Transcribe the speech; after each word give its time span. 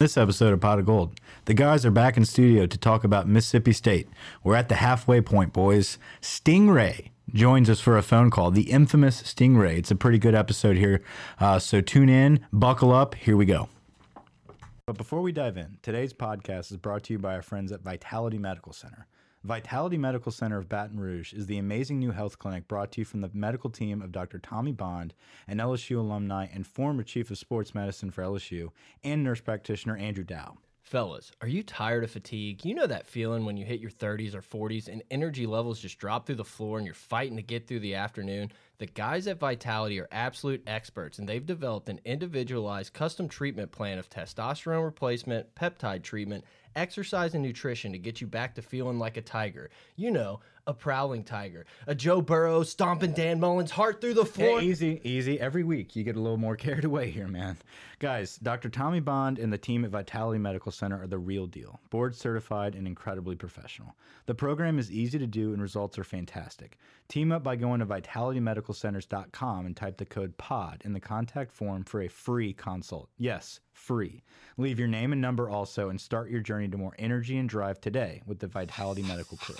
This 0.00 0.16
episode 0.16 0.52
of 0.52 0.60
Pot 0.60 0.78
of 0.78 0.86
Gold, 0.86 1.18
the 1.46 1.54
guys 1.54 1.84
are 1.84 1.90
back 1.90 2.16
in 2.16 2.24
studio 2.24 2.66
to 2.66 2.78
talk 2.78 3.02
about 3.02 3.26
Mississippi 3.26 3.72
State. 3.72 4.08
We're 4.44 4.54
at 4.54 4.68
the 4.68 4.76
halfway 4.76 5.20
point, 5.20 5.52
boys. 5.52 5.98
Stingray 6.22 7.08
joins 7.34 7.68
us 7.68 7.80
for 7.80 7.98
a 7.98 8.02
phone 8.02 8.30
call. 8.30 8.52
The 8.52 8.70
infamous 8.70 9.20
Stingray. 9.24 9.76
It's 9.76 9.90
a 9.90 9.96
pretty 9.96 10.20
good 10.20 10.36
episode 10.36 10.76
here, 10.76 11.02
uh, 11.40 11.58
so 11.58 11.80
tune 11.80 12.08
in, 12.08 12.46
buckle 12.52 12.92
up. 12.92 13.16
Here 13.16 13.36
we 13.36 13.44
go. 13.44 13.70
But 14.86 14.96
before 14.96 15.20
we 15.20 15.32
dive 15.32 15.56
in, 15.56 15.78
today's 15.82 16.12
podcast 16.12 16.70
is 16.70 16.76
brought 16.76 17.02
to 17.02 17.14
you 17.14 17.18
by 17.18 17.34
our 17.34 17.42
friends 17.42 17.72
at 17.72 17.80
Vitality 17.80 18.38
Medical 18.38 18.72
Center. 18.72 19.08
Vitality 19.48 19.96
Medical 19.96 20.30
Center 20.30 20.58
of 20.58 20.68
Baton 20.68 21.00
Rouge 21.00 21.32
is 21.32 21.46
the 21.46 21.56
amazing 21.56 21.98
new 21.98 22.10
health 22.10 22.38
clinic 22.38 22.68
brought 22.68 22.92
to 22.92 23.00
you 23.00 23.06
from 23.06 23.22
the 23.22 23.30
medical 23.32 23.70
team 23.70 24.02
of 24.02 24.12
Dr. 24.12 24.38
Tommy 24.38 24.72
Bond, 24.72 25.14
an 25.46 25.56
LSU 25.56 25.96
alumni 25.96 26.48
and 26.52 26.66
former 26.66 27.02
chief 27.02 27.30
of 27.30 27.38
sports 27.38 27.74
medicine 27.74 28.10
for 28.10 28.22
LSU, 28.22 28.68
and 29.02 29.24
nurse 29.24 29.40
practitioner 29.40 29.96
Andrew 29.96 30.22
Dow. 30.22 30.58
Fellas, 30.82 31.32
are 31.42 31.48
you 31.48 31.62
tired 31.62 32.02
of 32.02 32.10
fatigue? 32.10 32.64
You 32.64 32.74
know 32.74 32.86
that 32.86 33.06
feeling 33.06 33.44
when 33.44 33.58
you 33.58 33.64
hit 33.66 33.80
your 33.80 33.90
30s 33.90 34.34
or 34.34 34.40
40s 34.40 34.88
and 34.88 35.02
energy 35.10 35.46
levels 35.46 35.80
just 35.80 35.98
drop 35.98 36.24
through 36.24 36.36
the 36.36 36.44
floor 36.44 36.78
and 36.78 36.86
you're 36.86 36.94
fighting 36.94 37.36
to 37.36 37.42
get 37.42 37.66
through 37.66 37.80
the 37.80 37.94
afternoon? 37.94 38.52
The 38.78 38.86
guys 38.86 39.26
at 39.26 39.38
Vitality 39.38 40.00
are 40.00 40.08
absolute 40.10 40.62
experts 40.66 41.18
and 41.18 41.28
they've 41.28 41.44
developed 41.44 41.90
an 41.90 42.00
individualized 42.06 42.94
custom 42.94 43.28
treatment 43.28 43.70
plan 43.70 43.98
of 43.98 44.08
testosterone 44.08 44.82
replacement, 44.82 45.54
peptide 45.54 46.02
treatment, 46.02 46.44
exercise 46.78 47.34
and 47.34 47.42
nutrition 47.42 47.92
to 47.92 47.98
get 47.98 48.20
you 48.20 48.26
back 48.26 48.54
to 48.54 48.62
feeling 48.62 48.98
like 48.98 49.16
a 49.16 49.22
tiger. 49.22 49.70
You 49.96 50.10
know, 50.10 50.40
a 50.68 50.74
prowling 50.74 51.24
tiger. 51.24 51.64
A 51.86 51.94
Joe 51.94 52.20
Burrow 52.20 52.62
stomping 52.62 53.12
Dan 53.12 53.40
Mullen's 53.40 53.70
heart 53.70 54.02
through 54.02 54.14
the 54.14 54.26
floor. 54.26 54.60
Hey, 54.60 54.66
easy, 54.66 55.00
easy. 55.02 55.40
Every 55.40 55.64
week 55.64 55.96
you 55.96 56.04
get 56.04 56.14
a 56.14 56.20
little 56.20 56.36
more 56.36 56.56
carried 56.68 56.84
away 56.84 57.10
here, 57.10 57.26
man. 57.26 57.56
Guys, 57.98 58.36
Dr. 58.36 58.68
Tommy 58.68 59.00
Bond 59.00 59.38
and 59.38 59.50
the 59.52 59.58
team 59.58 59.84
at 59.84 59.90
Vitality 59.90 60.38
Medical 60.38 60.70
Center 60.70 61.02
are 61.02 61.06
the 61.06 61.18
real 61.18 61.46
deal. 61.46 61.80
Board 61.90 62.14
certified 62.14 62.74
and 62.74 62.86
incredibly 62.86 63.34
professional. 63.34 63.96
The 64.26 64.34
program 64.34 64.78
is 64.78 64.92
easy 64.92 65.18
to 65.18 65.26
do 65.26 65.54
and 65.54 65.62
results 65.62 65.98
are 65.98 66.04
fantastic. 66.04 66.78
Team 67.08 67.32
up 67.32 67.42
by 67.42 67.56
going 67.56 67.80
to 67.80 67.86
vitalitymedicalcenters.com 67.86 69.64
and 69.64 69.74
type 69.74 69.96
the 69.96 70.04
code 70.04 70.36
POD 70.36 70.82
in 70.84 70.92
the 70.92 71.00
contact 71.00 71.50
form 71.50 71.82
for 71.82 72.02
a 72.02 72.08
free 72.08 72.52
consult. 72.52 73.08
Yes, 73.16 73.60
free. 73.72 74.22
Leave 74.58 74.78
your 74.78 74.88
name 74.88 75.12
and 75.12 75.20
number 75.22 75.48
also 75.48 75.88
and 75.88 75.98
start 75.98 76.30
your 76.30 76.40
journey 76.40 76.68
to 76.68 76.76
more 76.76 76.94
energy 76.98 77.38
and 77.38 77.48
drive 77.48 77.80
today 77.80 78.20
with 78.26 78.38
the 78.38 78.46
Vitality 78.46 79.02
Medical 79.02 79.38
crew. 79.38 79.56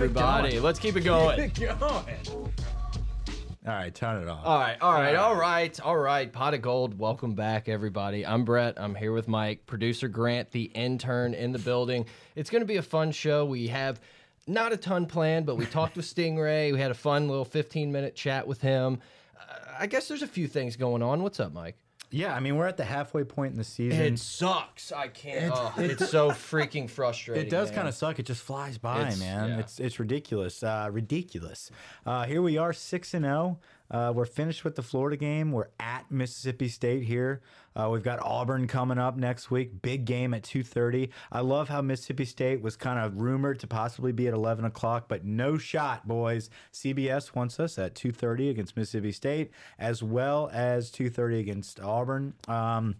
All 0.00 0.06
right, 0.06 0.12
everybody, 0.16 0.50
going. 0.52 0.62
let's 0.62 0.78
keep 0.78 0.96
it 0.96 1.02
going. 1.02 1.52
All 3.66 3.74
right, 3.74 3.94
turn 3.94 4.22
it 4.22 4.28
off. 4.30 4.46
All 4.46 4.58
right, 4.58 4.78
all 4.80 4.94
right, 4.94 5.14
all 5.14 5.36
right, 5.36 5.80
all 5.80 5.98
right. 5.98 6.32
Pot 6.32 6.54
of 6.54 6.62
gold. 6.62 6.98
Welcome 6.98 7.34
back, 7.34 7.68
everybody. 7.68 8.24
I'm 8.24 8.46
Brett. 8.46 8.80
I'm 8.80 8.94
here 8.94 9.12
with 9.12 9.28
Mike, 9.28 9.66
producer 9.66 10.08
Grant, 10.08 10.52
the 10.52 10.62
intern 10.74 11.34
in 11.34 11.52
the 11.52 11.58
building. 11.58 12.06
It's 12.34 12.48
going 12.48 12.62
to 12.62 12.66
be 12.66 12.78
a 12.78 12.82
fun 12.82 13.12
show. 13.12 13.44
We 13.44 13.66
have 13.68 14.00
not 14.46 14.72
a 14.72 14.78
ton 14.78 15.04
planned, 15.04 15.44
but 15.44 15.56
we 15.56 15.66
talked 15.66 15.98
with 15.98 16.06
Stingray. 16.06 16.72
We 16.72 16.80
had 16.80 16.90
a 16.90 16.94
fun 16.94 17.28
little 17.28 17.44
15 17.44 17.92
minute 17.92 18.14
chat 18.14 18.46
with 18.46 18.62
him. 18.62 19.00
Uh, 19.38 19.54
I 19.80 19.86
guess 19.86 20.08
there's 20.08 20.22
a 20.22 20.26
few 20.26 20.48
things 20.48 20.76
going 20.76 21.02
on. 21.02 21.22
What's 21.22 21.40
up, 21.40 21.52
Mike? 21.52 21.76
Yeah, 22.12 22.34
I 22.34 22.40
mean 22.40 22.56
we're 22.56 22.66
at 22.66 22.76
the 22.76 22.84
halfway 22.84 23.22
point 23.24 23.52
in 23.52 23.58
the 23.58 23.64
season. 23.64 24.00
It 24.00 24.18
sucks. 24.18 24.90
I 24.92 25.08
can't. 25.08 25.52
oh, 25.54 25.72
it's 25.76 26.10
so 26.10 26.30
freaking 26.30 26.90
frustrating. 26.90 27.46
It 27.46 27.50
does 27.50 27.70
kind 27.70 27.86
of 27.86 27.94
suck. 27.94 28.18
It 28.18 28.26
just 28.26 28.42
flies 28.42 28.78
by, 28.78 28.98
It's- 29.00 29.20
man. 29.20 29.48
yeah. 29.50 29.58
It's 29.60 29.78
it's 29.78 30.00
ridiculous. 30.00 30.62
Uh, 30.62 30.88
ridiculous. 30.90 31.70
Uh, 32.04 32.24
here 32.24 32.42
we 32.42 32.58
are, 32.58 32.72
six 32.72 33.14
and 33.14 33.24
zero. 33.24 33.58
Uh, 33.90 34.12
we're 34.14 34.24
finished 34.24 34.64
with 34.64 34.76
the 34.76 34.82
Florida 34.82 35.16
game. 35.16 35.52
We're 35.52 35.68
at 35.78 36.10
Mississippi 36.10 36.68
State 36.68 37.04
here. 37.04 37.42
Uh, 37.74 37.88
we've 37.90 38.02
got 38.02 38.20
Auburn 38.22 38.66
coming 38.66 38.98
up 38.98 39.16
next 39.16 39.50
week. 39.50 39.82
Big 39.82 40.04
game 40.04 40.34
at 40.34 40.42
two 40.42 40.62
thirty. 40.62 41.10
I 41.30 41.40
love 41.40 41.68
how 41.68 41.82
Mississippi 41.82 42.24
State 42.24 42.62
was 42.62 42.76
kind 42.76 42.98
of 42.98 43.20
rumored 43.20 43.60
to 43.60 43.66
possibly 43.66 44.12
be 44.12 44.28
at 44.28 44.34
eleven 44.34 44.64
o'clock, 44.64 45.06
but 45.08 45.24
no 45.24 45.58
shot, 45.58 46.06
boys. 46.06 46.50
CBS 46.72 47.34
wants 47.34 47.58
us 47.60 47.78
at 47.78 47.94
two 47.94 48.12
thirty 48.12 48.48
against 48.48 48.76
Mississippi 48.76 49.12
State, 49.12 49.50
as 49.78 50.02
well 50.02 50.50
as 50.52 50.90
two 50.90 51.10
thirty 51.10 51.38
against 51.40 51.80
Auburn. 51.80 52.34
Um, 52.48 52.96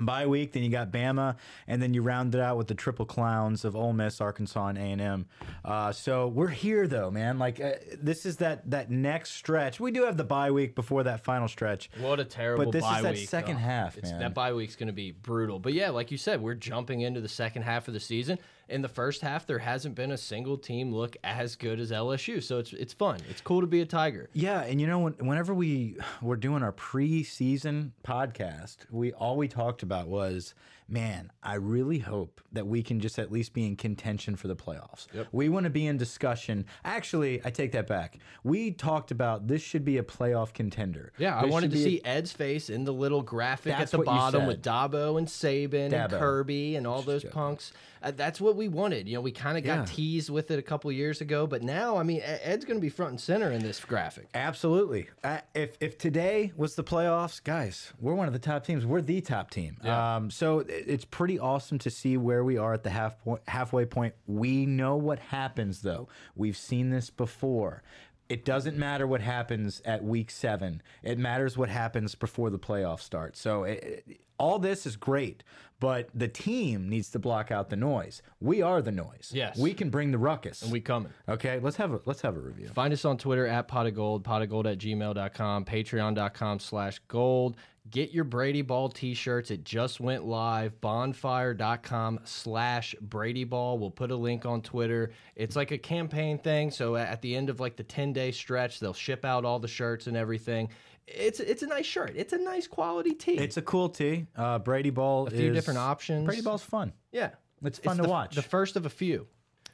Bye 0.00 0.26
week, 0.26 0.52
then 0.52 0.62
you 0.62 0.70
got 0.70 0.92
Bama, 0.92 1.36
and 1.66 1.82
then 1.82 1.92
you 1.92 2.02
round 2.02 2.32
it 2.34 2.40
out 2.40 2.56
with 2.56 2.68
the 2.68 2.74
triple 2.74 3.04
clowns 3.04 3.64
of 3.64 3.74
Ole 3.74 3.92
Miss, 3.92 4.20
Arkansas, 4.20 4.68
and 4.68 4.78
A 4.78 4.82
and 4.82 5.00
M. 5.00 5.26
Uh, 5.64 5.90
so 5.90 6.28
we're 6.28 6.46
here 6.48 6.86
though, 6.86 7.10
man. 7.10 7.38
Like 7.40 7.58
uh, 7.60 7.72
this 8.00 8.24
is 8.24 8.36
that 8.36 8.70
that 8.70 8.90
next 8.92 9.32
stretch. 9.32 9.80
We 9.80 9.90
do 9.90 10.04
have 10.04 10.16
the 10.16 10.22
bye 10.24 10.52
week 10.52 10.76
before 10.76 11.02
that 11.04 11.24
final 11.24 11.48
stretch. 11.48 11.90
What 11.98 12.20
a 12.20 12.24
terrible 12.24 12.66
But 12.66 12.72
this 12.72 12.84
is 12.84 13.02
that 13.02 13.14
week. 13.14 13.28
second 13.28 13.56
Oh, 13.56 13.60
half, 13.60 13.96
it's- 13.98 14.12
man. 14.12 14.20
That 14.20 14.34
bye 14.34 14.52
week's 14.52 14.76
going 14.76 14.86
to 14.86 14.92
be 14.92 15.10
brutal. 15.10 15.58
But 15.58 15.72
yeah, 15.72 15.90
like 15.90 16.12
you 16.12 16.18
said, 16.18 16.40
we're 16.42 16.54
jumping 16.54 17.00
into 17.00 17.20
the 17.20 17.28
second 17.28 17.62
half 17.62 17.88
of 17.88 17.94
the 17.94 18.00
season. 18.00 18.38
In 18.68 18.82
the 18.82 18.88
first 18.88 19.22
half, 19.22 19.46
there 19.46 19.58
hasn't 19.58 19.94
been 19.94 20.12
a 20.12 20.16
single 20.18 20.58
team 20.58 20.92
look 20.92 21.16
as 21.24 21.56
good 21.56 21.80
as 21.80 21.90
LSU. 21.90 22.42
So 22.42 22.58
it's 22.58 22.72
it's 22.72 22.92
fun. 22.92 23.18
It's 23.30 23.40
cool 23.40 23.60
to 23.60 23.66
be 23.66 23.80
a 23.80 23.86
Tiger. 23.86 24.28
Yeah, 24.34 24.60
and 24.60 24.80
you 24.80 24.86
know, 24.86 24.98
when, 25.00 25.12
whenever 25.14 25.54
we 25.54 25.96
were 26.20 26.36
doing 26.36 26.62
our 26.62 26.72
preseason 26.72 27.92
podcast, 28.04 28.78
we 28.90 29.12
all 29.12 29.36
we 29.36 29.48
talked 29.48 29.82
about 29.82 30.08
was, 30.08 30.54
man, 30.88 31.32
I 31.42 31.54
really 31.54 31.98
hope 31.98 32.40
that 32.52 32.66
we 32.66 32.82
can 32.82 33.00
just 33.00 33.18
at 33.18 33.30
least 33.30 33.52
be 33.52 33.66
in 33.66 33.76
contention 33.76 34.36
for 34.36 34.48
the 34.48 34.56
playoffs. 34.56 35.06
We 35.32 35.48
want 35.48 35.64
to 35.64 35.70
be 35.70 35.86
in 35.86 35.96
discussion. 35.96 36.66
Actually, 36.84 37.40
I 37.44 37.50
take 37.50 37.72
that 37.72 37.86
back. 37.86 38.18
We 38.42 38.70
talked 38.70 39.10
about 39.10 39.46
this 39.48 39.62
should 39.62 39.84
be 39.84 39.98
a 39.98 40.02
playoff 40.02 40.52
contender. 40.52 41.12
Yeah, 41.18 41.38
I 41.38 41.44
wanted 41.46 41.70
to 41.72 41.78
see 41.78 42.00
Ed's 42.04 42.32
face 42.32 42.70
in 42.70 42.84
the 42.84 42.92
little 42.92 43.22
graphic 43.22 43.78
at 43.78 43.90
the 43.90 43.98
bottom 43.98 44.46
with 44.46 44.62
Dabo 44.62 45.18
and 45.18 45.26
Saban 45.26 45.92
and 45.92 46.10
Kirby 46.12 46.76
and 46.76 46.86
all 46.86 47.02
those 47.02 47.24
punks. 47.24 47.72
Uh, 48.02 48.10
that's 48.12 48.40
what 48.40 48.56
we 48.56 48.68
wanted. 48.68 49.08
You 49.08 49.14
know, 49.14 49.20
we 49.20 49.32
kind 49.32 49.58
of 49.58 49.64
got 49.64 49.78
Yeah. 49.78 49.84
teased 49.86 50.30
with 50.30 50.50
it 50.50 50.58
a 50.58 50.62
couple 50.62 50.90
years 50.92 51.20
ago, 51.20 51.46
but 51.46 51.62
now, 51.62 51.96
I 51.96 52.02
mean, 52.02 52.20
Ed's 52.24 52.64
going 52.64 52.76
to 52.78 52.80
be 52.80 52.88
front 52.88 53.10
and 53.12 53.20
center 53.20 53.50
in 53.50 53.62
this 53.62 53.80
graphic. 53.84 54.28
Absolutely. 54.34 55.08
Uh, 55.24 55.38
if 55.54 55.76
if 55.80 55.98
today 55.98 56.52
was 56.56 56.74
the 56.74 56.84
playoffs, 56.84 57.42
guys, 57.42 57.92
we're 58.00 58.14
one 58.14 58.26
of 58.26 58.32
the 58.32 58.38
top 58.38 58.64
teams. 58.64 58.84
We're 58.86 59.02
the 59.02 59.20
top 59.20 59.50
team. 59.50 59.76
Um, 59.84 60.30
so 60.30 60.60
it- 60.60 60.84
it's 60.86 61.04
pretty 61.04 61.38
awesome 61.38 61.78
to 61.80 61.90
see 61.90 62.16
where 62.16 62.44
we 62.44 62.56
are 62.56 62.72
at 62.74 62.82
the 62.82 62.90
half 62.90 63.18
point, 63.22 63.42
halfway 63.48 63.84
point. 63.84 64.14
We 64.26 64.66
know 64.66 64.96
what 64.96 65.18
happens 65.18 65.82
though. 65.82 66.08
We've 66.36 66.56
seen 66.56 66.90
this 66.90 67.10
before. 67.10 67.82
It 68.28 68.44
doesn't 68.44 68.76
matter 68.76 69.06
what 69.06 69.20
happens 69.22 69.80
at 69.84 70.04
week 70.04 70.30
seven. 70.30 70.82
It 71.02 71.18
matters 71.18 71.56
what 71.56 71.68
happens 71.70 72.14
before 72.14 72.50
the 72.50 72.58
playoffs 72.58 73.00
start. 73.00 73.36
So 73.36 73.64
it, 73.64 74.04
it- 74.06 74.20
all 74.40 74.60
this 74.60 74.86
is 74.86 74.94
great, 74.94 75.42
but 75.80 76.10
the 76.14 76.28
team 76.28 76.88
needs 76.88 77.10
to 77.10 77.18
block 77.18 77.50
out 77.50 77.70
the 77.70 77.76
noise. 77.76 78.22
We 78.40 78.62
are 78.62 78.80
the 78.80 78.92
noise. 78.92 79.32
Yes. 79.34 79.58
we 79.58 79.74
can 79.74 79.90
bring 79.90 80.12
the 80.12 80.18
ruckus. 80.18 80.62
And 80.62 80.70
we 80.70 80.80
coming. 80.80 81.12
okay, 81.28 81.58
let's 81.58 81.76
have 81.76 81.92
a 81.92 82.00
let's 82.04 82.20
have 82.20 82.36
a 82.36 82.40
review. 82.40 82.68
Find 82.68 82.92
us 82.92 83.04
on 83.04 83.18
Twitter 83.18 83.48
at 83.48 83.66
pot 83.66 83.88
of 83.88 83.94
gold, 83.96 84.22
pot 84.22 84.42
of 84.42 84.48
gold 84.48 84.68
at 84.68 84.78
gmail.com, 84.78 85.64
patreon.com 85.64 86.60
slash 86.60 87.00
gold. 87.08 87.56
Get 87.90 88.10
your 88.12 88.24
Brady 88.24 88.62
Ball 88.62 88.88
t-shirts. 88.88 89.50
It 89.50 89.64
just 89.64 90.00
went 90.00 90.24
live. 90.24 90.80
Bonfire.com 90.80 92.20
slash 92.24 92.94
Brady 93.00 93.44
Ball. 93.44 93.78
We'll 93.78 93.90
put 93.90 94.10
a 94.10 94.16
link 94.16 94.44
on 94.46 94.62
Twitter. 94.62 95.12
It's 95.36 95.56
like 95.56 95.70
a 95.70 95.78
campaign 95.78 96.38
thing. 96.38 96.70
So 96.70 96.96
at 96.96 97.22
the 97.22 97.34
end 97.34 97.50
of 97.50 97.60
like 97.60 97.76
the 97.76 97.84
10 97.84 98.12
day 98.12 98.32
stretch, 98.32 98.80
they'll 98.80 98.92
ship 98.92 99.24
out 99.24 99.44
all 99.44 99.58
the 99.58 99.68
shirts 99.68 100.06
and 100.06 100.16
everything. 100.16 100.70
It's 101.06 101.40
it's 101.40 101.62
a 101.62 101.66
nice 101.66 101.86
shirt. 101.86 102.12
It's 102.16 102.34
a 102.34 102.38
nice 102.38 102.66
quality 102.66 103.14
tee. 103.14 103.38
It's 103.38 103.56
a 103.56 103.62
cool 103.62 103.88
tee. 103.88 104.26
Uh, 104.36 104.58
Brady 104.58 104.90
Ball. 104.90 105.26
a 105.26 105.30
few 105.30 105.50
is- 105.50 105.54
different 105.54 105.78
options. 105.78 106.26
Brady 106.26 106.42
Ball's 106.42 106.62
fun. 106.62 106.92
Yeah. 107.12 107.30
It's 107.64 107.78
fun 107.78 107.96
to 107.96 108.02
the, 108.02 108.08
watch. 108.08 108.34
The 108.34 108.42
first 108.42 108.76
of 108.76 108.86
a 108.86 108.90
few. 108.90 109.26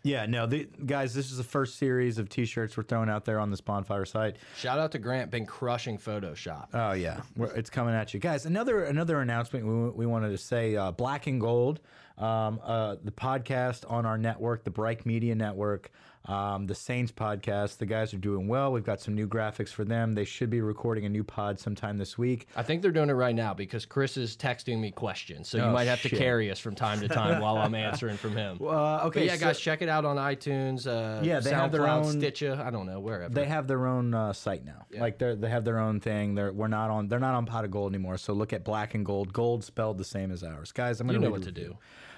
Yeah, 0.05 0.27
no, 0.27 0.45
the, 0.45 0.69
guys, 0.85 1.15
this 1.15 1.31
is 1.31 1.39
the 1.39 1.45
first 1.45 1.79
series 1.79 2.19
of 2.19 2.29
T-shirts 2.29 2.77
we're 2.77 2.83
throwing 2.83 3.09
out 3.09 3.25
there 3.25 3.41
on 3.41 3.51
this 3.51 3.63
bonfire 3.63 4.05
site. 4.05 4.37
Shout 4.55 4.79
out 4.79 4.93
to 4.93 4.99
Grant, 4.99 5.31
been 5.31 5.47
crushing 5.47 5.97
Photoshop. 5.97 6.67
Oh 6.75 6.93
yeah, 6.93 7.23
We're, 7.37 7.47
it's 7.55 7.71
coming 7.71 7.95
at 7.95 8.13
you, 8.13 8.21
guys. 8.21 8.45
Another 8.45 8.85
another 8.85 9.23
announcement 9.23 9.65
we, 9.67 10.05
we 10.05 10.07
wanted 10.07 10.29
to 10.29 10.39
say: 10.39 10.77
uh, 10.77 10.91
Black 10.91 11.27
and 11.27 11.41
Gold, 11.41 11.81
um, 12.19 12.61
uh, 12.63 12.97
the 13.03 13.13
podcast 13.13 13.91
on 13.91 14.05
our 14.05 14.19
network, 14.19 14.63
the 14.63 14.71
Bright 14.71 15.07
Media 15.07 15.35
Network, 15.35 15.91
um, 16.27 16.67
the 16.67 16.75
Saints 16.75 17.13
podcast. 17.13 17.79
The 17.79 17.87
guys 17.87 18.15
are 18.15 18.19
doing 18.19 18.49
well. 18.49 18.73
We've 18.73 18.85
got 18.85 19.01
some 19.01 19.15
new 19.15 19.29
graphics 19.29 19.69
for 19.69 19.85
them. 19.85 20.15
They 20.15 20.25
should 20.25 20.49
be 20.49 20.61
recording 20.63 21.05
a 21.05 21.09
new 21.09 21.23
pod 21.25 21.61
sometime 21.61 21.99
this 21.99 22.17
week. 22.17 22.49
I 22.57 22.63
think 22.63 22.81
they're 22.81 22.91
doing 22.93 23.11
it 23.11 23.15
right 23.15 23.35
now 23.35 23.53
because 23.53 23.85
Chris 23.85 24.17
is 24.17 24.37
texting 24.37 24.81
me 24.81 24.91
questions, 24.91 25.49
so 25.49 25.59
you 25.59 25.65
Oh, 25.65 25.73
might 25.73 25.87
have 25.87 26.01
to 26.03 26.09
carry 26.09 26.51
us 26.51 26.59
from 26.59 26.75
time 26.75 27.01
to 27.01 27.09
time 27.09 27.41
while 27.43 27.59
I'm 27.59 27.75
answering 27.75 28.17
from 28.17 28.33
him. 28.37 28.57
Uh, 28.57 28.65
But 28.65 29.05
okay, 29.07 29.27
yeah, 29.27 29.35
so 29.35 29.41
guys, 29.47 29.61
check 29.61 29.83
it 29.83 29.89
out 29.89 30.05
on 30.05 30.17
iTunes. 30.17 30.87
Uh, 30.87 31.23
Yeah, 31.23 31.41
they 31.41 31.51
have 31.51 31.73
their 31.73 31.87
own- 31.89 32.05
Stitcher. 32.19 32.61
I 32.65 32.71
don't 32.71 32.87
know 32.87 33.01
wherever. 33.01 33.33
They 33.33 33.45
have 33.47 33.67
their 33.67 33.87
own 33.87 34.15
uh, 34.15 34.33
site 34.33 34.65
now. 34.65 34.87
Like 34.99 35.19
they 35.19 35.35
they 35.35 35.51
have 35.51 35.65
their 35.65 35.79
own 35.79 36.01
thing. 36.01 36.35
They're 36.35 36.53
we're 36.53 36.69
not 36.69 36.91
on. 36.91 37.09
They're 37.09 37.21
not 37.21 37.35
on 37.35 37.45
Pot 37.47 37.65
of 37.65 37.71
Gold 37.71 37.93
anymore. 37.93 38.17
So 38.17 38.33
look 38.33 38.53
at 38.53 38.65
Black 38.65 38.95
and 38.95 39.05
Gold. 39.05 39.33
Gold 39.33 39.63
spelled 39.65 39.99
the 39.99 40.05
same 40.05 40.31
as 40.33 40.43
ours, 40.43 40.73
guys. 40.73 41.01
I'm 41.01 41.07
gonna 41.07 41.19
you 41.19 41.25
know 41.25 41.31
what 41.31 41.43
to 41.43 41.53
do. 41.53 41.77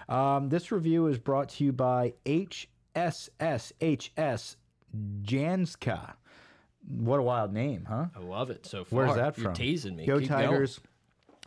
Um, 0.09 0.49
this 0.49 0.71
review 0.71 1.09
is 1.09 1.19
brought 1.19 1.49
to 1.51 1.65
you 1.65 1.73
by 1.73 2.13
HSSHS 2.97 4.57
Janska. 5.23 6.15
What 6.89 7.19
a 7.19 7.23
wild 7.23 7.53
name, 7.53 7.85
huh? 7.89 8.07
I 8.15 8.21
love 8.21 8.51
it 8.51 8.65
so 8.65 8.85
far. 8.85 8.97
Where's 8.99 9.17
that 9.17 9.37
You're 9.37 9.47
from? 9.47 9.55
teasing 9.55 9.97
me. 9.97 10.07
Go 10.07 10.19
Keep 10.19 10.31
going. 10.31 10.49
Tigers. 10.49 10.81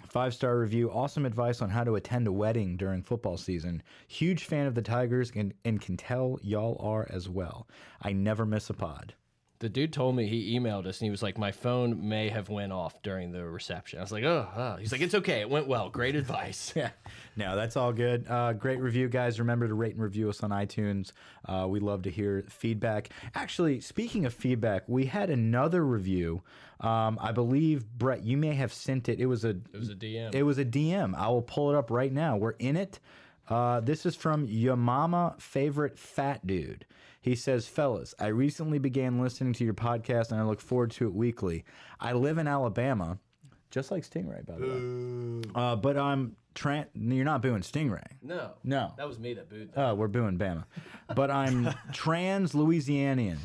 Five 0.08 0.34
star 0.34 0.58
review. 0.60 0.92
Awesome 0.92 1.26
advice 1.26 1.62
on 1.62 1.70
how 1.70 1.84
to 1.84 1.96
attend 1.96 2.28
a 2.28 2.32
wedding 2.32 2.78
during 2.78 3.02
football 3.04 3.38
season. 3.38 3.84
Huge 4.08 4.46
fan 4.46 4.66
of 4.66 4.76
the 4.76 4.82
Tigers 4.82 5.32
and, 5.36 5.54
and 5.66 5.82
can 5.82 5.98
tell 5.98 6.40
y'all 6.42 6.78
are 6.80 7.08
as 7.10 7.30
well. 7.30 7.68
I 8.02 8.14
never 8.14 8.46
miss 8.46 8.70
a 8.70 8.74
pod. 8.74 9.14
The 9.60 9.68
dude 9.68 9.92
told 9.92 10.16
me 10.16 10.26
he 10.26 10.58
emailed 10.58 10.86
us 10.86 11.00
and 11.00 11.06
he 11.06 11.10
was 11.10 11.22
like, 11.22 11.38
"My 11.38 11.52
phone 11.52 12.08
may 12.08 12.30
have 12.30 12.48
went 12.48 12.72
off 12.72 13.02
during 13.02 13.34
the 13.34 13.44
reception." 13.46 14.00
I 14.00 14.02
was 14.02 14.12
like, 14.12 14.24
"Oh,", 14.24 14.48
oh. 14.56 14.76
he's 14.78 14.94
like, 14.94 15.02
"It's 15.02 15.16
okay. 15.16 15.42
It 15.42 15.50
went 15.50 15.68
well. 15.68 15.90
Great 15.90 16.16
advice." 16.16 16.74
Yeah, 16.80 16.92
no, 17.36 17.56
that's 17.58 17.76
all 17.76 17.92
good. 17.92 18.26
Uh, 18.30 18.54
great 18.54 18.80
review, 18.80 19.10
guys. 19.10 19.38
Remember 19.40 19.68
to 19.68 19.74
rate 19.74 19.96
and 19.96 20.02
review 20.04 20.30
us 20.30 20.44
on 20.44 20.52
iTunes. 20.52 21.12
Uh, 21.46 21.68
we 21.70 21.82
love 21.82 22.04
to 22.04 22.10
hear 22.10 22.46
feedback. 22.48 23.10
Actually, 23.36 23.82
speaking 23.82 24.26
of 24.26 24.34
feedback, 24.34 24.84
we 24.88 25.06
had 25.06 25.30
another 25.30 25.86
review. 25.86 26.42
Um, 26.80 27.20
I 27.22 27.34
believe 27.34 27.86
Brett, 27.98 28.24
you 28.24 28.38
may 28.38 28.54
have 28.54 28.72
sent 28.72 29.10
it. 29.10 29.20
It 29.20 29.26
was 29.26 29.44
a 29.44 29.50
It 29.50 29.78
was 29.78 29.90
a 29.90 29.96
DM. 29.96 30.34
it 30.34 30.44
was 30.44 30.58
a 30.58 30.64
DM. 30.66 31.14
I 31.16 31.28
will 31.28 31.42
pull 31.42 31.70
it 31.70 31.76
up 31.78 31.92
right 31.92 32.14
now. 32.14 32.38
We're 32.38 32.52
in 32.52 32.78
it. 32.78 33.00
Uh, 33.50 33.82
this 33.82 34.06
is 34.06 34.16
from 34.16 34.46
your 34.46 34.78
mama 34.78 35.36
favorite 35.40 35.98
fat 35.98 36.46
dude. 36.48 36.86
He 37.22 37.36
says, 37.36 37.68
Fellas, 37.68 38.16
I 38.20 38.28
recently 38.28 38.80
began 38.80 39.20
listening 39.22 39.54
to 39.54 39.66
your 39.66 39.74
podcast 39.74 40.32
and 40.32 40.40
I 40.40 40.44
look 40.44 40.62
forward 40.62 40.92
to 40.92 41.06
it 41.08 41.14
weekly. 41.14 41.66
I 42.00 42.14
live 42.14 42.38
in 42.38 42.48
Alabama, 42.48 43.20
just 43.72 43.92
like 43.92 44.04
Stingray, 44.04 44.46
by 44.46 44.56
the 44.58 45.42
way. 45.46 45.52
Uh, 45.54 45.76
but 45.76 45.98
I'm 45.98 46.36
tran 46.56 46.86
You're 46.96 47.26
not 47.26 47.42
booing 47.42 47.62
Stingray. 47.62 48.06
no, 48.22 48.52
No. 48.64 48.94
that 48.98 49.08
was 49.08 49.20
me 49.20 49.34
that 49.34 49.50
booed. 49.50 49.72
Oh, 49.76 49.96
we're 49.96 50.08
booing 50.08 50.38
Bama. 50.38 50.64
But 51.14 51.30
I'm 51.30 51.70
trans 51.94 52.54
Louisianian. 52.54 53.38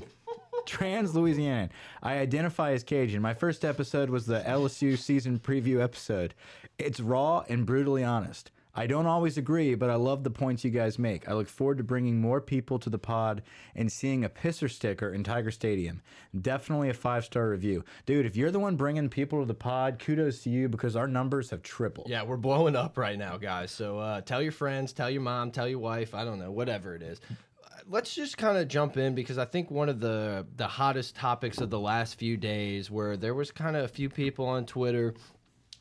Trans 0.66 1.12
Louisianian. 1.12 1.68
I 2.02 2.18
identify 2.18 2.72
as 2.72 2.82
Cajun. 2.84 3.20
My 3.20 3.34
first 3.34 3.64
episode 3.64 4.08
was 4.08 4.24
the 4.24 4.40
LSU 4.40 4.96
season 4.96 5.38
preview 5.38 5.82
episode. 5.82 6.32
It's 6.78 7.00
raw 7.00 7.44
and 7.48 7.66
brutally 7.66 8.02
honest. 8.04 8.50
I 8.76 8.86
don't 8.86 9.06
always 9.06 9.38
agree, 9.38 9.74
but 9.76 9.88
I 9.88 9.94
love 9.94 10.24
the 10.24 10.30
points 10.30 10.64
you 10.64 10.70
guys 10.70 10.98
make. 10.98 11.28
I 11.28 11.34
look 11.34 11.48
forward 11.48 11.78
to 11.78 11.84
bringing 11.84 12.20
more 12.20 12.40
people 12.40 12.78
to 12.80 12.90
the 12.90 12.98
pod 12.98 13.42
and 13.74 13.90
seeing 13.90 14.24
a 14.24 14.28
pisser 14.28 14.70
sticker 14.70 15.12
in 15.12 15.22
Tiger 15.22 15.52
Stadium. 15.52 16.02
Definitely 16.40 16.90
a 16.90 16.94
five 16.94 17.24
star 17.24 17.50
review. 17.50 17.84
Dude, 18.04 18.26
if 18.26 18.36
you're 18.36 18.50
the 18.50 18.58
one 18.58 18.76
bringing 18.76 19.08
people 19.08 19.40
to 19.40 19.46
the 19.46 19.54
pod, 19.54 20.00
kudos 20.00 20.42
to 20.42 20.50
you 20.50 20.68
because 20.68 20.96
our 20.96 21.06
numbers 21.06 21.50
have 21.50 21.62
tripled. 21.62 22.08
Yeah, 22.08 22.24
we're 22.24 22.36
blowing 22.36 22.74
up 22.74 22.98
right 22.98 23.18
now, 23.18 23.36
guys. 23.36 23.70
So 23.70 23.98
uh, 23.98 24.20
tell 24.22 24.42
your 24.42 24.52
friends, 24.52 24.92
tell 24.92 25.08
your 25.10 25.22
mom, 25.22 25.52
tell 25.52 25.68
your 25.68 25.78
wife. 25.78 26.14
I 26.14 26.24
don't 26.24 26.40
know, 26.40 26.50
whatever 26.50 26.96
it 26.96 27.02
is. 27.02 27.20
Let's 27.86 28.14
just 28.14 28.38
kind 28.38 28.56
of 28.56 28.66
jump 28.66 28.96
in 28.96 29.14
because 29.14 29.36
I 29.36 29.44
think 29.44 29.70
one 29.70 29.90
of 29.90 30.00
the 30.00 30.46
the 30.56 30.66
hottest 30.66 31.14
topics 31.14 31.58
of 31.58 31.68
the 31.68 31.78
last 31.78 32.18
few 32.18 32.36
days, 32.38 32.90
where 32.90 33.16
there 33.16 33.34
was 33.34 33.50
kind 33.50 33.76
of 33.76 33.84
a 33.84 33.88
few 33.88 34.08
people 34.08 34.46
on 34.46 34.64
Twitter 34.64 35.14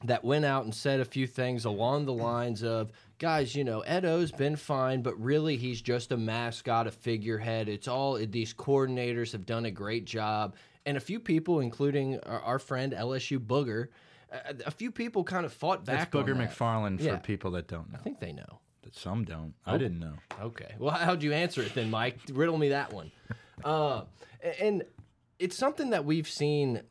that 0.05 0.23
went 0.23 0.45
out 0.45 0.63
and 0.65 0.73
said 0.75 0.99
a 0.99 1.05
few 1.05 1.27
things 1.27 1.65
along 1.65 2.05
the 2.05 2.13
lines 2.13 2.63
of, 2.63 2.91
guys, 3.19 3.55
you 3.55 3.63
know, 3.63 3.81
Ed 3.81 4.05
O's 4.05 4.31
been 4.31 4.55
fine, 4.55 5.01
but 5.01 5.19
really 5.19 5.55
he's 5.57 5.81
just 5.81 6.11
a 6.11 6.17
mascot, 6.17 6.87
a 6.87 6.91
figurehead. 6.91 7.69
It's 7.69 7.87
all 7.87 8.15
these 8.15 8.53
coordinators 8.53 9.31
have 9.31 9.45
done 9.45 9.65
a 9.65 9.71
great 9.71 10.05
job, 10.05 10.55
and 10.85 10.97
a 10.97 10.99
few 10.99 11.19
people, 11.19 11.59
including 11.61 12.19
our, 12.21 12.41
our 12.41 12.59
friend 12.59 12.91
LSU 12.93 13.39
Booger. 13.39 13.87
A, 14.31 14.55
a 14.67 14.71
few 14.71 14.91
people 14.91 15.23
kind 15.23 15.45
of 15.45 15.53
fought 15.53 15.85
That's 15.85 16.05
back. 16.05 16.15
on 16.15 16.25
Booger. 16.25 16.35
McFarland 16.35 16.97
for 16.97 17.03
Yeah. 17.05 17.17
people 17.17 17.51
that 17.51 17.67
don't 17.67 17.91
know. 17.91 17.99
I 17.99 18.01
think 18.03 18.19
they 18.19 18.33
know. 18.33 18.59
But 18.81 18.95
Some 18.95 19.23
don't. 19.23 19.53
I 19.65 19.77
didn't 19.77 19.99
know. 19.99 20.15
Okay. 20.41 20.75
Well, 20.77 20.91
how'd 20.93 21.23
you 21.23 21.31
answer 21.31 21.61
it 21.61 21.73
then, 21.73 21.89
Mike? 21.89 22.17
Riddle 22.33 22.57
me 22.57 22.69
that 22.69 22.91
one. 22.91 23.11
Uh, 23.63 24.01
and 24.59 24.83
it's 25.39 25.55
something 25.57 25.91
that 25.91 26.03
we've 26.03 26.27
seen 26.27 26.81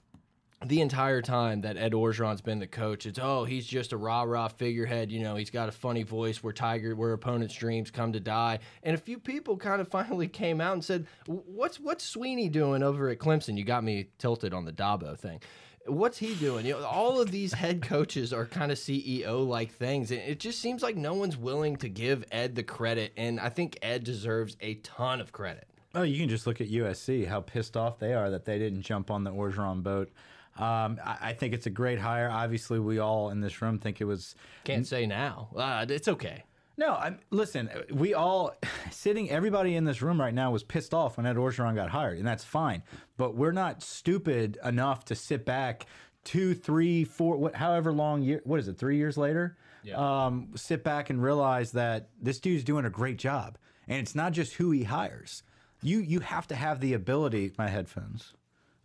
the 0.64 0.80
entire 0.80 1.22
time 1.22 1.62
that 1.62 1.76
Ed 1.76 1.92
Orgeron's 1.92 2.40
been 2.40 2.58
the 2.58 2.66
coach. 2.66 3.06
It's 3.06 3.18
oh, 3.20 3.44
he's 3.44 3.66
just 3.66 3.92
a 3.92 3.96
rah 3.96 4.22
rah 4.22 4.48
figurehead. 4.48 5.10
You 5.10 5.20
know, 5.20 5.36
he's 5.36 5.50
got 5.50 5.68
a 5.68 5.72
funny 5.72 6.02
voice 6.02 6.42
where 6.42 6.52
Tiger, 6.52 6.94
where 6.94 7.12
opponents' 7.12 7.54
dreams 7.54 7.90
come 7.90 8.12
to 8.12 8.20
die. 8.20 8.60
And 8.82 8.94
a 8.94 8.98
few 8.98 9.18
people 9.18 9.56
kind 9.56 9.80
of 9.80 9.88
finally 9.90 10.28
came 10.28 10.60
out 10.60 10.74
and 10.74 10.84
said, 10.84 11.06
"What's 11.26 11.80
what's 11.80 12.14
Swinney 12.14 12.50
doing 12.50 12.82
over 12.82 13.08
at 13.08 13.18
Clemson?" 13.18 13.56
You 13.56 13.64
got 13.64 13.84
me 13.84 14.08
tilted 14.18 14.54
on 14.54 14.64
the 14.64 14.72
Dabo 14.72 15.18
thing. 15.18 15.40
What's 15.86 16.18
he 16.18 16.34
doing? 16.34 16.64
You 16.64 16.74
know, 16.74 16.84
all 16.84 17.20
of 17.20 17.32
these 17.32 17.54
head 17.54 17.82
coaches 17.82 18.32
are 18.32 18.46
kind 18.46 18.70
of 18.70 18.78
CEO 18.78 19.44
like 19.44 19.72
things. 19.72 20.12
and 20.12 20.20
It 20.20 20.38
just 20.38 20.60
seems 20.60 20.80
like 20.80 20.94
no 20.94 21.12
one's 21.14 21.36
willing 21.36 21.74
to 21.78 21.88
give 21.88 22.24
Ed 22.30 22.54
the 22.54 22.62
credit, 22.62 23.12
and 23.16 23.40
I 23.40 23.48
think 23.48 23.78
Ed 23.82 24.04
deserves 24.04 24.56
a 24.60 24.74
ton 24.74 25.20
of 25.20 25.32
credit. 25.32 25.66
Oh, 25.94 26.02
you 26.02 26.18
can 26.20 26.28
just 26.28 26.46
look 26.46 26.60
at 26.60 26.70
USC, 26.70 27.26
how 27.26 27.40
pissed 27.40 27.76
off 27.76 27.98
they 27.98 28.14
are 28.14 28.30
that 28.30 28.44
they 28.44 28.58
didn't 28.58 28.82
jump 28.82 29.10
on 29.10 29.24
the 29.24 29.32
Orgeron 29.32 29.82
boat. 29.82 30.10
Um, 30.58 30.98
I, 31.04 31.16
I 31.20 31.32
think 31.32 31.54
it's 31.54 31.66
a 31.66 31.70
great 31.70 31.98
hire. 31.98 32.30
Obviously, 32.30 32.78
we 32.78 32.98
all 32.98 33.30
in 33.30 33.40
this 33.40 33.62
room 33.62 33.78
think 33.78 34.00
it 34.00 34.04
was. 34.04 34.34
Can't 34.64 34.86
say 34.86 35.06
now. 35.06 35.48
Uh, 35.56 35.86
it's 35.88 36.08
okay. 36.08 36.44
No, 36.76 36.92
I, 36.92 37.16
listen, 37.30 37.68
we 37.90 38.14
all 38.14 38.54
sitting, 38.90 39.30
everybody 39.30 39.76
in 39.76 39.84
this 39.84 40.02
room 40.02 40.20
right 40.20 40.34
now 40.34 40.50
was 40.50 40.62
pissed 40.62 40.94
off 40.94 41.16
when 41.16 41.26
Ed 41.26 41.36
Orgeron 41.36 41.74
got 41.74 41.90
hired, 41.90 42.18
and 42.18 42.26
that's 42.26 42.44
fine. 42.44 42.82
But 43.16 43.34
we're 43.34 43.52
not 43.52 43.82
stupid 43.82 44.58
enough 44.64 45.04
to 45.06 45.14
sit 45.14 45.44
back 45.44 45.86
two, 46.24 46.54
three, 46.54 47.04
four, 47.04 47.36
what, 47.36 47.54
however 47.54 47.92
long 47.92 48.22
year, 48.22 48.40
what 48.44 48.58
is 48.60 48.68
it, 48.68 48.78
three 48.78 48.96
years 48.96 49.16
later? 49.16 49.56
Yeah. 49.82 49.96
Um, 49.96 50.50
sit 50.54 50.84
back 50.84 51.10
and 51.10 51.22
realize 51.22 51.72
that 51.72 52.08
this 52.20 52.40
dude's 52.40 52.64
doing 52.64 52.84
a 52.84 52.90
great 52.90 53.18
job, 53.18 53.58
and 53.88 53.98
it's 53.98 54.14
not 54.14 54.32
just 54.32 54.54
who 54.54 54.70
he 54.70 54.84
hires. 54.84 55.42
You 55.82 55.98
you 55.98 56.20
have 56.20 56.46
to 56.48 56.54
have 56.54 56.80
the 56.80 56.94
ability. 56.94 57.52
My 57.58 57.68
headphones. 57.68 58.32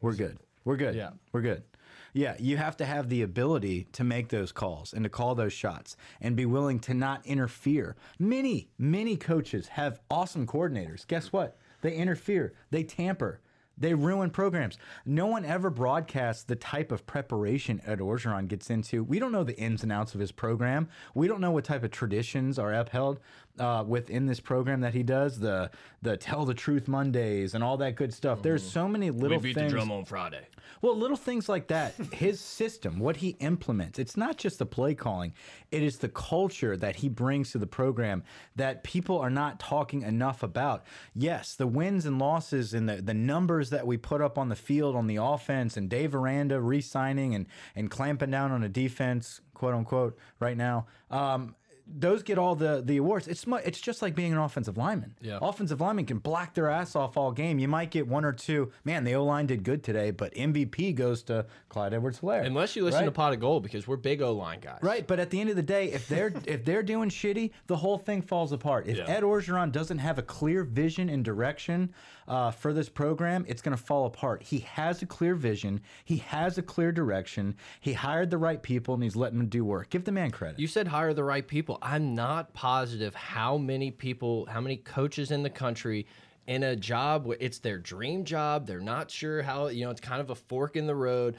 We're 0.02 0.16
good. 0.16 0.40
We're 0.68 0.76
good. 0.76 0.96
Yeah. 0.96 1.12
We're 1.32 1.44
good. 1.44 1.64
Yeah, 2.12 2.36
you 2.40 2.58
have 2.58 2.76
to 2.78 2.86
have 2.86 3.08
the 3.08 3.22
ability 3.22 3.88
to 3.94 4.04
make 4.04 4.28
those 4.28 4.52
calls 4.52 4.92
and 4.92 5.02
to 5.06 5.10
call 5.10 5.34
those 5.34 5.54
shots 5.54 5.96
and 6.20 6.36
be 6.36 6.46
willing 6.46 6.80
to 6.82 6.94
not 6.94 7.26
interfere. 7.26 7.96
Many, 8.20 8.68
many 8.78 9.16
coaches 9.16 9.70
have 9.70 10.02
awesome 10.12 10.46
coordinators. 10.46 11.08
Guess 11.08 11.32
what? 11.32 11.58
They 11.82 11.94
interfere, 11.94 12.54
they 12.70 12.84
tamper, 12.84 13.40
they 13.78 13.94
ruin 13.94 14.32
programs. 14.32 14.78
No 15.06 15.28
one 15.28 15.46
ever 15.46 15.70
broadcasts 15.70 16.44
the 16.44 16.56
type 16.56 16.92
of 16.92 17.06
preparation 17.06 17.80
Ed 17.86 18.00
Orgeron 18.00 18.48
gets 18.48 18.70
into. 18.70 19.04
We 19.04 19.20
don't 19.20 19.32
know 19.32 19.44
the 19.44 19.58
ins 19.58 19.84
and 19.84 19.92
outs 19.92 20.16
of 20.16 20.20
his 20.20 20.32
program. 20.32 20.90
We 21.14 21.28
don't 21.28 21.40
know 21.40 21.52
what 21.52 21.64
type 21.64 21.84
of 21.84 21.92
traditions 21.92 22.58
are 22.58 22.74
upheld 22.74 23.20
uh, 23.60 23.84
within 23.88 24.26
this 24.26 24.40
program 24.40 24.82
that 24.82 24.94
he 24.94 25.04
does. 25.04 25.40
The 25.40 25.70
the 26.02 26.18
tell 26.18 26.46
the 26.46 26.54
truth 26.54 26.88
Mondays 26.88 27.54
and 27.54 27.64
all 27.64 27.78
that 27.78 27.96
good 27.96 28.14
stuff. 28.14 28.42
There's 28.42 28.64
so 28.64 28.88
many 28.88 29.10
little 29.10 29.40
things. 29.40 29.56
the 29.56 29.68
drum 29.68 29.92
on 29.92 30.06
Friday. 30.06 30.48
Well, 30.82 30.96
little 30.96 31.18
things 31.18 31.50
like 31.50 31.68
that, 31.68 31.96
his 32.14 32.40
system, 32.40 33.00
what 33.00 33.18
he 33.18 33.30
implements, 33.40 34.00
it's 34.00 34.16
not 34.18 34.38
just 34.38 34.60
the 34.60 34.66
play 34.66 34.94
calling, 34.94 35.34
it 35.72 35.82
is 35.82 35.98
the 35.98 36.10
culture 36.10 36.78
that 36.78 36.98
he 36.98 37.10
brings 37.10 37.52
to 37.52 37.58
the 37.58 37.68
program 37.68 38.24
that 38.56 38.84
people 38.84 39.18
are 39.20 39.30
not 39.30 39.60
talking 39.60 40.04
enough 40.04 40.44
about. 40.44 40.86
Yes, 41.16 41.56
the 41.56 41.68
wins 41.68 42.06
and 42.06 42.20
losses 42.20 42.74
and 42.74 42.88
the, 42.88 43.02
the 43.02 43.14
numbers 43.14 43.70
that 43.72 43.88
we 43.88 43.98
put 43.98 44.22
up 44.22 44.38
on 44.38 44.50
the 44.50 44.56
field 44.56 44.96
on 44.96 45.08
the 45.08 45.18
offense 45.18 45.78
and 45.78 45.90
Dave 45.90 46.14
Aranda 46.14 46.62
re 46.62 46.82
signing 46.82 47.34
and, 47.34 47.48
and 47.76 47.90
clamping 47.90 48.32
down 48.32 48.52
on 48.52 48.64
a 48.64 48.70
defense, 48.70 49.42
quote 49.54 49.74
unquote, 49.74 50.18
right 50.40 50.58
now. 50.58 50.86
Um, 51.10 51.56
those 51.90 52.22
get 52.24 52.38
all 52.38 52.56
the 52.56 52.82
the 52.84 52.98
awards. 52.98 53.28
It's 53.28 53.48
mu- 53.48 53.58
it's 53.58 53.80
just 53.80 54.02
like 54.02 54.14
being 54.16 54.32
an 54.34 54.38
offensive 54.40 54.78
lineman. 54.78 55.16
Yeah. 55.22 55.40
offensive 55.42 55.80
linemen 55.82 56.06
can 56.06 56.18
black 56.20 56.54
their 56.54 56.70
ass 56.70 56.96
off 56.96 57.16
all 57.18 57.32
game. 57.32 57.60
You 57.60 57.68
might 57.68 57.92
get 57.92 58.08
one 58.08 58.26
or 58.26 58.34
two. 58.34 58.72
Man, 58.84 59.04
the 59.04 59.16
O 59.16 59.24
line 59.24 59.46
did 59.48 59.64
good 59.64 59.84
today, 59.84 60.12
but 60.12 60.34
MVP 60.36 60.96
goes 60.96 61.24
to 61.24 61.46
Clyde 61.70 61.94
Edwards-Helaire. 61.94 62.46
Unless 62.46 62.76
you 62.76 62.84
listen 62.84 63.02
to 63.02 63.08
right? 63.08 63.14
Pot 63.14 63.34
of 63.34 63.40
Gold 63.40 63.64
because 63.64 63.88
we're 63.88 63.96
big 63.98 64.22
O 64.22 64.34
line 64.34 64.60
guys. 64.60 64.80
Right, 64.82 65.06
but 65.08 65.20
at 65.20 65.30
the 65.30 65.40
end 65.40 65.50
of 65.50 65.56
the 65.56 65.62
day, 65.64 65.92
if 65.92 66.08
they're 66.08 66.34
if 66.46 66.66
they're 66.66 66.84
doing 66.84 67.10
shitty, 67.10 67.52
the 67.68 67.78
whole 67.78 67.98
thing 67.98 68.22
falls 68.22 68.52
apart. 68.52 68.88
If 68.88 68.98
Yeah. 68.98 69.06
Ed 69.08 69.24
Orgeron 69.24 69.72
doesn't 69.72 70.00
have 70.00 70.18
a 70.18 70.24
clear 70.24 70.64
vision 70.64 71.10
and 71.10 71.24
direction 71.24 71.94
uh, 72.28 72.52
for 72.52 72.74
this 72.74 72.90
program, 72.90 73.46
it's 73.48 73.62
going 73.62 73.76
to 73.76 73.82
fall 73.82 74.06
apart. 74.06 74.44
He 74.44 74.60
has 74.60 75.02
a 75.02 75.06
clear 75.06 75.36
vision. 75.36 75.82
He 76.06 76.18
has 76.18 76.58
a 76.58 76.62
clear 76.62 76.92
direction. 76.92 77.56
He 77.80 77.94
hired 77.94 78.30
the 78.30 78.38
right 78.38 78.62
people 78.62 78.94
and 78.94 79.04
he's 79.04 79.16
letting 79.16 79.38
them 79.38 79.48
do 79.48 79.64
work. 79.64 79.90
Give 79.90 80.04
the 80.04 80.12
man 80.12 80.32
credit. 80.32 80.60
You 80.60 80.68
said 80.68 80.88
hire 80.88 81.14
the 81.14 81.24
right 81.24 81.48
people. 81.48 81.78
I'm 81.82 82.16
not 82.16 82.54
positive 82.54 83.16
how 83.16 83.58
many 83.58 83.92
people, 83.92 84.46
how 84.50 84.62
many 84.62 84.78
coaches 84.78 85.32
in 85.32 85.44
the 85.44 85.50
country 85.50 86.06
in 86.48 86.64
a 86.64 86.76
job 86.76 87.30
it's 87.40 87.60
their 87.60 87.78
dream 87.78 88.24
job. 88.24 88.68
They're 88.68 88.80
not 88.80 89.12
sure 89.12 89.42
how, 89.42 89.68
you 89.68 89.86
know, 89.86 89.92
it's 89.92 90.02
kind 90.02 90.22
of 90.22 90.30
a 90.30 90.36
fork 90.36 90.76
in 90.76 90.88
the 90.88 90.96
road. 90.96 91.36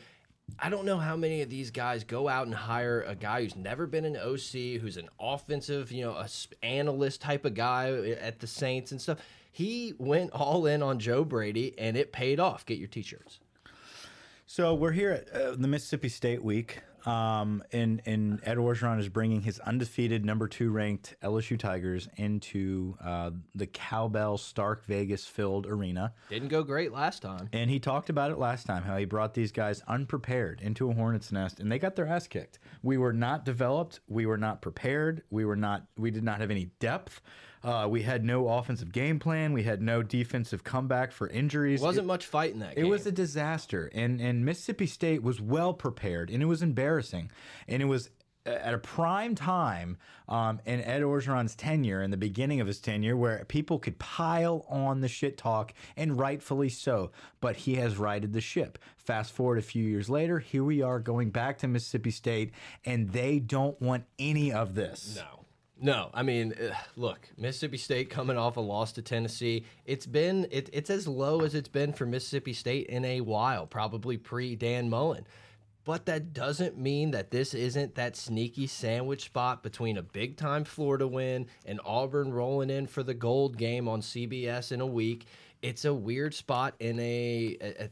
I 0.58 0.70
don't 0.70 0.86
know 0.86 0.96
how 0.96 1.16
many 1.16 1.42
of 1.42 1.50
these 1.50 1.70
guys 1.70 2.04
go 2.04 2.28
out 2.28 2.46
and 2.46 2.54
hire 2.54 3.02
a 3.02 3.14
guy 3.14 3.42
who's 3.42 3.56
never 3.56 3.86
been 3.86 4.04
an 4.04 4.16
OC, 4.16 4.80
who's 4.80 4.96
an 4.96 5.08
offensive, 5.20 5.92
you 5.92 6.04
know, 6.04 6.12
a 6.12 6.28
analyst 6.62 7.20
type 7.20 7.44
of 7.44 7.54
guy 7.54 7.92
at 7.92 8.40
the 8.40 8.46
Saints 8.46 8.92
and 8.92 9.00
stuff. 9.00 9.18
He 9.58 9.92
went 9.98 10.30
all 10.30 10.66
in 10.66 10.84
on 10.84 11.00
Joe 11.00 11.24
Brady 11.24 11.76
and 11.76 11.96
it 11.96 12.12
paid 12.12 12.38
off. 12.38 12.64
Get 12.64 12.78
your 12.78 12.86
t-shirts. 12.86 13.40
So 14.46 14.72
we're 14.72 14.92
here 14.92 15.10
at 15.10 15.28
uh, 15.34 15.56
the 15.56 15.66
Mississippi 15.66 16.08
State 16.08 16.44
Week, 16.44 16.80
um, 17.04 17.64
and 17.72 18.00
and 18.06 18.40
Ed 18.44 18.56
Orgeron 18.56 19.00
is 19.00 19.08
bringing 19.08 19.42
his 19.42 19.58
undefeated 19.58 20.24
number 20.24 20.46
two 20.46 20.70
ranked 20.70 21.16
LSU 21.24 21.58
Tigers 21.58 22.08
into 22.16 22.96
uh, 23.04 23.32
the 23.56 23.66
Cowbell 23.66 24.38
Stark 24.38 24.86
Vegas 24.86 25.26
filled 25.26 25.66
arena. 25.66 26.14
Didn't 26.30 26.48
go 26.48 26.62
great 26.62 26.92
last 26.92 27.22
time. 27.22 27.48
And 27.52 27.68
he 27.68 27.80
talked 27.80 28.10
about 28.10 28.30
it 28.30 28.38
last 28.38 28.64
time 28.64 28.84
how 28.84 28.96
he 28.96 29.06
brought 29.06 29.34
these 29.34 29.50
guys 29.50 29.82
unprepared 29.88 30.60
into 30.60 30.88
a 30.88 30.94
hornet's 30.94 31.32
nest 31.32 31.58
and 31.58 31.70
they 31.70 31.80
got 31.80 31.96
their 31.96 32.06
ass 32.06 32.28
kicked. 32.28 32.60
We 32.84 32.96
were 32.96 33.12
not 33.12 33.44
developed, 33.44 33.98
we 34.06 34.24
were 34.24 34.38
not 34.38 34.62
prepared, 34.62 35.24
we 35.30 35.44
were 35.44 35.56
not 35.56 35.88
we 35.98 36.12
did 36.12 36.22
not 36.22 36.40
have 36.40 36.52
any 36.52 36.66
depth. 36.78 37.20
Uh, 37.62 37.86
we 37.90 38.02
had 38.02 38.24
no 38.24 38.48
offensive 38.48 38.92
game 38.92 39.18
plan, 39.18 39.52
we 39.52 39.62
had 39.62 39.82
no 39.82 40.02
defensive 40.02 40.64
comeback 40.64 41.12
for 41.12 41.28
injuries. 41.28 41.80
Wasn't 41.80 42.06
much 42.06 42.26
fight 42.26 42.52
in 42.52 42.60
that 42.60 42.74
game. 42.74 42.78
It 42.78 42.82
game. 42.82 42.90
was 42.90 43.06
a 43.06 43.12
disaster, 43.12 43.90
and 43.92 44.20
and 44.20 44.44
Mississippi 44.44 44.86
State 44.86 45.22
was 45.22 45.40
well 45.40 45.74
prepared, 45.74 46.30
and 46.30 46.42
it 46.42 46.46
was 46.46 46.62
embarrassing, 46.62 47.30
and 47.66 47.82
it 47.82 47.86
was 47.86 48.10
at 48.48 48.74
a 48.74 48.78
prime 48.78 49.34
time 49.34 49.96
um, 50.28 50.60
in 50.64 50.80
Ed 50.80 51.02
Orgeron's 51.02 51.54
tenure, 51.54 52.02
in 52.02 52.10
the 52.10 52.16
beginning 52.16 52.60
of 52.60 52.66
his 52.66 52.80
tenure, 52.80 53.16
where 53.16 53.44
people 53.46 53.78
could 53.78 53.98
pile 53.98 54.64
on 54.68 55.00
the 55.00 55.08
shit 55.08 55.36
talk, 55.36 55.72
and 55.96 56.18
rightfully 56.18 56.68
so. 56.68 57.10
But 57.40 57.56
he 57.56 57.76
has 57.76 57.96
righted 57.96 58.32
the 58.32 58.40
ship. 58.40 58.78
Fast 58.96 59.32
forward 59.32 59.58
a 59.58 59.62
few 59.62 59.84
years 59.84 60.10
later, 60.10 60.38
here 60.38 60.64
we 60.64 60.82
are 60.82 61.00
going 61.00 61.30
back 61.30 61.58
to 61.58 61.68
Mississippi 61.68 62.10
State, 62.10 62.52
and 62.84 63.10
they 63.10 63.38
don't 63.38 63.80
want 63.80 64.04
any 64.18 64.52
of 64.52 64.74
this. 64.74 65.16
No. 65.16 65.37
No, 65.80 66.10
I 66.12 66.22
mean, 66.22 66.54
eh, 66.58 66.74
look, 66.96 67.28
Mississippi 67.36 67.76
State 67.76 68.10
coming 68.10 68.36
off 68.36 68.56
a 68.56 68.60
loss 68.60 68.92
to 68.92 69.02
Tennessee. 69.02 69.64
It's 69.86 70.06
been 70.06 70.46
it, 70.50 70.68
it's 70.72 70.90
as 70.90 71.06
low 71.06 71.40
as 71.42 71.54
it's 71.54 71.68
been 71.68 71.92
for 71.92 72.04
Mississippi 72.04 72.52
State 72.52 72.86
in 72.86 73.04
a 73.04 73.20
while, 73.20 73.66
probably 73.66 74.16
pre 74.16 74.56
Dan 74.56 74.90
Mullen. 74.90 75.26
But 75.84 76.04
that 76.06 76.34
doesn't 76.34 76.76
mean 76.76 77.12
that 77.12 77.30
this 77.30 77.54
isn't 77.54 77.94
that 77.94 78.14
sneaky 78.16 78.66
sandwich 78.66 79.24
spot 79.24 79.62
between 79.62 79.96
a 79.96 80.02
big 80.02 80.36
time 80.36 80.64
Florida 80.64 81.06
win 81.08 81.46
and 81.64 81.80
Auburn 81.84 82.32
rolling 82.32 82.68
in 82.68 82.86
for 82.86 83.02
the 83.02 83.14
gold 83.14 83.56
game 83.56 83.88
on 83.88 84.02
CBS 84.02 84.72
in 84.72 84.82
a 84.82 84.86
week. 84.86 85.26
It's 85.62 85.86
a 85.86 85.94
weird 85.94 86.34
spot 86.34 86.74
in 86.78 87.00
a, 87.00 87.56
a, 87.60 87.84
a 87.84 87.88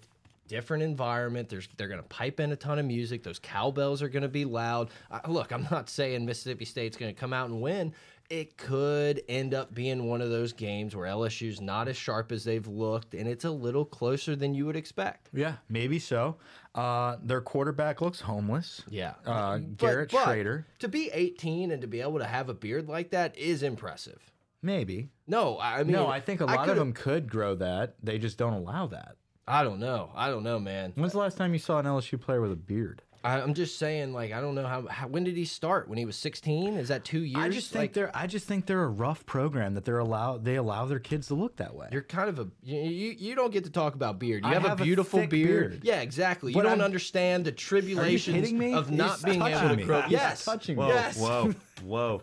different 0.48 0.82
environment. 0.82 1.48
There's 1.48 1.68
they're 1.76 1.88
going 1.88 2.02
to 2.02 2.08
pipe 2.08 2.40
in 2.40 2.52
a 2.52 2.56
ton 2.56 2.78
of 2.78 2.86
music. 2.86 3.22
Those 3.22 3.38
cowbells 3.38 4.02
are 4.02 4.08
going 4.08 4.22
to 4.22 4.28
be 4.28 4.44
loud. 4.44 4.90
Uh, 5.10 5.20
look, 5.28 5.52
I'm 5.52 5.66
not 5.70 5.88
saying 5.88 6.24
Mississippi 6.24 6.64
State's 6.64 6.96
going 6.96 7.14
to 7.14 7.18
come 7.20 7.32
out 7.32 7.48
and 7.50 7.60
win. 7.60 7.92
It 8.28 8.56
could 8.56 9.22
end 9.28 9.54
up 9.54 9.72
being 9.72 10.08
one 10.08 10.20
of 10.20 10.30
those 10.30 10.52
games 10.52 10.96
where 10.96 11.06
LSU's 11.06 11.60
not 11.60 11.86
as 11.86 11.96
sharp 11.96 12.32
as 12.32 12.42
they've 12.42 12.66
looked, 12.66 13.14
and 13.14 13.28
it's 13.28 13.44
a 13.44 13.50
little 13.52 13.84
closer 13.84 14.34
than 14.34 14.52
you 14.52 14.66
would 14.66 14.74
expect. 14.74 15.30
Yeah, 15.32 15.56
maybe 15.68 16.00
so. 16.00 16.36
Uh, 16.74 17.18
their 17.22 17.40
quarterback 17.40 18.00
looks 18.00 18.20
homeless. 18.20 18.82
Yeah, 18.90 19.14
Uh, 19.24 19.58
Garrett 19.76 20.10
but 20.10 20.26
Shrader, 20.26 20.64
to 20.80 20.88
be 20.88 21.08
18 21.12 21.70
and 21.70 21.80
to 21.82 21.86
be 21.86 22.00
able 22.00 22.18
to 22.18 22.26
have 22.26 22.48
a 22.48 22.54
beard 22.54 22.88
like 22.88 23.10
that 23.10 23.38
is 23.38 23.62
impressive. 23.62 24.20
maybe. 24.60 25.08
No, 25.28 25.58
I 25.60 25.84
mean, 25.84 25.92
No, 25.92 26.08
I 26.08 26.18
think 26.20 26.40
a 26.40 26.46
lot 26.46 26.68
of 26.68 26.76
them 26.76 26.92
could 26.92 27.30
grow 27.30 27.54
that. 27.56 27.94
They 28.02 28.18
just 28.18 28.38
don't 28.38 28.54
allow 28.54 28.88
that. 28.88 29.16
I 29.48 29.62
don't 29.62 29.78
know. 29.78 30.10
I 30.14 30.28
don't 30.28 30.42
know, 30.42 30.58
man. 30.58 30.92
When's 30.96 31.12
the 31.12 31.18
last 31.18 31.36
time 31.36 31.52
you 31.52 31.58
saw 31.60 31.78
an 31.78 31.86
LSU 31.86 32.20
player 32.20 32.40
with 32.40 32.52
a 32.52 32.56
beard? 32.56 33.02
I, 33.24 33.40
I'm 33.40 33.54
just 33.54 33.78
saying, 33.78 34.12
like, 34.12 34.30
I 34.32 34.40
don't 34.40 34.54
know 34.54 34.66
how, 34.66 34.86
how. 34.86 35.08
When 35.08 35.24
did 35.24 35.36
he 35.36 35.44
start? 35.44 35.88
When 35.88 35.98
he 35.98 36.04
was 36.04 36.14
16? 36.16 36.76
Is 36.76 36.88
that 36.88 37.04
two 37.04 37.24
years? 37.24 37.42
I 37.44 37.48
just 37.48 37.72
think 37.72 37.80
Like, 37.82 37.92
they're. 37.92 38.10
I 38.16 38.26
just 38.28 38.46
think 38.46 38.66
they're 38.66 38.84
a 38.84 38.88
rough 38.88 39.26
program 39.26 39.74
that 39.74 39.84
they're 39.84 39.98
allow. 39.98 40.36
They 40.38 40.56
allow 40.56 40.84
their 40.86 40.98
kids 41.00 41.26
to 41.28 41.34
look 41.34 41.56
that 41.56 41.74
way. 41.74 41.88
You're 41.90 42.02
kind 42.02 42.28
of 42.28 42.38
a 42.38 42.48
you, 42.62 42.78
you, 42.80 43.14
you 43.18 43.34
don't 43.34 43.52
get 43.52 43.64
to 43.64 43.70
talk 43.70 43.94
about 43.94 44.18
beard. 44.20 44.44
You 44.44 44.52
have, 44.52 44.62
have 44.62 44.78
a 44.78 44.82
a 44.82 44.84
beautiful 44.84 45.20
thick 45.20 45.30
beard. 45.30 45.70
beard. 45.70 45.80
Yeah, 45.84 46.02
exactly. 46.02 46.52
You 46.52 46.62
don't 46.62 46.72
I'm- 46.72 46.80
understand 46.82 47.44
the 47.44 47.52
tribulations 47.52 48.34
kidding 48.36 48.58
me? 48.58 48.74
of 48.74 48.90
not 48.92 49.14
He's 49.16 49.24
being 49.24 49.36
able 49.42 49.50
touching 49.50 49.68
to 49.70 49.76
me. 49.76 49.82
grow. 49.84 50.00
He's 50.02 50.12
Yes, 50.12 50.44
touching 50.44 50.76
me. 50.76 50.82
Whoa, 50.84 50.88
Yes. 50.88 51.18
whoa, 51.18 51.54
whoa. 51.84 52.22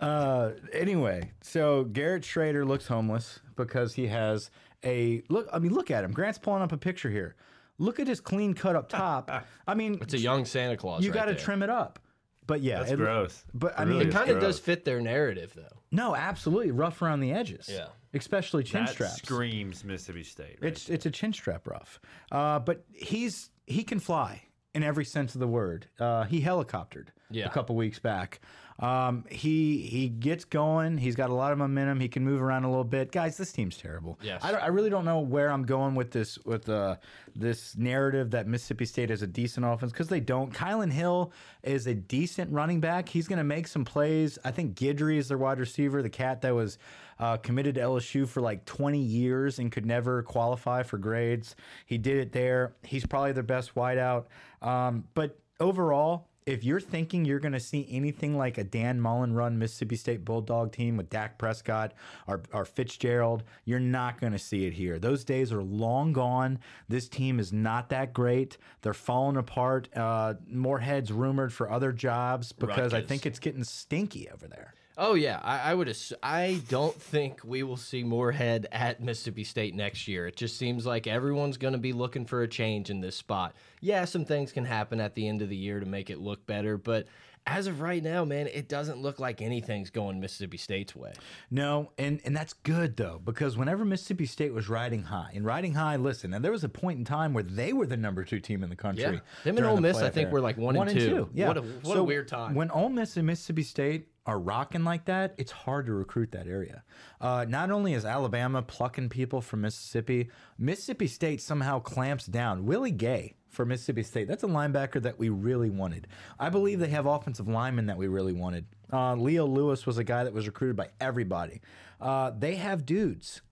Uh, 0.00 0.52
anyway, 0.72 1.30
so 1.42 1.84
Garrett 1.84 2.22
Shrader 2.22 2.66
looks 2.66 2.86
homeless 2.86 3.40
because 3.54 3.94
he 3.94 4.06
has 4.08 4.50
a 4.84 5.22
look. 5.28 5.48
I 5.52 5.58
mean, 5.58 5.72
look 5.72 5.90
at 5.90 6.04
him. 6.04 6.12
Grant's 6.12 6.38
pulling 6.38 6.62
up 6.62 6.72
a 6.72 6.76
picture 6.78 7.10
here. 7.10 7.36
Look 7.78 7.98
at 7.98 8.06
his 8.06 8.20
clean 8.20 8.54
cut 8.54 8.76
up 8.76 8.88
top. 8.88 9.30
I 9.66 9.74
mean, 9.74 9.98
It's 10.02 10.14
a 10.14 10.18
young 10.18 10.44
Santa 10.44 10.76
Claus. 10.76 11.02
you 11.02 11.10
right 11.10 11.20
got 11.20 11.24
to 11.26 11.34
trim 11.34 11.62
it 11.62 11.70
up. 11.70 11.98
But 12.46 12.62
yeah, 12.62 12.80
That's 12.80 12.92
it- 12.92 12.96
gross. 12.96 13.44
But 13.54 13.78
I 13.78 13.84
mean, 13.84 14.00
it 14.02 14.10
kind 14.12 14.28
of 14.30 14.40
does 14.40 14.58
fit 14.58 14.84
their 14.84 15.00
narrative, 15.00 15.52
though. 15.54 15.78
no, 15.92 16.14
absolutely 16.16 16.72
rough 16.72 17.00
around 17.00 17.20
the 17.20 17.32
edges. 17.32 17.68
Yeah. 17.72 17.86
especially 18.12 18.64
chin 18.64 18.84
That 18.86 18.92
straps. 18.92 19.16
screams 19.18 19.84
Mississippi 19.84 20.24
State. 20.24 20.58
Right? 20.60 20.72
It's 20.72 20.88
it's 20.88 21.06
a 21.06 21.10
chin 21.10 21.32
strap 21.32 21.66
rough, 21.68 22.00
uh, 22.32 22.58
but 22.58 22.84
he's 22.92 23.50
he 23.66 23.84
can 23.84 24.00
fly 24.00 24.42
in 24.74 24.82
every 24.82 25.04
sense 25.04 25.34
of 25.34 25.40
the 25.40 25.46
word. 25.46 25.86
Uh, 25.98 26.24
he 26.24 26.42
helicoptered 26.42 27.08
Yeah. 27.30 27.46
a 27.46 27.50
couple 27.50 27.76
weeks 27.76 28.00
back. 28.00 28.40
Um, 28.80 29.24
he 29.30 29.82
he 29.82 30.08
gets 30.08 30.46
going. 30.46 30.96
He's 30.96 31.14
got 31.14 31.28
a 31.28 31.34
lot 31.34 31.52
of 31.52 31.58
momentum. 31.58 32.00
He 32.00 32.08
can 32.08 32.24
move 32.24 32.40
around 32.40 32.64
a 32.64 32.68
little 32.68 32.82
bit. 32.82 33.12
Guys, 33.12 33.36
this 33.36 33.52
team's 33.52 33.76
terrible. 33.76 34.18
Yes. 34.22 34.42
I, 34.42 34.52
I 34.52 34.66
really 34.68 34.88
don't 34.88 35.04
know 35.04 35.20
where 35.20 35.52
I'm 35.52 35.64
going 35.64 35.94
with 35.94 36.10
this 36.10 36.38
with 36.46 36.68
uh, 36.68 36.96
this 37.36 37.76
narrative 37.76 38.30
that 38.30 38.46
Mississippi 38.46 38.86
State 38.86 39.10
is 39.10 39.20
a 39.20 39.26
decent 39.26 39.66
offense 39.66 39.92
because 39.92 40.08
they 40.08 40.20
don't. 40.20 40.52
Kylan 40.52 40.90
Hill 40.90 41.32
is 41.62 41.86
a 41.86 41.94
decent 41.94 42.50
running 42.52 42.80
back. 42.80 43.08
He's 43.08 43.28
going 43.28 43.36
to 43.36 43.44
make 43.44 43.68
some 43.68 43.84
plays. 43.84 44.38
I 44.44 44.50
think 44.50 44.76
Guidry 44.76 45.18
is 45.18 45.28
their 45.28 45.38
wide 45.38 45.60
receiver, 45.60 46.02
the 46.02 46.08
cat 46.08 46.40
that 46.40 46.54
was 46.54 46.78
uh, 47.18 47.36
committed 47.36 47.74
to 47.74 47.82
LSU 47.82 48.26
for 48.26 48.40
like 48.40 48.64
20 48.64 48.98
years 48.98 49.58
and 49.58 49.70
could 49.70 49.84
never 49.84 50.22
qualify 50.22 50.82
for 50.82 50.96
grades. 50.96 51.54
He 51.84 51.98
did 51.98 52.16
it 52.16 52.32
there. 52.32 52.76
He's 52.82 53.04
probably 53.04 53.32
their 53.32 53.42
best 53.42 53.74
wideout. 53.74 54.24
Um, 54.62 55.04
but 55.12 55.38
overall, 55.60 56.29
if 56.50 56.64
you're 56.64 56.80
thinking 56.80 57.24
you're 57.24 57.38
going 57.38 57.52
to 57.52 57.60
see 57.60 57.86
anything 57.90 58.36
like 58.36 58.58
a 58.58 58.64
Dan 58.64 59.00
Mullen 59.00 59.32
run 59.32 59.58
Mississippi 59.58 59.96
State 59.96 60.24
Bulldog 60.24 60.72
team 60.72 60.96
with 60.96 61.08
Dak 61.08 61.38
Prescott 61.38 61.92
or, 62.26 62.42
or 62.52 62.64
Fitzgerald, 62.64 63.44
you're 63.64 63.78
not 63.78 64.20
going 64.20 64.32
to 64.32 64.38
see 64.38 64.66
it 64.66 64.72
here. 64.72 64.98
Those 64.98 65.24
days 65.24 65.52
are 65.52 65.62
long 65.62 66.12
gone. 66.12 66.58
This 66.88 67.08
team 67.08 67.38
is 67.38 67.52
not 67.52 67.88
that 67.90 68.12
great. 68.12 68.58
They're 68.82 68.94
falling 68.94 69.36
apart. 69.36 69.88
Uh, 69.94 70.34
more 70.50 70.80
heads 70.80 71.12
rumored 71.12 71.52
for 71.52 71.70
other 71.70 71.92
jobs 71.92 72.52
because 72.52 72.92
I 72.92 73.02
think 73.02 73.26
it's 73.26 73.38
getting 73.38 73.64
stinky 73.64 74.28
over 74.28 74.48
there. 74.48 74.74
Oh 75.02 75.14
yeah, 75.14 75.40
I, 75.42 75.70
I 75.70 75.74
would. 75.74 75.96
I 76.22 76.60
don't 76.68 76.94
think 76.94 77.40
we 77.42 77.62
will 77.62 77.78
see 77.78 78.04
Moorhead 78.04 78.66
at 78.70 79.02
Mississippi 79.02 79.44
State 79.44 79.74
next 79.74 80.06
year. 80.06 80.26
It 80.26 80.36
just 80.36 80.58
seems 80.58 80.84
like 80.84 81.06
everyone's 81.06 81.56
going 81.56 81.72
to 81.72 81.78
be 81.78 81.94
looking 81.94 82.26
for 82.26 82.42
a 82.42 82.48
change 82.48 82.90
in 82.90 83.00
this 83.00 83.16
spot. 83.16 83.54
Yeah, 83.80 84.04
some 84.04 84.26
things 84.26 84.52
can 84.52 84.66
happen 84.66 85.00
at 85.00 85.14
the 85.14 85.26
end 85.26 85.40
of 85.40 85.48
the 85.48 85.56
year 85.56 85.80
to 85.80 85.86
make 85.86 86.10
it 86.10 86.18
look 86.20 86.46
better, 86.46 86.76
but 86.76 87.06
as 87.46 87.66
of 87.66 87.80
right 87.80 88.02
now, 88.02 88.24
man, 88.24 88.46
it 88.46 88.68
doesn't 88.68 88.98
look 89.00 89.18
like 89.18 89.40
anything's 89.42 89.90
going 89.90 90.20
Mississippi 90.20 90.56
State's 90.56 90.94
way. 90.94 91.12
No, 91.50 91.90
and 91.98 92.20
and 92.24 92.36
that's 92.36 92.52
good 92.52 92.96
though 92.96 93.20
because 93.24 93.56
whenever 93.56 93.84
Mississippi 93.84 94.26
State 94.26 94.52
was 94.52 94.68
riding 94.68 95.02
high, 95.04 95.32
and 95.34 95.44
riding 95.44 95.74
high, 95.74 95.96
listen, 95.96 96.34
and 96.34 96.44
there 96.44 96.52
was 96.52 96.64
a 96.64 96.68
point 96.68 96.98
in 96.98 97.04
time 97.04 97.32
where 97.32 97.42
they 97.42 97.72
were 97.72 97.86
the 97.86 97.96
number 97.96 98.24
two 98.24 98.40
team 98.40 98.62
in 98.62 98.70
the 98.70 98.76
country. 98.76 99.02
Yeah. 99.04 99.18
Them 99.44 99.56
and 99.56 99.66
Ole 99.66 99.80
Miss, 99.80 99.96
I 99.98 100.10
think, 100.10 100.26
era. 100.26 100.32
were 100.34 100.40
like 100.40 100.56
one 100.58 100.76
and 100.76 100.90
two. 100.90 101.28
Yeah, 101.32 101.48
What 101.48 101.56
a- 101.56 101.62
what 101.62 101.98
a 101.98 102.04
weird 102.04 102.28
time. 102.28 102.54
When 102.54 102.70
Ole 102.70 102.90
Miss 102.90 103.16
and 103.16 103.26
Mississippi 103.26 103.62
State 103.62 104.08
are 104.26 104.38
rocking 104.38 104.84
like 104.84 105.06
that, 105.06 105.34
it's 105.38 105.50
hard 105.50 105.86
to 105.86 105.92
recruit 105.92 106.30
that 106.32 106.46
area. 106.46 106.84
Uh, 107.20 107.46
not 107.48 107.70
only 107.70 107.94
is 107.94 108.04
Alabama 108.04 108.62
plucking 108.62 109.08
people 109.08 109.40
from 109.40 109.62
Mississippi, 109.62 110.28
Mississippi 110.58 111.06
State 111.06 111.40
somehow 111.40 111.80
clamps 111.80 112.26
down. 112.26 112.66
Willie 112.66 112.90
Gay 112.92 113.34
for 113.50 113.66
Mississippi 113.66 114.02
State. 114.02 114.28
That's 114.28 114.44
a 114.44 114.48
linebacker 114.48 115.02
that 115.02 115.18
we 115.18 115.28
really 115.28 115.70
wanted. 115.70 116.06
I 116.38 116.48
believe 116.48 116.78
they 116.78 116.88
have 116.88 117.06
offensive 117.06 117.48
linemen 117.48 117.86
that 117.86 117.98
we 117.98 118.06
really 118.06 118.32
wanted. 118.32 118.64
Uh, 118.92 119.14
Leo 119.14 119.46
Lewis 119.46 119.86
was 119.86 119.98
a 119.98 120.04
guy 120.04 120.24
that 120.24 120.32
was 120.32 120.46
recruited 120.46 120.76
by 120.76 120.88
everybody. 121.00 121.60
Uh, 122.00 122.30
they 122.36 122.54
have 122.56 122.86
dudes. 122.86 123.42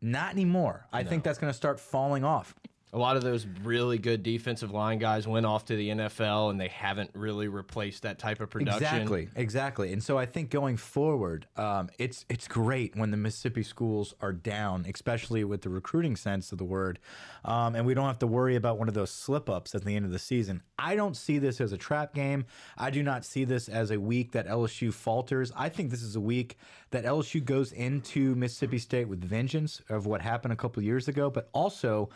Not 0.00 0.32
anymore. 0.32 0.86
I 0.92 1.02
think 1.02 1.24
that's 1.24 1.38
going 1.38 1.50
to 1.50 1.56
start 1.56 1.80
falling 1.80 2.24
off. 2.24 2.54
A 2.92 2.98
lot 2.98 3.16
of 3.16 3.22
those 3.22 3.46
really 3.62 3.98
good 3.98 4.22
defensive 4.22 4.70
line 4.70 4.98
guys 4.98 5.28
went 5.28 5.44
off 5.44 5.66
to 5.66 5.76
the 5.76 5.90
NFL, 5.90 6.50
and 6.50 6.58
they 6.58 6.68
haven't 6.68 7.10
really 7.14 7.48
replaced 7.48 8.02
that 8.02 8.18
type 8.18 8.40
of 8.40 8.48
production. 8.48 8.82
Exactly, 8.82 9.28
exactly. 9.36 9.92
And 9.92 10.02
so 10.02 10.16
I 10.16 10.24
think 10.24 10.48
going 10.48 10.78
forward, 10.78 11.46
um, 11.56 11.90
it's 11.98 12.24
it's 12.28 12.48
great 12.48 12.96
when 12.96 13.10
the 13.10 13.16
Mississippi 13.18 13.62
schools 13.62 14.14
are 14.20 14.32
down, 14.32 14.86
especially 14.88 15.44
with 15.44 15.62
the 15.62 15.68
recruiting 15.68 16.16
sense 16.16 16.50
of 16.50 16.58
the 16.58 16.64
word, 16.64 16.98
um, 17.44 17.74
and 17.74 17.84
we 17.84 17.92
don't 17.92 18.06
have 18.06 18.18
to 18.20 18.26
worry 18.26 18.56
about 18.56 18.78
one 18.78 18.88
of 18.88 18.94
those 18.94 19.10
slip 19.10 19.50
ups 19.50 19.74
at 19.74 19.84
the 19.84 19.94
end 19.94 20.06
of 20.06 20.10
the 20.10 20.18
season. 20.18 20.62
I 20.78 20.94
don't 20.96 21.16
see 21.16 21.38
this 21.38 21.60
as 21.60 21.72
a 21.72 21.76
trap 21.76 22.14
game. 22.14 22.46
I 22.76 22.90
do 22.90 23.02
not 23.02 23.24
see 23.24 23.44
this 23.44 23.68
as 23.68 23.90
a 23.90 24.00
week 24.00 24.32
that 24.32 24.46
LSU 24.46 24.94
falters. 24.94 25.52
I 25.56 25.68
think 25.68 25.90
this 25.90 26.02
is 26.02 26.16
a 26.16 26.20
week 26.20 26.56
that 26.90 27.04
LSU 27.04 27.44
goes 27.44 27.72
into 27.72 28.34
Mississippi 28.34 28.78
State 28.78 29.08
with 29.08 29.22
vengeance 29.22 29.82
of 29.88 30.06
what 30.06 30.22
happened 30.22 30.52
a 30.52 30.56
couple 30.56 30.82
years 30.82 31.08
ago, 31.08 31.28
but 31.30 31.48
also 31.52 32.08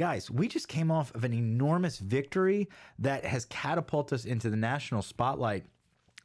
guys, 0.00 0.30
we 0.30 0.48
just 0.48 0.66
came 0.66 0.90
off 0.90 1.14
of 1.14 1.24
an 1.24 1.34
enormous 1.34 1.98
victory 1.98 2.66
that 2.98 3.22
has 3.22 3.44
catapulted 3.44 4.14
us 4.14 4.24
into 4.24 4.48
the 4.48 4.56
national 4.56 5.02
spotlight. 5.02 5.66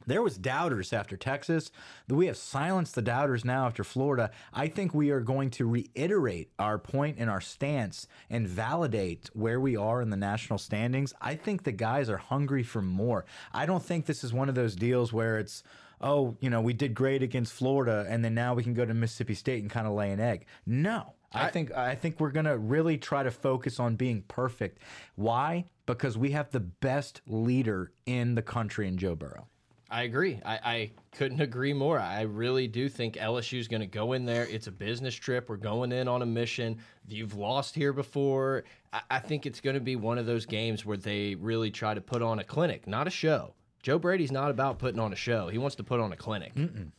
There 0.08 0.24
was 0.24 0.38
doubters 0.38 0.94
after 0.94 1.18
Texas. 1.18 1.72
We 2.08 2.28
have 2.28 2.38
silenced 2.38 2.96
the 2.96 3.02
doubters 3.02 3.44
now 3.44 3.66
after 3.66 3.84
Florida. 3.84 4.32
I 4.54 4.68
think 4.68 4.94
we 4.94 5.10
are 5.10 5.20
going 5.20 5.50
to 5.52 5.68
reiterate 5.68 6.52
our 6.58 6.80
point 6.80 7.18
and 7.20 7.30
our 7.30 7.42
stance 7.42 8.08
and 8.30 8.48
validate 8.48 9.30
where 9.34 9.60
we 9.60 9.76
are 9.76 10.02
in 10.02 10.10
the 10.10 10.16
national 10.16 10.60
standings. 10.60 11.14
I 11.20 11.36
think 11.36 11.64
the 11.64 11.74
guys 11.74 12.10
are 12.10 12.16
hungry 12.16 12.64
for 12.64 12.82
more. 12.82 13.26
I 13.52 13.66
don't 13.66 13.84
think 13.84 14.06
this 14.06 14.24
is 14.24 14.32
one 14.32 14.48
of 14.48 14.56
those 14.56 14.78
deals 14.78 15.12
where 15.12 15.38
it's 15.38 15.64
oh, 16.00 16.38
you 16.40 16.50
know, 16.50 16.62
we 16.62 16.72
did 16.72 16.94
great 16.94 17.24
against 17.24 17.52
Florida 17.52 18.06
and 18.08 18.24
then 18.24 18.36
now 18.36 18.54
we 18.54 18.64
can 18.64 18.74
go 18.74 18.86
to 18.86 18.94
Mississippi 18.94 19.34
State 19.34 19.62
and 19.62 19.72
kind 19.72 19.86
of 19.88 19.94
lay 19.94 20.12
an 20.12 20.22
egg. 20.22 20.46
No. 20.66 21.15
I, 21.34 21.50
think 21.50 21.72
I 21.72 21.96
think 21.96 22.20
we're 22.20 22.32
gonna 22.32 22.58
really 22.58 22.98
try 22.98 23.24
to 23.24 23.32
focus 23.32 23.80
on 23.80 23.96
being 23.96 24.24
perfect. 24.28 24.80
Why? 25.16 25.66
Because 25.86 26.18
we 26.18 26.32
have 26.32 26.52
the 26.52 26.60
best 26.60 27.22
leader 27.28 27.92
in 28.06 28.36
the 28.36 28.42
country 28.42 28.88
in 28.88 28.98
Joe 28.98 29.16
Burrow. 29.16 29.48
I 29.90 30.04
agree. 30.04 30.40
I, 30.44 30.60
I 30.64 30.92
couldn't 31.12 31.42
agree 31.42 31.74
more. 31.74 32.00
I 32.00 32.22
really 32.22 32.68
do 32.68 32.90
think 32.90 33.16
LSU 33.16 33.60
is 33.60 33.68
going 33.68 33.82
to 33.82 33.88
go 33.88 34.14
in 34.14 34.26
there. 34.26 34.48
It's 34.48 34.68
a 34.68 34.72
business 34.72 35.14
trip. 35.14 35.48
We're 35.48 35.58
going 35.58 35.92
in 35.92 36.08
on 36.08 36.24
a 36.24 36.26
mission. 36.26 36.80
You've 37.08 37.36
lost 37.36 37.76
here 37.76 37.94
before. 37.94 38.64
I, 38.92 39.02
I 39.12 39.20
think 39.20 39.46
it's 39.46 39.62
going 39.62 39.76
to 39.76 39.80
be 39.80 39.96
one 39.96 40.18
of 40.18 40.26
those 40.26 40.46
games 40.46 40.86
where 40.86 40.98
they 40.98 41.36
really 41.36 41.70
try 41.70 41.94
to 41.94 42.02
put 42.02 42.24
on 42.24 42.40
a 42.40 42.44
clinic, 42.44 42.88
not 42.88 43.06
a 43.08 43.12
show. 43.12 43.54
Joe 43.84 44.00
Brady's 44.00 44.32
not 44.32 44.50
about 44.50 44.80
putting 44.80 45.00
on 45.00 45.14
a 45.14 45.16
show. 45.16 45.50
He 45.50 45.60
wants 45.60 45.76
to 45.76 45.84
put 45.84 46.00
on 46.00 46.12
a 46.12 46.18
clinic. 46.18 46.56
Mm 46.56 46.68
-mm. 46.68 46.92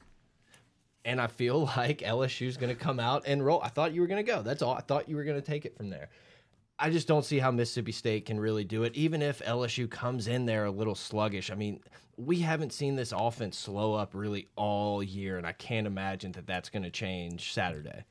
And 1.06 1.20
I 1.20 1.28
feel 1.28 1.60
like 1.76 2.00
LSU's 2.00 2.58
going 2.58 2.74
to 2.74 2.78
come 2.78 3.00
out 3.00 3.22
and 3.26 3.44
roll. 3.44 3.62
I 3.62 3.68
thought 3.68 3.94
you 3.94 4.02
were 4.02 4.06
going 4.06 4.22
to 4.22 4.30
go. 4.30 4.42
That's 4.42 4.60
all. 4.60 4.74
I 4.74 4.82
thought 4.82 5.08
you 5.08 5.16
were 5.16 5.24
going 5.24 5.40
to 5.40 5.46
take 5.46 5.64
it 5.64 5.74
from 5.74 5.88
there. 5.88 6.10
I 6.78 6.90
just 6.90 7.08
don't 7.08 7.24
see 7.24 7.38
how 7.38 7.50
Mississippi 7.50 7.92
State 7.92 8.26
can 8.26 8.38
really 8.38 8.64
do 8.64 8.82
it, 8.82 8.94
even 8.94 9.22
if 9.22 9.40
LSU 9.40 9.88
comes 9.88 10.28
in 10.28 10.44
there 10.44 10.66
a 10.66 10.70
little 10.70 10.94
sluggish. 10.94 11.50
I 11.50 11.54
mean, 11.54 11.80
we 12.18 12.40
haven't 12.40 12.74
seen 12.74 12.96
this 12.96 13.14
offense 13.16 13.56
slow 13.56 13.94
up 13.94 14.10
really 14.12 14.48
all 14.56 15.02
year, 15.02 15.38
and 15.38 15.46
I 15.46 15.52
can't 15.52 15.86
imagine 15.86 16.32
that 16.32 16.46
that's 16.46 16.68
going 16.68 16.82
to 16.82 16.90
change 16.90 17.54
Saturday. 17.54 18.04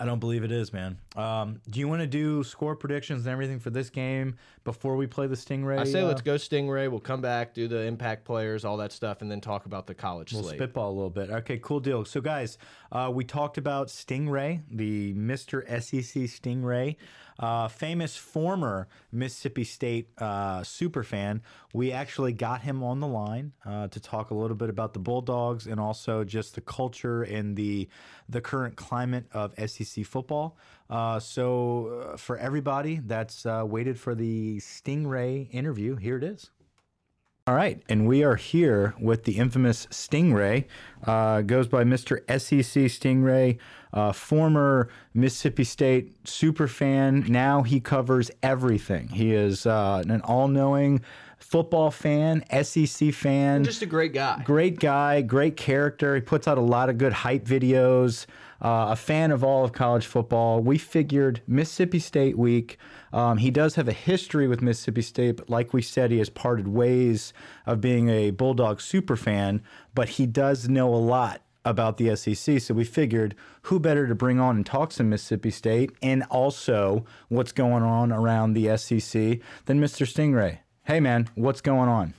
I 0.00 0.04
don't 0.04 0.20
believe 0.20 0.44
it 0.44 0.52
is, 0.52 0.72
man. 0.72 0.96
Um, 1.16 1.60
do 1.68 1.80
you 1.80 1.88
want 1.88 2.00
to 2.00 2.06
do 2.06 2.44
score 2.44 2.76
predictions 2.76 3.26
and 3.26 3.32
everything 3.32 3.58
for 3.58 3.70
this 3.70 3.90
game 3.90 4.36
before 4.64 4.96
we 4.96 5.06
play 5.06 5.26
the 5.26 5.34
Stingray? 5.34 5.78
I 5.78 5.84
say 5.84 6.02
uh, 6.02 6.06
let's 6.06 6.22
go 6.22 6.36
Stingray. 6.36 6.88
We'll 6.88 7.00
come 7.00 7.20
back, 7.20 7.52
do 7.52 7.66
the 7.66 7.82
impact 7.82 8.24
players, 8.24 8.64
all 8.64 8.76
that 8.76 8.92
stuff, 8.92 9.22
and 9.22 9.30
then 9.30 9.40
talk 9.40 9.66
about 9.66 9.86
the 9.86 9.94
college 9.94 10.32
we'll 10.32 10.44
slate. 10.44 10.56
spitball 10.56 10.90
a 10.90 10.94
little 10.94 11.10
bit. 11.10 11.30
Okay, 11.30 11.58
cool 11.58 11.80
deal. 11.80 12.04
So, 12.04 12.20
guys, 12.20 12.58
uh, 12.92 13.10
we 13.12 13.24
talked 13.24 13.58
about 13.58 13.88
Stingray, 13.88 14.62
the 14.70 15.14
Mr. 15.14 15.66
SEC 15.82 16.22
Stingray 16.24 16.96
uh, 17.38 17.68
famous 17.68 18.16
former 18.16 18.88
Mississippi 19.12 19.64
State 19.64 20.08
uh, 20.18 20.62
super 20.62 21.04
fan. 21.04 21.42
We 21.72 21.92
actually 21.92 22.32
got 22.32 22.62
him 22.62 22.82
on 22.82 23.00
the 23.00 23.06
line 23.06 23.52
uh, 23.64 23.88
to 23.88 24.00
talk 24.00 24.30
a 24.30 24.34
little 24.34 24.56
bit 24.56 24.70
about 24.70 24.92
the 24.92 24.98
Bulldogs 24.98 25.66
and 25.66 25.78
also 25.78 26.24
just 26.24 26.54
the 26.54 26.60
culture 26.60 27.22
and 27.22 27.56
the 27.56 27.88
the 28.28 28.40
current 28.40 28.76
climate 28.76 29.26
of 29.32 29.54
SEC 29.70 30.04
football. 30.04 30.56
Uh, 30.90 31.20
so 31.20 32.10
uh, 32.12 32.16
for 32.16 32.36
everybody 32.38 33.00
that's 33.04 33.44
waited 33.44 33.98
for 33.98 34.14
the 34.14 34.58
Stingray 34.58 35.48
interview, 35.52 35.96
here 35.96 36.16
it 36.16 36.24
is. 36.24 36.50
All 37.48 37.54
right, 37.54 37.82
and 37.88 38.06
we 38.06 38.22
are 38.24 38.36
here 38.36 38.94
with 39.00 39.24
the 39.24 39.38
infamous 39.38 39.86
Stingray. 39.86 40.66
Uh, 41.02 41.40
goes 41.40 41.66
by 41.66 41.82
Mr. 41.82 42.18
SEC 42.28 42.90
Stingray, 42.90 43.56
uh, 43.94 44.12
former 44.12 44.90
Mississippi 45.14 45.64
State 45.64 46.28
super 46.28 46.68
fan. 46.68 47.24
Now 47.26 47.62
he 47.62 47.80
covers 47.80 48.30
everything. 48.42 49.08
He 49.08 49.32
is 49.32 49.64
uh, 49.64 50.02
an 50.06 50.20
all-knowing 50.20 51.00
football 51.38 51.90
fan, 51.90 52.44
SEC 52.62 53.14
fan. 53.14 53.64
Just 53.64 53.80
a 53.80 53.86
great 53.86 54.12
guy. 54.12 54.42
Great 54.44 54.78
guy, 54.78 55.22
great 55.22 55.56
character. 55.56 56.16
He 56.16 56.20
puts 56.20 56.46
out 56.46 56.58
a 56.58 56.60
lot 56.60 56.90
of 56.90 56.98
good 56.98 57.14
hype 57.14 57.46
videos. 57.46 58.26
Uh, 58.60 58.88
a 58.90 58.96
fan 58.96 59.30
of 59.30 59.42
all 59.42 59.64
of 59.64 59.72
college 59.72 60.04
football. 60.04 60.60
We 60.60 60.76
figured 60.76 61.40
Mississippi 61.46 62.00
State 62.00 62.36
week. 62.36 62.76
Um, 63.12 63.38
he 63.38 63.50
does 63.50 63.74
have 63.76 63.88
a 63.88 63.92
history 63.92 64.46
with 64.48 64.62
Mississippi 64.62 65.02
State, 65.02 65.36
but 65.36 65.50
like 65.50 65.72
we 65.72 65.82
said, 65.82 66.10
he 66.10 66.18
has 66.18 66.28
parted 66.28 66.68
ways 66.68 67.32
of 67.66 67.80
being 67.80 68.08
a 68.08 68.30
Bulldog 68.30 68.80
super 68.80 69.16
fan, 69.16 69.62
but 69.94 70.10
he 70.10 70.26
does 70.26 70.68
know 70.68 70.92
a 70.92 70.96
lot 70.96 71.42
about 71.64 71.96
the 71.96 72.14
SEC. 72.16 72.60
So 72.60 72.74
we 72.74 72.84
figured 72.84 73.34
who 73.62 73.78
better 73.78 74.06
to 74.06 74.14
bring 74.14 74.40
on 74.40 74.56
and 74.56 74.66
talk 74.66 74.92
some 74.92 75.10
Mississippi 75.10 75.50
State 75.50 75.92
and 76.02 76.24
also 76.30 77.04
what's 77.28 77.52
going 77.52 77.82
on 77.82 78.12
around 78.12 78.54
the 78.54 78.76
SEC 78.76 79.40
than 79.66 79.80
Mr. 79.80 80.06
Stingray. 80.06 80.58
Hey, 80.84 81.00
man, 81.00 81.28
what's 81.34 81.60
going 81.60 81.88
on? 81.88 82.14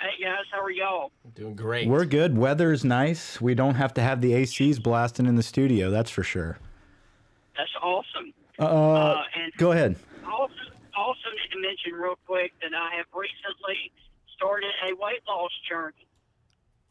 Hey 0.00 0.22
guys, 0.22 0.44
how 0.52 0.60
are 0.60 0.70
y'all? 0.70 1.12
Doing 1.34 1.54
great. 1.54 1.88
We're 1.88 2.04
good. 2.04 2.36
Weather 2.36 2.72
is 2.72 2.84
nice. 2.84 3.40
We 3.40 3.54
don't 3.54 3.76
have 3.76 3.94
to 3.94 4.02
have 4.02 4.20
the 4.20 4.32
ACs 4.32 4.82
blasting 4.82 5.24
in 5.24 5.36
the 5.36 5.42
studio. 5.42 5.90
That's 5.90 6.10
for 6.10 6.22
sure. 6.22 6.58
That's 7.56 7.70
awesome. 7.82 8.34
Uh, 8.58 8.64
uh 8.64 9.22
and 9.44 9.52
go 9.56 9.72
ahead. 9.72 9.96
Also, 10.26 10.54
also 10.96 11.28
need 11.30 11.52
to 11.52 11.60
mention 11.60 11.92
real 11.92 12.18
quick 12.26 12.52
that 12.62 12.72
I 12.74 12.96
have 12.96 13.06
recently 13.12 13.92
started 14.36 14.70
a 14.88 14.94
weight 14.94 15.22
loss 15.28 15.52
journey. 15.68 16.06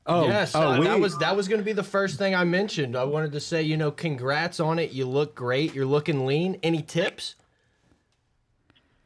Oh, 0.05 0.27
yes, 0.27 0.53
oh, 0.53 0.61
uh, 0.61 0.79
we, 0.79 0.85
that 0.85 0.99
was 0.99 1.17
that 1.19 1.35
was 1.35 1.47
going 1.47 1.61
to 1.61 1.65
be 1.65 1.71
the 1.71 1.83
first 1.83 2.17
thing 2.17 2.35
I 2.35 2.43
mentioned. 2.43 2.97
I 2.97 3.05
wanted 3.05 3.31
to 3.31 3.39
say, 3.39 3.61
you 3.61 3.77
know, 3.77 3.89
congrats 3.89 4.59
on 4.59 4.77
it. 4.77 4.91
You 4.91 5.05
look 5.05 5.33
great. 5.33 5.73
You're 5.73 5.85
looking 5.85 6.25
lean. 6.25 6.59
Any 6.61 6.81
tips? 6.81 7.35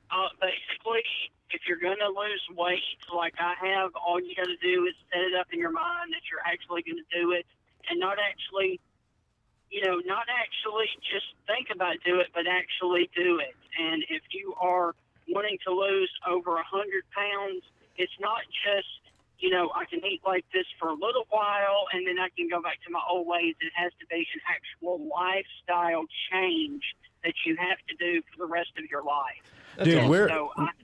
Uh, 0.10 0.30
basically, 0.42 1.04
if 1.52 1.62
you're 1.68 1.78
going 1.78 2.00
to 2.00 2.08
lose 2.08 2.42
weight 2.58 2.82
like 3.16 3.36
I 3.40 3.54
have, 3.62 3.92
all 3.96 4.20
you 4.20 4.36
got 4.36 4.48
to 4.48 4.58
do 4.58 4.86
is 4.86 4.96
set 5.14 5.22
it 5.22 5.36
up 5.40 5.48
in 5.54 5.60
your 5.60 5.72
mind 5.72 6.12
that 6.14 6.22
you're 6.32 6.42
actually 6.46 6.82
going 6.82 6.98
to 6.98 7.22
do 7.22 7.32
it 7.32 7.46
and 7.90 8.00
not 8.00 8.18
actually, 8.18 8.80
you 9.70 9.82
know, 9.84 10.00
not 10.06 10.26
actually 10.32 10.88
just 11.12 11.28
think 11.46 11.68
about 11.74 11.96
do 12.06 12.20
it, 12.20 12.28
but 12.34 12.48
actually 12.48 13.10
do 13.16 13.40
it. 13.40 13.56
And 13.80 14.04
if 14.10 14.24
you 14.32 14.54
are 14.60 14.96
wanting 15.28 15.58
to 15.68 15.74
lose 15.74 16.12
over 16.28 16.58
a 16.58 16.64
hundred 16.64 17.04
pounds, 17.12 17.64
it's 17.98 18.16
not 18.20 18.42
just, 18.64 18.88
you 19.40 19.50
know, 19.50 19.72
I 19.76 19.86
can 19.86 20.00
eat 20.06 20.22
like 20.26 20.46
this 20.54 20.66
for 20.80 20.90
a 20.90 20.94
little 20.94 21.28
while 21.30 21.86
and 21.92 22.08
then 22.08 22.18
I 22.20 22.30
can 22.36 22.48
go 22.48 22.62
back 22.62 22.80
to 22.86 22.92
my 22.92 23.02
old 23.10 23.28
ways. 23.28 23.56
It 23.60 23.74
has 23.76 23.92
to 24.00 24.06
be 24.08 24.24
an 24.24 24.42
actual 24.48 25.04
lifestyle 25.04 26.06
change 26.32 26.84
that 27.28 27.36
you 27.46 27.58
have 27.58 27.78
to 27.90 27.96
do 27.98 28.22
for 28.22 28.46
the 28.46 28.46
rest 28.46 28.72
of 28.78 28.90
your 28.90 29.04
life. 29.04 29.44
Dude, 29.84 30.10
we're 30.10 30.30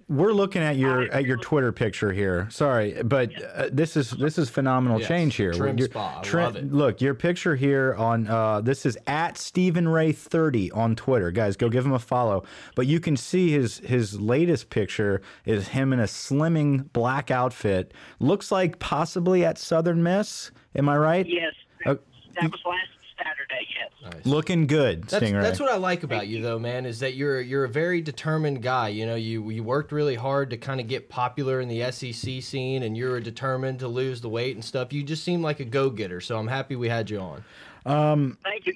we're 0.07 0.33
looking 0.33 0.61
at 0.61 0.75
your 0.75 1.11
at 1.11 1.25
your 1.25 1.37
Twitter 1.37 1.71
picture 1.71 2.11
here. 2.11 2.47
Sorry, 2.51 3.01
but 3.01 3.31
uh, 3.41 3.69
this 3.71 3.97
is 3.97 4.11
this 4.11 4.37
is 4.37 4.49
phenomenal 4.49 4.99
yes. 4.99 5.07
change 5.07 5.35
here. 5.35 5.51
Trim 5.51 5.79
spa, 5.79 6.21
I 6.23 6.31
love 6.31 6.55
it. 6.57 6.71
Look, 6.71 7.01
your 7.01 7.15
picture 7.15 7.55
here 7.55 7.95
on 7.95 8.27
uh, 8.27 8.61
this 8.61 8.85
is 8.85 8.95
at 9.07 9.39
Stephen 9.39 9.87
Ray 9.87 10.11
thirty 10.11 10.69
on 10.71 10.95
Twitter, 10.95 11.31
guys. 11.31 11.57
Go 11.57 11.69
give 11.69 11.85
him 11.85 11.93
a 11.93 11.97
follow. 11.97 12.43
But 12.75 12.85
you 12.85 12.99
can 12.99 13.17
see 13.17 13.49
his 13.49 13.79
his 13.79 14.19
latest 14.19 14.69
picture 14.69 15.23
is 15.43 15.69
him 15.69 15.91
in 15.91 15.99
a 15.99 16.03
slimming 16.03 16.91
black 16.93 17.31
outfit. 17.31 17.93
Looks 18.19 18.51
like 18.51 18.77
possibly 18.77 19.43
at 19.43 19.57
Southern 19.57 20.03
Miss. 20.03 20.51
Am 20.75 20.87
I 20.87 20.97
right? 20.97 21.25
Yes, 21.25 21.53
uh, 21.87 21.95
that 22.35 22.51
was 22.51 22.61
last 22.63 22.92
Saturday. 23.17 23.67
Yes. 23.75 24.13
Nice. 24.13 24.25
Looking 24.25 24.67
good, 24.67 25.03
that's, 25.03 25.23
Stingray. 25.23 25.41
That's 25.41 25.59
what 25.59 25.71
I 25.71 25.77
like 25.77 26.03
about 26.03 26.27
you, 26.27 26.41
though, 26.41 26.59
man. 26.59 26.85
Is 26.85 26.99
that 26.99 27.15
you're 27.15 27.41
you're 27.41 27.63
a 27.63 27.69
very 27.69 28.01
determined 28.01 28.61
guy. 28.61 28.89
You 28.89 29.05
know, 29.05 29.15
you 29.15 29.49
you 29.49 29.63
worked 29.63 29.91
really 29.91 30.15
hard 30.15 30.49
to 30.51 30.57
kind 30.57 30.79
of 30.79 30.87
get 30.87 31.09
popular 31.09 31.61
in 31.61 31.67
the 31.67 31.91
SEC 31.91 32.41
scene, 32.41 32.83
and 32.83 32.97
you're 32.97 33.19
determined 33.19 33.79
to 33.79 33.87
lose 33.87 34.21
the 34.21 34.29
weight 34.29 34.55
and 34.55 34.63
stuff. 34.63 34.93
You 34.93 35.03
just 35.03 35.23
seem 35.23 35.41
like 35.41 35.59
a 35.59 35.65
go 35.65 35.89
getter. 35.89 36.21
So 36.21 36.37
I'm 36.37 36.47
happy 36.47 36.75
we 36.75 36.89
had 36.89 37.09
you 37.09 37.19
on. 37.19 37.43
Um, 37.85 38.37
Thank 38.43 38.65
you. 38.65 38.73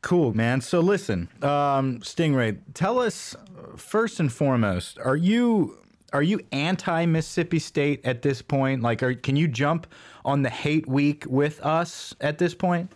Cool, 0.00 0.32
man. 0.32 0.60
So 0.60 0.80
listen, 0.80 1.28
um, 1.42 1.98
Stingray, 2.00 2.58
tell 2.72 3.00
us 3.00 3.34
first 3.76 4.20
and 4.20 4.32
foremost, 4.32 4.98
are 5.00 5.16
you 5.16 5.78
are 6.12 6.22
you 6.22 6.40
anti 6.52 7.04
Mississippi 7.06 7.58
State 7.58 8.04
at 8.04 8.22
this 8.22 8.40
point? 8.40 8.82
Like, 8.82 9.02
are, 9.02 9.14
can 9.14 9.36
you 9.36 9.48
jump 9.48 9.86
on 10.24 10.42
the 10.42 10.50
hate 10.50 10.86
week 10.86 11.24
with 11.28 11.60
us 11.64 12.14
at 12.20 12.38
this 12.38 12.54
point? 12.54 12.90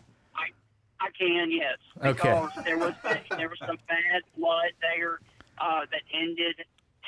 I, 1.02 1.08
can, 1.18 1.50
yes. 1.50 1.78
Okay. 1.98 2.12
Because 2.12 2.64
there 2.64 2.78
was 2.78 2.94
there 3.36 3.48
was 3.48 3.58
some 3.60 3.78
bad 3.88 4.22
blood 4.36 4.72
there 4.80 5.20
uh, 5.60 5.80
that 5.90 6.02
ended, 6.14 6.56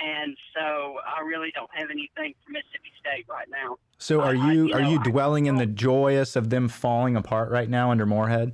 and 0.03 0.37
so 0.55 0.99
I 1.07 1.21
really 1.23 1.53
don't 1.55 1.71
have 1.73 1.91
anything 1.91 2.35
for 2.45 2.53
Mississippi 2.53 2.93
State 3.01 3.27
right 3.29 3.49
now. 3.51 3.77
So, 3.99 4.21
are 4.21 4.35
you 4.35 4.69
you 4.69 4.75
are 4.75 4.83
know, 4.83 4.91
you 4.91 5.01
I- 5.01 5.03
dwelling 5.03 5.47
in 5.47 5.57
the 5.57 5.67
joyous 5.67 6.37
of 6.37 6.51
them 6.51 6.69
falling 6.69 7.17
apart 7.17 7.51
right 7.51 7.69
now 7.69 7.91
under 7.91 8.07
Moorhead? 8.07 8.53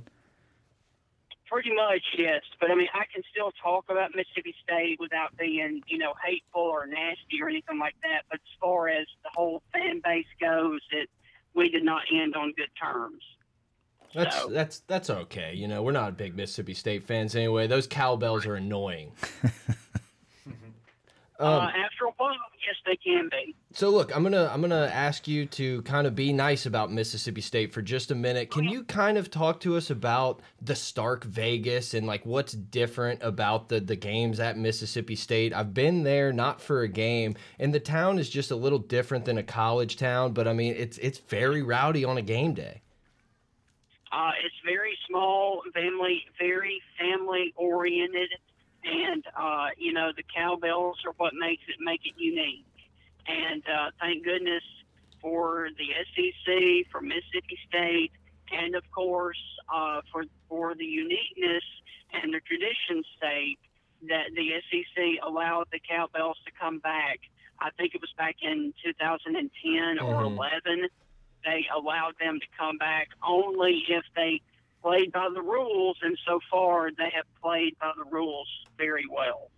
Pretty 1.47 1.73
much, 1.75 2.01
yes. 2.17 2.43
But 2.61 2.71
I 2.71 2.75
mean, 2.75 2.87
I 2.93 3.03
can 3.13 3.23
still 3.29 3.51
talk 3.61 3.85
about 3.89 4.15
Mississippi 4.15 4.55
State 4.63 5.01
without 5.01 5.35
being, 5.37 5.81
you 5.85 5.97
know, 5.97 6.13
hateful 6.25 6.61
or 6.61 6.87
nasty 6.87 7.41
or 7.41 7.49
anything 7.49 7.77
like 7.77 7.95
that. 8.03 8.21
But 8.29 8.35
as 8.35 8.53
far 8.61 8.87
as 8.87 9.05
the 9.23 9.29
whole 9.33 9.61
fan 9.73 9.99
base 10.01 10.31
goes, 10.39 10.79
it 10.91 11.09
we 11.53 11.67
did 11.69 11.83
not 11.83 12.03
end 12.09 12.35
on 12.37 12.53
good 12.55 12.69
terms. 12.81 13.21
That's 14.13 14.35
So- 14.41 14.49
that's 14.49 14.79
that's 14.87 15.09
okay. 15.09 15.53
You 15.53 15.67
know, 15.67 15.81
we're 15.83 15.91
not 15.91 16.17
big 16.17 16.35
Mississippi 16.35 16.73
State 16.73 17.03
fans 17.03 17.35
anyway. 17.35 17.67
Those 17.67 17.87
cowbells 17.87 18.45
are 18.45 18.55
annoying. 18.55 19.13
Um, 21.39 21.47
uh, 21.47 21.69
after 21.69 22.05
a 22.05 22.11
while, 22.17 22.35
yes, 22.63 22.75
they 22.85 22.95
can 22.97 23.27
be. 23.31 23.55
So 23.73 23.89
look, 23.89 24.15
I'm 24.15 24.21
gonna 24.21 24.47
I'm 24.53 24.61
gonna 24.61 24.91
ask 24.93 25.27
you 25.27 25.47
to 25.47 25.81
kind 25.81 26.05
of 26.05 26.13
be 26.13 26.31
nice 26.31 26.67
about 26.67 26.91
Mississippi 26.91 27.41
State 27.41 27.73
for 27.73 27.81
just 27.81 28.11
a 28.11 28.15
minute. 28.15 28.51
Can 28.51 28.65
you 28.65 28.83
kind 28.83 29.17
of 29.17 29.31
talk 29.31 29.59
to 29.61 29.75
us 29.75 29.89
about 29.89 30.41
the 30.61 30.75
Stark 30.75 31.23
Vegas 31.23 31.95
and 31.95 32.05
like 32.05 32.27
what's 32.27 32.53
different 32.53 33.23
about 33.23 33.69
the 33.69 33.79
the 33.79 33.95
games 33.95 34.39
at 34.39 34.55
Mississippi 34.55 35.15
State? 35.15 35.51
I've 35.51 35.73
been 35.73 36.03
there, 36.03 36.31
not 36.31 36.61
for 36.61 36.81
a 36.83 36.87
game, 36.87 37.35
and 37.57 37.73
the 37.73 37.79
town 37.79 38.19
is 38.19 38.29
just 38.29 38.51
a 38.51 38.55
little 38.55 38.77
different 38.77 39.25
than 39.25 39.39
a 39.39 39.43
college 39.43 39.97
town. 39.97 40.33
But 40.33 40.47
I 40.47 40.53
mean, 40.53 40.75
it's 40.77 40.99
it's 40.99 41.17
very 41.17 41.63
rowdy 41.63 42.05
on 42.05 42.17
a 42.17 42.21
game 42.21 42.53
day. 42.53 42.81
Uh, 44.11 44.31
it's 44.43 44.55
very 44.65 44.97
small, 45.07 45.61
family, 45.73 46.23
very 46.37 46.81
family 46.99 47.53
oriented, 47.55 48.29
and 48.83 49.23
uh, 49.39 49.67
you 49.77 49.93
know 49.93 50.11
the 50.15 50.23
cowbells 50.35 50.97
are 51.05 51.13
what 51.17 51.33
makes 51.33 51.63
it 51.67 51.75
make 51.79 52.01
it 52.05 52.13
unique. 52.17 52.65
And 53.27 53.63
uh, 53.67 53.91
thank 53.99 54.25
goodness 54.25 54.63
for 55.21 55.69
the 55.77 55.87
SEC, 56.13 56.91
for 56.91 56.99
Mississippi 57.01 57.57
State, 57.67 58.11
and 58.51 58.75
of 58.75 58.83
course 58.91 59.41
uh, 59.73 60.01
for 60.11 60.25
for 60.49 60.75
the 60.75 60.85
uniqueness 60.85 61.63
and 62.11 62.33
the 62.33 62.41
tradition's 62.41 63.07
sake 63.21 63.59
that 64.09 64.33
the 64.35 64.49
SEC 64.69 65.23
allowed 65.25 65.67
the 65.71 65.79
cowbells 65.79 66.37
to 66.45 66.51
come 66.59 66.79
back. 66.79 67.19
I 67.59 67.69
think 67.77 67.93
it 67.93 68.01
was 68.01 68.11
back 68.17 68.37
in 68.41 68.73
2010 68.83 69.99
or 69.99 70.23
Mhm. 70.23 70.35
11 70.35 70.89
they 71.43 71.65
allowed 71.75 72.13
them 72.19 72.39
to 72.39 72.45
come 72.57 72.77
back 72.77 73.09
only 73.27 73.83
if 73.89 74.03
they 74.15 74.41
played 74.81 75.11
by 75.11 75.29
the 75.33 75.41
rules, 75.41 75.97
and 76.01 76.17
so 76.27 76.39
far 76.49 76.89
they 76.91 77.11
have 77.13 77.25
played 77.41 77.77
by 77.79 77.91
the 77.97 78.09
rules 78.09 78.47
very 78.77 79.05
well. 79.09 79.49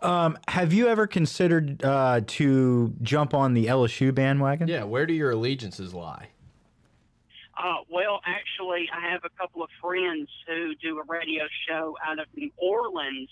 Um, 0.00 0.38
have 0.48 0.72
you 0.72 0.88
ever 0.88 1.06
considered 1.06 1.82
uh, 1.82 2.20
to 2.26 2.94
jump 3.02 3.34
on 3.34 3.54
the 3.54 3.66
LSU 3.66 4.14
bandwagon? 4.14 4.68
Yeah, 4.68 4.84
where 4.84 5.06
do 5.06 5.12
your 5.12 5.32
allegiances 5.32 5.92
lie? 5.92 6.28
Uh, 7.56 7.78
well, 7.90 8.20
actually, 8.24 8.88
I 8.94 9.10
have 9.10 9.24
a 9.24 9.30
couple 9.30 9.64
of 9.64 9.70
friends 9.82 10.28
who 10.46 10.74
do 10.76 11.00
a 11.00 11.02
radio 11.08 11.44
show 11.68 11.96
out 12.06 12.20
of 12.20 12.26
New 12.36 12.50
Orleans, 12.56 13.28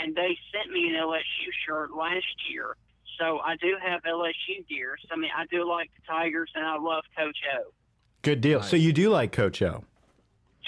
and 0.00 0.16
they 0.16 0.36
sent 0.52 0.72
me 0.72 0.88
an 0.88 0.94
LSU 0.94 1.50
shirt 1.64 1.94
last 1.94 2.26
year. 2.50 2.76
So 3.18 3.40
I 3.40 3.56
do 3.56 3.76
have 3.82 4.02
LSU 4.02 4.66
gear. 4.68 4.96
So, 5.02 5.08
I 5.12 5.16
mean, 5.16 5.30
I 5.36 5.46
do 5.46 5.68
like 5.68 5.90
the 5.96 6.02
Tigers, 6.06 6.50
and 6.54 6.64
I 6.64 6.78
love 6.78 7.04
Coach 7.16 7.36
O. 7.56 7.72
Good 8.22 8.40
deal. 8.40 8.62
So 8.62 8.76
you 8.76 8.92
do 8.92 9.10
like 9.10 9.32
Coach 9.32 9.60
O? 9.62 9.84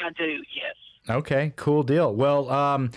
I 0.04 0.10
do, 0.16 0.42
yes. 0.54 0.74
Okay, 1.08 1.52
cool 1.56 1.82
deal. 1.82 2.14
Well, 2.14 2.50
um, 2.50 2.90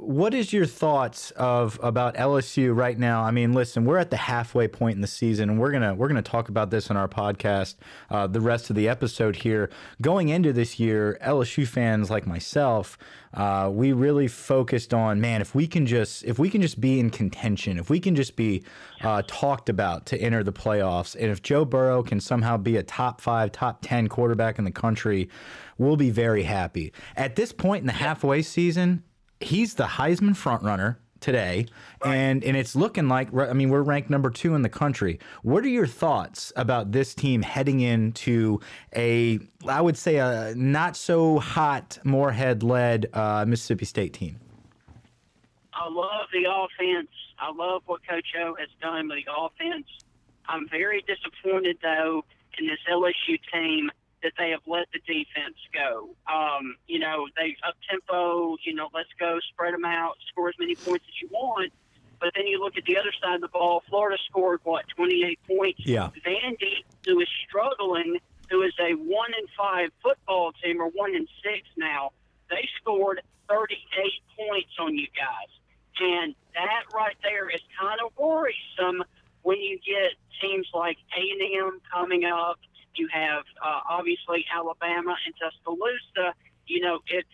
what 0.00 0.32
is 0.32 0.50
your 0.50 0.64
thoughts 0.64 1.30
of 1.32 1.78
about 1.82 2.14
LSU 2.14 2.74
right 2.74 2.98
now? 2.98 3.22
I 3.22 3.30
mean, 3.30 3.52
listen, 3.52 3.84
we're 3.84 3.98
at 3.98 4.10
the 4.10 4.16
halfway 4.16 4.66
point 4.66 4.94
in 4.94 5.02
the 5.02 5.06
season, 5.06 5.50
and 5.50 5.60
we're 5.60 5.72
gonna 5.72 5.94
we're 5.94 6.08
gonna 6.08 6.22
talk 6.22 6.48
about 6.48 6.70
this 6.70 6.88
in 6.88 6.96
our 6.96 7.08
podcast 7.08 7.74
uh, 8.10 8.26
the 8.26 8.40
rest 8.40 8.70
of 8.70 8.76
the 8.76 8.88
episode 8.88 9.36
here. 9.36 9.68
Going 10.00 10.30
into 10.30 10.54
this 10.54 10.80
year, 10.80 11.18
LSU 11.22 11.66
fans 11.66 12.08
like 12.08 12.26
myself, 12.26 12.96
uh, 13.34 13.68
we 13.70 13.92
really 13.92 14.26
focused 14.26 14.94
on 14.94 15.20
man, 15.20 15.42
if 15.42 15.54
we 15.54 15.66
can 15.66 15.84
just 15.84 16.24
if 16.24 16.38
we 16.38 16.48
can 16.48 16.62
just 16.62 16.80
be 16.80 16.98
in 16.98 17.10
contention, 17.10 17.78
if 17.78 17.90
we 17.90 18.00
can 18.00 18.16
just 18.16 18.36
be 18.36 18.64
uh, 19.02 19.22
talked 19.26 19.68
about 19.68 20.06
to 20.06 20.20
enter 20.20 20.42
the 20.42 20.52
playoffs, 20.52 21.14
and 21.14 21.26
if 21.30 21.42
Joe 21.42 21.66
Burrow 21.66 22.02
can 22.02 22.20
somehow 22.20 22.56
be 22.56 22.78
a 22.78 22.82
top 22.82 23.20
five, 23.20 23.52
top 23.52 23.80
ten 23.82 24.08
quarterback 24.08 24.58
in 24.58 24.64
the 24.64 24.70
country, 24.70 25.28
we'll 25.76 25.96
be 25.96 26.10
very 26.10 26.44
happy. 26.44 26.92
At 27.16 27.36
this 27.36 27.52
point 27.52 27.82
in 27.82 27.86
the 27.86 27.92
halfway 27.92 28.40
season, 28.40 29.02
he's 29.40 29.74
the 29.74 29.84
Heisman 29.84 30.36
frontrunner 30.36 30.96
today, 31.20 31.66
and 32.04 32.42
and 32.44 32.56
it's 32.56 32.74
looking 32.74 33.08
like 33.08 33.34
I 33.34 33.52
mean 33.52 33.68
we're 33.68 33.82
ranked 33.82 34.10
number 34.10 34.30
two 34.30 34.54
in 34.54 34.62
the 34.62 34.68
country. 34.68 35.18
What 35.42 35.64
are 35.64 35.68
your 35.68 35.86
thoughts 35.86 36.52
about 36.56 36.92
this 36.92 37.14
team 37.14 37.42
heading 37.42 37.80
into 37.80 38.60
a 38.94 39.40
I 39.66 39.80
would 39.80 39.96
say 39.96 40.16
a 40.16 40.54
not 40.56 40.96
so 40.96 41.38
hot 41.38 41.98
Moorhead 42.04 42.62
led 42.62 43.06
uh, 43.12 43.44
Mississippi 43.46 43.84
State 43.84 44.14
team? 44.14 44.40
I 45.74 45.88
love 45.88 46.26
the 46.32 46.44
offense. 46.44 47.08
I 47.38 47.50
love 47.52 47.82
what 47.86 48.00
Coach 48.06 48.26
O 48.38 48.54
has 48.58 48.68
done 48.82 49.08
with 49.08 49.18
the 49.24 49.32
offense. 49.32 49.86
I'm 50.46 50.68
very 50.68 51.02
disappointed, 51.06 51.78
though, 51.80 52.22
in 52.58 52.66
this 52.66 52.78
LSU 52.90 53.38
team 53.52 53.90
that 54.22 54.32
they 54.38 54.50
have 54.50 54.60
let 54.66 54.86
the 54.92 55.00
defense 55.00 55.56
go. 55.72 56.10
Um, 56.32 56.76
you 56.86 56.98
know, 56.98 57.26
they 57.36 57.56
up 57.66 57.74
tempo, 57.88 58.56
you 58.64 58.74
know, 58.74 58.88
let's 58.94 59.08
go, 59.18 59.38
spread 59.52 59.74
them 59.74 59.84
out, 59.84 60.16
score 60.28 60.48
as 60.48 60.54
many 60.58 60.74
points 60.74 61.04
as 61.08 61.22
you 61.22 61.28
want. 61.30 61.72
But 62.20 62.32
then 62.36 62.46
you 62.46 62.60
look 62.60 62.76
at 62.76 62.84
the 62.84 62.98
other 62.98 63.12
side 63.22 63.36
of 63.36 63.40
the 63.40 63.48
ball. 63.48 63.82
Florida 63.88 64.18
scored 64.28 64.60
what, 64.64 64.84
28 64.94 65.38
points. 65.48 65.80
Yeah. 65.84 66.10
Vandy, 66.26 66.84
who 67.06 67.18
is 67.20 67.28
struggling, 67.48 68.18
who 68.50 68.62
is 68.62 68.74
a 68.78 68.92
one 68.92 69.30
in 69.38 69.46
five 69.56 69.90
football 70.02 70.52
team 70.62 70.80
or 70.80 70.88
one 70.90 71.14
in 71.14 71.26
six 71.42 71.66
now, 71.78 72.10
they 72.50 72.68
scored 72.80 73.22
38 73.48 73.78
points 74.36 74.70
on 74.78 74.94
you 74.96 75.06
guys. 75.16 75.48
And 76.00 76.34
that 76.54 76.84
right 76.94 77.16
there 77.22 77.48
is 77.48 77.60
kind 77.78 78.00
of 78.04 78.12
worrisome 78.18 79.02
when 79.42 79.58
you 79.58 79.78
get 79.78 80.12
teams 80.40 80.66
like 80.74 80.98
A&M 81.16 81.80
coming 81.92 82.24
up. 82.24 82.58
You 82.94 83.08
have 83.12 83.44
uh, 83.64 83.80
obviously 83.88 84.44
Alabama 84.54 85.16
and 85.26 85.34
Tuscaloosa. 85.40 86.34
You 86.66 86.80
know, 86.80 87.00
if 87.06 87.24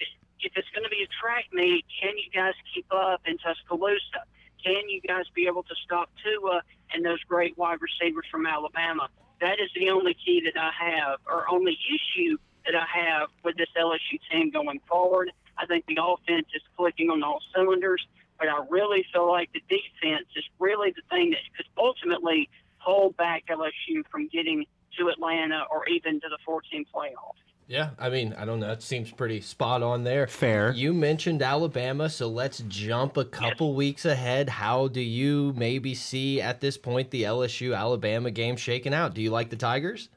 if 0.41 0.53
it's 0.55 0.69
going 0.71 0.85
to 0.85 0.91
be 0.91 1.03
a 1.03 1.11
track 1.21 1.47
meet, 1.53 1.85
can 2.01 2.17
you 2.19 2.31
guys 2.33 2.55
keep 2.75 2.87
up 2.93 3.23
in 3.27 3.39
Tuscaloosa? 3.39 4.25
Can 4.63 4.89
you 4.89 5.01
guys 5.01 5.25
be 5.35 5.47
able 5.47 5.63
to 5.63 5.75
stop 5.85 6.11
Tua 6.23 6.63
and 6.93 7.05
those 7.05 7.23
great 7.25 7.57
wide 7.57 7.79
receivers 7.81 8.27
from 8.31 8.47
Alabama? 8.47 9.09
That 9.41 9.61
is 9.61 9.71
the 9.75 9.91
only 9.91 10.15
key 10.15 10.43
that 10.45 10.61
I 10.61 10.71
have, 10.73 11.21
or 11.27 11.51
only 11.51 11.79
issue 11.89 12.37
that 12.65 12.75
I 12.75 12.87
have 12.87 13.29
with 13.45 13.57
this 13.57 13.69
LSU 13.79 14.19
team 14.31 14.51
going 14.51 14.81
forward. 14.89 15.31
I 15.59 15.67
think 15.67 15.85
the 15.87 15.99
offense 16.03 16.47
is 16.55 16.63
clicking 16.77 17.11
on 17.11 17.23
all 17.23 17.41
cylinders, 17.55 18.07
but 18.39 18.49
I 18.49 18.65
really 18.69 19.07
feel 19.13 19.29
like 19.31 19.51
the 19.53 19.63
defense 19.69 20.27
is 20.37 20.45
really 20.59 20.91
the 20.91 21.03
thing 21.11 21.31
that 21.31 21.41
could 21.57 21.67
ultimately 21.79 22.49
hold 22.79 23.17
back 23.17 23.45
LSU 23.47 24.05
from 24.11 24.29
getting 24.29 24.65
to 24.99 25.09
Atlanta 25.09 25.65
or 25.71 25.87
even 25.89 26.21
to 26.21 26.29
the 26.29 26.39
14 26.45 26.85
playoff. 26.95 27.35
Yeah, 27.69 27.91
I 27.99 28.11
mean, 28.11 28.33
I 28.39 28.45
don't 28.45 28.61
know. 28.61 28.71
It 28.71 28.83
seems 28.83 29.11
pretty 29.11 29.41
spot 29.41 29.83
on 29.83 30.05
there. 30.05 30.29
Fair. 30.29 30.71
You 30.73 30.95
mentioned 30.95 31.43
Alabama, 31.43 32.09
so 32.09 32.29
let's 32.29 32.63
jump 32.69 33.17
a 33.17 33.25
couple 33.25 33.75
weeks 33.75 34.05
ahead. 34.05 34.49
How 34.49 34.87
do 34.87 35.01
you 35.01 35.53
maybe 35.57 35.93
see 35.93 36.41
at 36.41 36.61
this 36.61 36.79
point 36.79 37.11
the 37.11 37.25
LSU 37.25 37.77
Alabama 37.77 38.31
game 38.31 38.57
shaking 38.57 38.95
out? 38.95 39.15
Do 39.15 39.21
you 39.21 39.31
like 39.31 39.51
the 39.51 39.57
Tigers? 39.57 40.11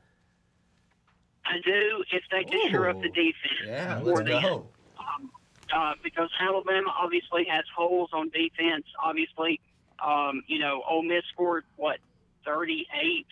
I 1.44 1.60
do 1.66 2.04
if 2.12 2.22
they 2.32 2.44
can 2.44 2.70
shore 2.70 2.90
up 2.90 3.02
the 3.02 3.10
defense. 3.10 3.66
Yeah, 3.66 4.00
let's 4.04 4.20
than- 4.20 4.42
go. 4.44 4.68
uh, 5.76 5.94
because 6.04 6.30
Alabama 6.40 6.94
obviously 6.96 7.46
has 7.50 7.66
holes 7.76 8.12
on 8.14 8.30
defense. 8.30 8.86
Obviously, 9.04 9.60
um, 10.06 10.44
you 10.46 10.60
know, 10.60 10.84
Ole 10.88 11.02
Miss 11.02 11.24
scored 11.34 11.66
what 11.78 11.98
38 12.46 13.26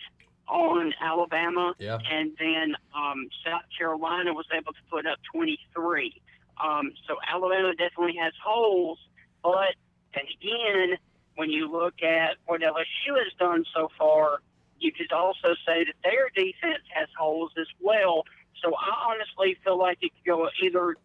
on 0.48 0.92
Alabama, 1.00 1.74
Yeah. 1.78 1.98
and 2.10 2.32
then 2.38 2.74
um, 2.94 3.28
South 3.44 3.62
Carolina 3.76 4.32
was 4.32 4.46
able 4.52 4.72
to 4.72 4.80
put 4.90 5.06
up 5.06 5.18
23. 5.32 6.20
Um, 6.62 6.92
so 7.06 7.16
Alabama 7.26 7.72
definitely 7.74 8.16
has 8.20 8.32
holes, 8.42 8.98
but 9.42 9.74
and 10.14 10.24
again, 10.40 10.98
when 11.36 11.50
you 11.50 11.70
look 11.70 12.02
at 12.02 12.36
what 12.46 12.62
LSU 12.62 13.14
has 13.16 13.32
done 13.38 13.64
so 13.74 13.88
far, 13.98 14.40
you 14.80 14.90
could 14.90 15.12
also 15.12 15.54
say 15.66 15.84
that 15.84 15.94
their 16.02 16.30
defense 16.34 16.82
has 16.94 17.08
holes 17.16 17.52
as 17.60 17.66
well. 17.80 18.24
So 18.62 18.74
I 18.74 19.12
honestly 19.12 19.56
feel 19.62 19.78
like 19.78 19.98
it 20.00 20.10
could 20.14 20.26
go 20.26 20.48
either 20.62 20.96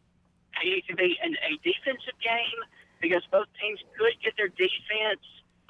it 0.63 0.87
could 0.87 0.97
be 0.97 1.17
an, 1.21 1.35
a 1.43 1.57
defensive 1.63 2.17
game 2.23 2.61
because 3.01 3.23
both 3.31 3.47
teams 3.61 3.79
could 3.97 4.13
get 4.23 4.33
their 4.37 4.47
defense 4.47 5.21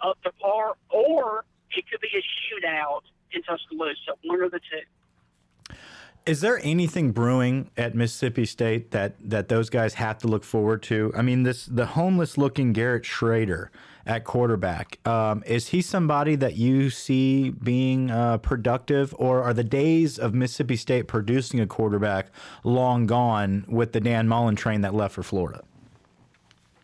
up 0.03 0.21
to 0.23 0.31
par, 0.33 0.75
or 0.89 1.45
it 1.71 1.85
could 1.89 2.01
be 2.01 2.09
a 2.13 2.21
shootout 2.21 3.01
in 3.33 3.41
Tuscaloosa. 3.43 4.13
One 4.23 4.43
of 4.43 4.51
the 4.51 4.59
two. 4.59 5.75
Is 6.25 6.39
there 6.39 6.59
anything 6.63 7.11
brewing 7.11 7.69
at 7.75 7.95
Mississippi 7.95 8.45
State 8.45 8.91
that 8.91 9.15
that 9.29 9.49
those 9.49 9.69
guys 9.69 9.95
have 9.95 10.19
to 10.19 10.27
look 10.27 10.45
forward 10.45 10.81
to? 10.83 11.11
I 11.17 11.21
mean, 11.21 11.43
this 11.43 11.65
the 11.65 11.85
homeless 11.85 12.37
looking 12.37 12.71
Garrett 12.71 13.03
Shrader 13.03 13.67
at 14.05 14.23
quarterback. 14.23 15.05
Um, 15.07 15.43
is 15.45 15.69
he 15.69 15.81
somebody 15.81 16.35
that 16.35 16.55
you 16.55 16.89
see 16.89 17.49
being 17.49 18.09
uh, 18.09 18.37
productive, 18.37 19.13
or 19.17 19.43
are 19.43 19.53
the 19.53 19.65
days 19.65 20.17
of 20.17 20.33
Mississippi 20.33 20.77
State 20.77 21.07
producing 21.07 21.59
a 21.59 21.67
quarterback 21.67 22.27
long 22.63 23.05
gone 23.05 23.65
with 23.67 23.91
the 23.91 23.99
Dan 23.99 24.27
Mullen 24.27 24.55
train 24.55 24.79
that 24.81 24.93
left 24.93 25.15
for 25.15 25.23
Florida? 25.23 25.63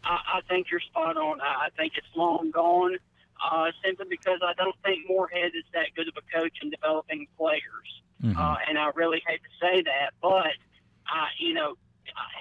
I, 0.03 0.17
I 0.35 0.41
think 0.49 0.67
you're 0.69 0.81
spot 0.81 1.15
on. 1.15 1.39
I, 1.39 1.67
I 1.67 1.69
think 1.77 1.93
it's 1.95 2.07
long 2.15 2.51
gone, 2.51 2.97
uh, 3.43 3.71
simply 3.83 4.05
because 4.09 4.39
I 4.43 4.53
don't 4.53 4.75
think 4.83 5.07
Moorhead 5.09 5.51
is 5.55 5.63
that 5.73 5.87
good 5.95 6.07
of 6.07 6.15
a 6.17 6.37
coach 6.37 6.57
in 6.61 6.69
developing 6.69 7.27
players. 7.37 8.01
Uh, 8.37 8.55
and 8.67 8.77
I 8.77 8.91
really 8.95 9.21
hate 9.25 9.41
to 9.43 9.65
say 9.65 9.81
that, 9.83 10.11
but 10.21 10.53
uh, 11.11 11.27
you 11.39 11.53
know, 11.53 11.75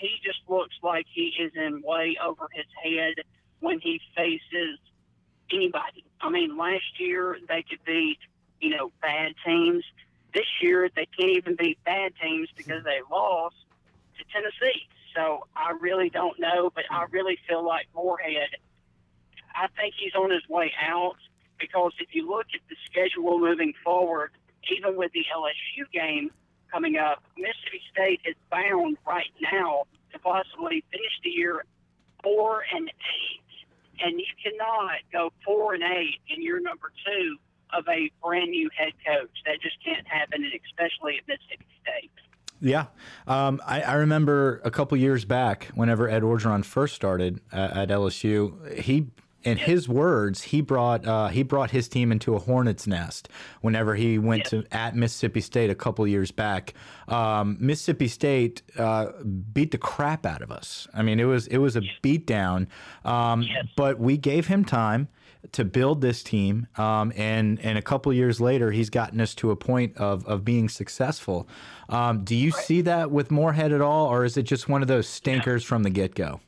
he 0.01 0.19
just 0.25 0.41
looks 0.49 0.75
like 0.83 1.07
he 1.13 1.33
is 1.39 1.53
in 1.55 1.83
way 1.83 2.17
over 2.23 2.49
his 2.53 2.67
head 2.83 3.15
when 3.61 3.81
he 3.81 4.01
faces 4.17 4.79
anybody. 5.53 6.05
I 6.21 6.31
mean, 6.31 6.57
last 6.57 6.99
year 6.99 7.39
they 7.49 7.63
could 7.63 7.83
beat, 7.85 8.19
you 8.61 8.71
know, 8.71 8.93
bad 9.01 9.35
teams. 9.45 9.85
This 10.35 10.47
year 10.61 10.91
they 10.95 11.07
can't 11.19 11.31
even 11.31 11.57
beat 11.57 11.83
bad 11.85 12.13
teams 12.21 12.49
because 12.57 12.85
they 12.85 13.01
lost 13.11 13.57
to 14.19 14.25
Tennessee. 14.33 14.89
So 15.15 15.47
I 15.57 15.73
really 15.81 16.11
don't 16.11 16.39
know, 16.39 16.71
but 16.75 16.85
I 16.91 17.07
really 17.11 17.39
feel 17.49 17.65
like 17.65 17.87
Moorhead. 17.95 18.49
I 19.59 19.67
think 19.77 19.95
he's 19.99 20.15
on 20.15 20.31
his 20.31 20.49
way 20.49 20.73
out 20.81 21.17
because 21.59 21.93
if 21.99 22.15
you 22.15 22.29
look 22.29 22.47
at 22.55 22.61
the 22.71 22.77
schedule 22.87 23.39
moving 23.41 23.75
forward, 23.83 24.31
even 24.71 24.97
with 24.97 25.11
the 25.13 25.25
LSU 25.35 25.91
game 25.93 26.31
coming 26.71 26.97
up, 26.97 27.25
Mississippi 27.37 27.83
State 27.91 28.21
is 28.25 28.37
bound 28.51 28.99
right 29.07 29.33
now 29.53 29.85
to 30.13 30.19
possibly 30.21 30.85
finish 30.93 31.13
the 31.25 31.31
year 31.31 31.65
four 32.23 32.63
and 32.73 32.89
eight, 32.89 34.01
and 34.01 34.21
you 34.21 34.27
cannot 34.43 35.01
go 35.13 35.33
four 35.45 35.75
and 35.75 35.83
eight 35.83 36.21
in 36.29 36.41
year 36.41 36.61
number 36.61 36.93
two 37.05 37.37
of 37.77 37.85
a 37.89 38.11
brand 38.23 38.51
new 38.51 38.71
head 38.77 38.93
coach. 39.05 39.31
That 39.45 39.61
just 39.61 39.77
can't 39.85 40.07
happen, 40.07 40.45
and 40.45 40.53
especially 40.67 41.19
at 41.19 41.27
Mississippi 41.27 41.67
State. 41.83 42.11
Yeah, 42.61 42.87
um, 43.27 43.61
I, 43.67 43.83
I, 43.83 43.95
remember 43.95 44.61
a 44.65 44.71
couple 44.71 44.97
years 44.99 45.25
back, 45.25 45.67
whenever 45.75 46.09
Ed 46.09 46.23
Orgeron 46.23 46.65
first 46.65 46.97
started 46.97 47.41
at, 47.53 47.77
at 47.77 47.89
LSU, 47.89 48.77
he 48.81 49.07
in 49.49 49.57
his 49.59 49.89
words, 49.89 50.43
he 50.43 50.61
brought 50.61 51.07
uh, 51.07 51.29
he 51.29 51.43
brought 51.43 51.71
his 51.71 51.89
team 51.89 52.13
into 52.13 52.35
a 52.35 52.39
hornet's 52.39 52.87
nest 52.87 53.29
whenever 53.63 53.95
he 53.95 54.19
went 54.19 54.45
to 54.47 54.65
at 54.71 54.95
Mississippi 54.95 55.41
State 55.41 55.71
a 55.71 55.75
couple 55.75 56.07
years 56.07 56.31
back. 56.31 56.75
Um, 57.09 57.57
Mississippi 57.59 58.09
State 58.09 58.63
uh, 58.77 59.07
beat 59.53 59.71
the 59.71 59.79
crap 59.79 60.27
out 60.27 60.43
of 60.43 60.53
us. 60.53 60.87
I 60.93 61.03
mean, 61.03 61.19
it 61.19 61.25
was 61.25 61.47
it 61.47 61.59
was 61.59 61.77
a 61.77 61.83
beatdown, 62.03 62.67
um, 63.05 63.43
yes. 63.43 63.67
but 63.77 63.99
we 63.99 64.19
gave 64.19 64.47
him 64.47 64.65
time 64.65 65.09
to 65.53 65.65
build 65.65 66.01
this 66.01 66.23
team, 66.23 66.67
um, 66.77 67.13
and 67.17 67.59
and 67.61 67.79
a 67.79 67.83
couple 67.83 68.13
years 68.13 68.41
later, 68.41 68.71
he's 68.71 68.91
gotten 68.91 69.21
us 69.21 69.35
to 69.37 69.51
a 69.51 69.57
point 69.57 69.97
of 69.97 70.27
of 70.27 70.45
being 70.45 70.69
successful. 70.69 71.49
Um, 71.89 72.23
do 72.23 72.37
you 72.37 72.51
right. 72.51 72.65
see 72.65 72.81
that 72.83 73.11
with 73.11 73.31
Moorhead 73.31 73.73
at 73.73 73.81
all, 73.81 74.07
or 74.09 74.25
is 74.25 74.37
it 74.37 74.43
just 74.43 74.69
one 74.69 74.83
of 74.83 74.89
those 74.89 75.09
stinkers 75.09 75.63
yeah. 75.63 75.69
from 75.69 75.83
the 75.85 75.91
get 75.91 76.15
go? 76.15 76.41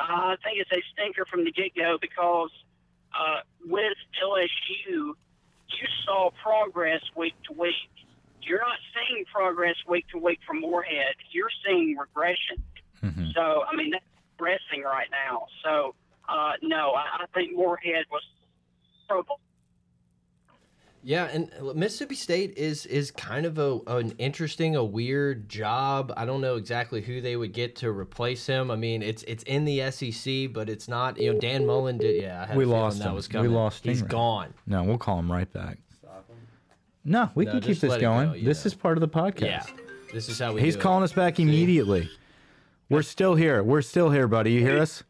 Uh, 0.00 0.32
I 0.32 0.36
think 0.42 0.58
it's 0.58 0.72
a 0.72 0.82
stinker 0.92 1.26
from 1.26 1.44
the 1.44 1.52
get 1.52 1.74
go 1.76 1.98
because 2.00 2.50
uh, 3.12 3.40
with 3.66 3.96
LSU, 4.24 5.12
you 5.68 5.86
saw 6.04 6.30
progress 6.42 7.02
week 7.16 7.34
to 7.48 7.52
week. 7.52 7.74
You're 8.42 8.60
not 8.60 8.78
seeing 8.94 9.24
progress 9.26 9.76
week 9.86 10.06
to 10.12 10.18
week 10.18 10.40
from 10.46 10.60
Moorhead. 10.60 11.14
You're 11.30 11.52
seeing 11.66 11.96
regression. 11.96 12.62
Mm-hmm. 13.02 13.30
So, 13.34 13.62
I 13.70 13.76
mean, 13.76 13.90
that's 13.90 14.04
progressing 14.36 14.82
right 14.82 15.08
now. 15.10 15.46
So, 15.62 15.94
uh, 16.28 16.52
no, 16.62 16.92
I, 16.92 17.22
I 17.22 17.26
think 17.34 17.54
Moorhead 17.54 18.06
was 18.10 18.22
trouble. 19.06 19.40
Yeah, 21.02 21.24
and 21.32 21.50
uh, 21.58 21.72
Mississippi 21.72 22.14
State 22.14 22.58
is 22.58 22.84
is 22.86 23.10
kind 23.10 23.46
of 23.46 23.58
a 23.58 23.78
an 23.86 24.12
interesting, 24.18 24.76
a 24.76 24.84
weird 24.84 25.48
job. 25.48 26.12
I 26.16 26.26
don't 26.26 26.42
know 26.42 26.56
exactly 26.56 27.00
who 27.00 27.22
they 27.22 27.36
would 27.36 27.52
get 27.52 27.76
to 27.76 27.90
replace 27.90 28.46
him. 28.46 28.70
I 28.70 28.76
mean, 28.76 29.02
it's 29.02 29.22
it's 29.22 29.42
in 29.44 29.64
the 29.64 29.90
SEC, 29.90 30.52
but 30.52 30.68
it's 30.68 30.88
not. 30.88 31.18
You 31.18 31.32
know, 31.32 31.40
Dan 31.40 31.66
Mullen 31.66 31.96
did. 31.96 32.22
Yeah, 32.22 32.54
we 32.54 32.66
lost 32.66 32.98
that 32.98 33.08
him. 33.08 33.14
was 33.14 33.28
coming. 33.28 33.50
We 33.50 33.56
lost. 33.56 33.84
He's 33.84 34.02
him. 34.02 34.08
gone. 34.08 34.54
No, 34.66 34.82
we'll 34.84 34.98
call 34.98 35.18
him 35.18 35.32
right 35.32 35.50
back. 35.50 35.78
No, 37.02 37.30
we 37.34 37.46
no, 37.46 37.52
can 37.52 37.60
keep 37.62 37.78
this 37.78 37.96
going. 37.96 38.32
Go, 38.32 38.38
this 38.38 38.64
know. 38.64 38.68
is 38.68 38.74
part 38.74 38.98
of 38.98 39.00
the 39.00 39.08
podcast. 39.08 39.40
Yeah, 39.40 39.64
this 40.12 40.28
is 40.28 40.38
how 40.38 40.52
we. 40.52 40.60
He's 40.60 40.76
calling 40.76 41.00
it. 41.00 41.04
us 41.04 41.12
back 41.14 41.40
immediately. 41.40 42.04
See? 42.04 42.16
We're 42.90 43.02
still 43.02 43.36
here. 43.36 43.62
We're 43.62 43.82
still 43.82 44.10
here, 44.10 44.28
buddy. 44.28 44.52
You 44.52 44.60
hear 44.60 44.80
us? 44.80 45.02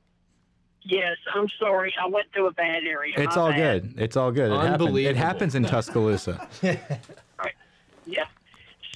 Yes, 0.82 1.16
I'm 1.34 1.48
sorry. 1.58 1.94
I 2.02 2.08
went 2.08 2.32
through 2.32 2.46
a 2.46 2.52
bad 2.52 2.84
area. 2.84 3.14
It's 3.16 3.36
My 3.36 3.42
all 3.42 3.50
bad. 3.50 3.82
good. 3.82 4.00
It's 4.00 4.16
all 4.16 4.32
good. 4.32 4.50
It 4.50 4.56
happens. 4.56 4.96
It 4.98 5.16
happens 5.16 5.54
in 5.54 5.64
Tuscaloosa. 5.64 6.48
right. 6.62 7.54
Yeah. 8.06 8.24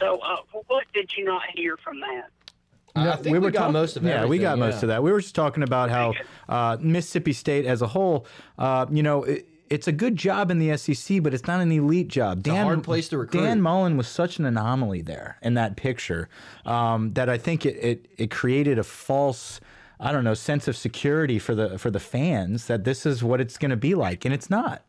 So, 0.01 0.19
uh, 0.19 0.37
what 0.67 0.87
did 0.93 1.13
you 1.17 1.25
not 1.25 1.43
hear 1.55 1.77
from 1.77 2.01
that? 2.01 2.31
No, 2.97 3.11
I 3.11 3.17
think 3.17 3.33
we, 3.33 3.39
were 3.39 3.51
got 3.51 3.65
talk- 3.65 3.73
most 3.73 3.97
of 3.97 4.05
it. 4.05 4.09
Yeah, 4.09 4.25
we 4.27 4.39
got 4.39 4.59
most 4.59 4.83
of 4.83 4.89
that. 4.89 5.03
We 5.03 5.11
were 5.11 5.21
just 5.21 5.35
talking 5.35 5.63
about 5.63 5.91
how 5.91 6.15
uh, 6.49 6.77
Mississippi 6.81 7.33
State 7.33 7.67
as 7.67 7.83
a 7.83 7.89
whole, 7.89 8.27
uh, 8.57 8.87
you 8.91 9.03
know, 9.03 9.25
it, 9.25 9.49
it's 9.69 9.89
a 9.89 9.93
good 9.93 10.15
job 10.15 10.51
in 10.51 10.59
the 10.59 10.77
SEC, 10.77 11.23
but 11.23 11.35
it's 11.35 11.47
not 11.47 11.61
an 11.61 11.73
elite 11.73 12.09
job. 12.09 12.39
It's 12.39 12.45
Dan, 12.45 12.61
a 12.61 12.65
hard 12.65 12.85
place 12.85 13.09
to 13.09 13.19
recruit. 13.19 13.43
Dan 13.43 13.61
Mullen 13.61 13.97
was 13.97 14.07
such 14.07 14.39
an 14.39 14.45
anomaly 14.45 15.03
there 15.03 15.39
in 15.43 15.55
that 15.55 15.77
picture 15.77 16.29
um, 16.65 17.13
that 17.15 17.29
I 17.29 17.39
think 17.39 17.67
it, 17.67 17.77
it, 17.77 18.07
it 18.17 18.31
created 18.31 18.79
a 18.79 18.85
false. 18.85 19.61
I 20.01 20.13
don't 20.13 20.25
know 20.25 20.35
sense 20.35 20.69
of 20.69 20.77
security 20.77 21.39
for 21.39 21.55
the 21.55 21.79
for 21.79 21.91
the 21.91 22.01
fans 22.01 22.67
that 22.67 22.85
this 22.85 23.07
is 23.07 23.23
what 23.23 23.41
it's 23.41 23.59
going 23.59 23.71
to 23.71 23.77
be 23.77 23.95
like, 23.95 24.25
and 24.25 24.35
it's 24.35 24.51
not. 24.51 24.83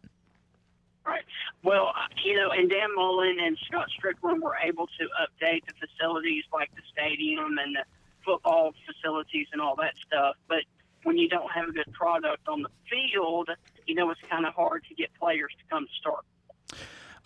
Right. 1.06 1.24
Well, 1.64 1.94
you 2.24 2.36
know, 2.36 2.50
and 2.52 2.70
Dan 2.70 2.96
Mullen 2.96 3.38
and 3.40 3.58
Scott 3.68 3.88
Stricklin 4.00 4.42
were 4.42 4.58
able 4.64 4.88
to 4.88 5.08
update 5.22 5.62
the 5.68 5.74
facilities 5.88 6.44
like 6.54 6.70
the 6.76 6.82
stadium 6.92 7.58
and 7.60 7.76
the 7.76 7.84
football 8.24 8.74
facilities 8.86 9.48
and 9.54 9.62
all 9.62 9.76
that 9.76 9.94
stuff. 10.06 10.36
But 10.48 10.64
when 11.04 11.18
you 11.18 11.30
don't 11.30 11.52
have 11.52 11.70
a 11.70 11.72
good 11.72 11.92
product 11.94 12.48
on 12.48 12.64
the 12.64 12.70
field, 12.90 13.50
you 13.86 13.94
know, 13.96 14.10
it's 14.10 14.22
kind 14.30 14.46
of 14.46 14.54
hard 14.54 14.84
to 14.90 14.96
get 14.96 15.14
players 15.20 15.52
to 15.60 15.64
come 15.70 15.88
start. 16.00 16.26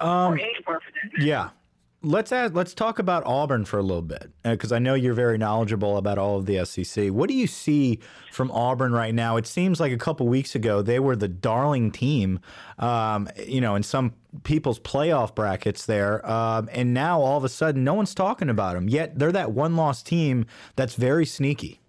Um, 0.02 0.34
or 0.34 0.39
anywhere 0.39 0.80
for 0.80 0.92
that. 1.18 1.24
Yeah. 1.24 1.50
Let's 2.02 2.32
add, 2.32 2.56
let's 2.56 2.74
talk 2.74 2.98
about 2.98 3.26
Auburn 3.26 3.66
for 3.66 3.78
a 3.78 3.84
little 3.84 4.02
bit 4.02 4.32
because 4.44 4.72
I 4.72 4.80
know 4.80 4.94
you're 4.94 5.14
very 5.14 5.38
knowledgeable 5.38 5.98
about 5.98 6.18
all 6.18 6.38
of 6.38 6.46
the 6.46 6.64
SEC. 6.64 7.10
What 7.10 7.28
do 7.28 7.36
you 7.36 7.46
see 7.46 8.00
from 8.32 8.50
Auburn 8.52 8.94
right 8.94 9.14
now? 9.14 9.36
It 9.36 9.46
seems 9.46 9.82
like 9.82 9.92
a 9.92 9.98
couple 9.98 10.26
weeks 10.30 10.56
ago 10.56 10.82
they 10.82 11.00
were 11.00 11.18
the 11.18 11.28
darling 11.28 11.92
team, 11.92 12.40
um, 12.78 13.28
you 13.46 13.60
know, 13.60 13.76
in 13.76 13.84
some 13.84 14.14
people's 14.44 14.80
playoff 14.80 15.36
brackets 15.36 15.86
there, 15.86 16.26
um, 16.30 16.70
and 16.72 16.94
now 16.94 17.20
all 17.20 17.38
of 17.38 17.44
a 17.44 17.50
sudden 17.50 17.84
no 17.84 17.96
one's 17.96 18.16
talking 18.16 18.50
about 18.50 18.76
them. 18.76 18.88
Yet 18.88 19.20
they're 19.20 19.34
that 19.34 19.52
one-loss 19.52 20.02
team 20.02 20.46
that's 20.78 20.96
very 20.96 21.26
sneaky. 21.26 21.82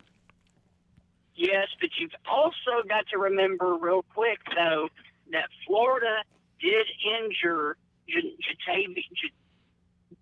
Yes, 1.36 1.68
but 1.80 1.90
you've 2.00 2.10
also 2.28 2.86
got 2.88 3.06
to 3.12 3.18
remember 3.18 3.76
real 3.80 4.04
quick 4.12 4.40
though 4.56 4.88
that 5.30 5.48
Florida 5.68 6.24
did 6.60 6.86
injure 7.22 7.76
Jatavi. 8.08 9.04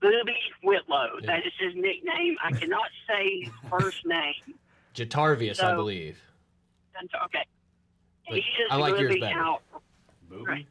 Boobee 0.02 0.34
Whitlow. 0.62 1.18
Yeah. 1.20 1.26
That 1.26 1.46
is 1.46 1.52
his 1.58 1.74
nickname. 1.74 2.36
I 2.42 2.52
cannot 2.52 2.88
say 3.08 3.40
his 3.42 3.52
first 3.70 4.06
name. 4.06 4.54
Jatarvius, 4.94 5.56
so, 5.56 5.68
I 5.68 5.74
believe. 5.74 6.18
Okay. 7.24 7.44
But 8.28 8.34
he 8.34 8.40
is 8.40 8.68
I 8.70 8.76
like 8.76 8.94
going 8.94 8.96
to 8.96 9.02
yours 9.02 9.14
be 9.14 9.20
better. 9.20 9.38
out 9.38 9.62
right, 10.30 10.66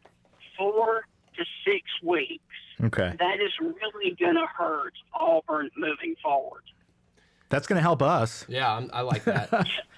four 0.57 1.05
to 1.35 1.45
six 1.65 1.83
weeks. 2.03 2.43
Okay. 2.83 3.15
That 3.17 3.39
is 3.41 3.51
really 3.59 4.15
going 4.19 4.35
to 4.35 4.45
hurt 4.45 4.93
Auburn 5.13 5.69
moving 5.75 6.15
forward. 6.21 6.63
That's 7.49 7.65
going 7.65 7.77
to 7.77 7.81
help 7.81 8.01
us. 8.01 8.45
Yeah, 8.47 8.71
I'm, 8.71 8.89
I 8.93 9.01
like 9.01 9.23
that. 9.23 9.49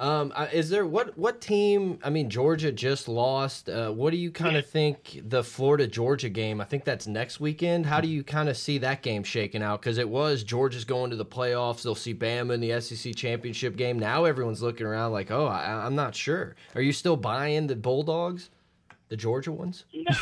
Um, 0.00 0.32
is 0.50 0.70
there 0.70 0.86
what 0.86 1.16
what 1.18 1.42
team? 1.42 1.98
I 2.02 2.08
mean, 2.08 2.30
Georgia 2.30 2.72
just 2.72 3.06
lost. 3.06 3.68
Uh, 3.68 3.90
what 3.90 4.12
do 4.12 4.16
you 4.16 4.30
kind 4.30 4.56
of 4.56 4.66
think 4.66 5.20
the 5.28 5.44
Florida 5.44 5.86
Georgia 5.86 6.30
game? 6.30 6.58
I 6.58 6.64
think 6.64 6.84
that's 6.84 7.06
next 7.06 7.38
weekend. 7.38 7.84
How 7.84 8.00
do 8.00 8.08
you 8.08 8.24
kind 8.24 8.48
of 8.48 8.56
see 8.56 8.78
that 8.78 9.02
game 9.02 9.22
shaking 9.22 9.62
out? 9.62 9.82
Because 9.82 9.98
it 9.98 10.08
was 10.08 10.42
Georgia's 10.42 10.86
going 10.86 11.10
to 11.10 11.16
the 11.16 11.26
playoffs. 11.26 11.82
They'll 11.82 11.94
see 11.94 12.14
Bama 12.14 12.54
in 12.54 12.60
the 12.60 12.80
SEC 12.80 13.14
championship 13.14 13.76
game. 13.76 13.98
Now 13.98 14.24
everyone's 14.24 14.62
looking 14.62 14.86
around 14.86 15.12
like, 15.12 15.30
oh, 15.30 15.46
I, 15.46 15.84
I'm 15.84 15.94
not 15.94 16.14
sure. 16.14 16.56
Are 16.74 16.80
you 16.80 16.94
still 16.94 17.18
buying 17.18 17.66
the 17.66 17.76
Bulldogs, 17.76 18.48
the 19.10 19.18
Georgia 19.18 19.52
ones? 19.52 19.84
No, 19.92 20.16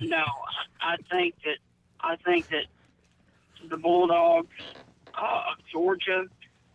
no. 0.00 0.24
I 0.80 0.96
think 1.10 1.34
that 1.44 1.58
I 2.00 2.16
think 2.16 2.48
that 2.48 2.64
the 3.68 3.76
Bulldogs, 3.76 4.48
uh, 5.14 5.42
Georgia 5.70 6.24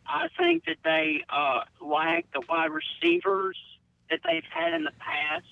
I 0.07 0.27
think 0.37 0.65
that 0.65 0.77
they 0.83 1.23
uh, 1.29 1.61
lack 1.81 2.25
the 2.33 2.41
wide 2.49 2.69
receivers 2.71 3.57
that 4.09 4.19
they've 4.25 4.43
had 4.53 4.73
in 4.73 4.83
the 4.83 4.91
past. 4.99 5.45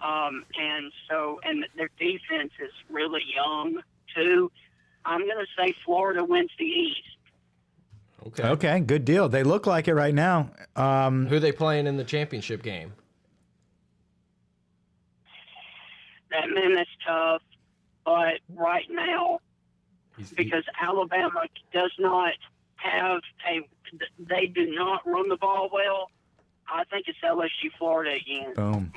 Um, 0.00 0.44
and 0.60 0.92
so, 1.08 1.40
and 1.42 1.64
their 1.76 1.88
defense 1.98 2.52
is 2.62 2.70
really 2.90 3.22
young 3.34 3.80
too. 4.14 4.50
I'm 5.04 5.20
going 5.20 5.38
to 5.38 5.46
say 5.62 5.74
Florida 5.84 6.22
wins 6.24 6.50
the 6.58 6.64
East. 6.64 7.00
Okay. 8.26 8.42
Okay, 8.48 8.80
good 8.80 9.04
deal. 9.04 9.28
They 9.28 9.42
look 9.44 9.66
like 9.66 9.88
it 9.88 9.94
right 9.94 10.14
now. 10.14 10.50
Um, 10.74 11.26
Who 11.26 11.36
are 11.36 11.40
they 11.40 11.52
playing 11.52 11.86
in 11.86 11.96
the 11.96 12.04
championship 12.04 12.62
game? 12.62 12.92
That 16.30 16.50
man, 16.52 16.74
that's 16.74 16.90
tough. 17.06 17.42
But 18.04 18.40
right 18.54 18.86
now, 18.90 19.40
He's, 20.16 20.30
he- 20.30 20.36
because 20.36 20.64
Alabama 20.80 21.42
does 21.72 21.92
not 21.98 22.32
have 22.76 23.20
a, 23.48 23.60
they 24.18 24.46
do 24.46 24.74
not 24.74 25.06
run 25.06 25.28
the 25.28 25.36
ball 25.36 25.68
well. 25.72 26.10
I 26.68 26.82
think 26.84 27.06
it's 27.06 27.18
LSU 27.24 27.70
Florida 27.78 28.16
again. 28.16 28.52
boom. 28.54 28.92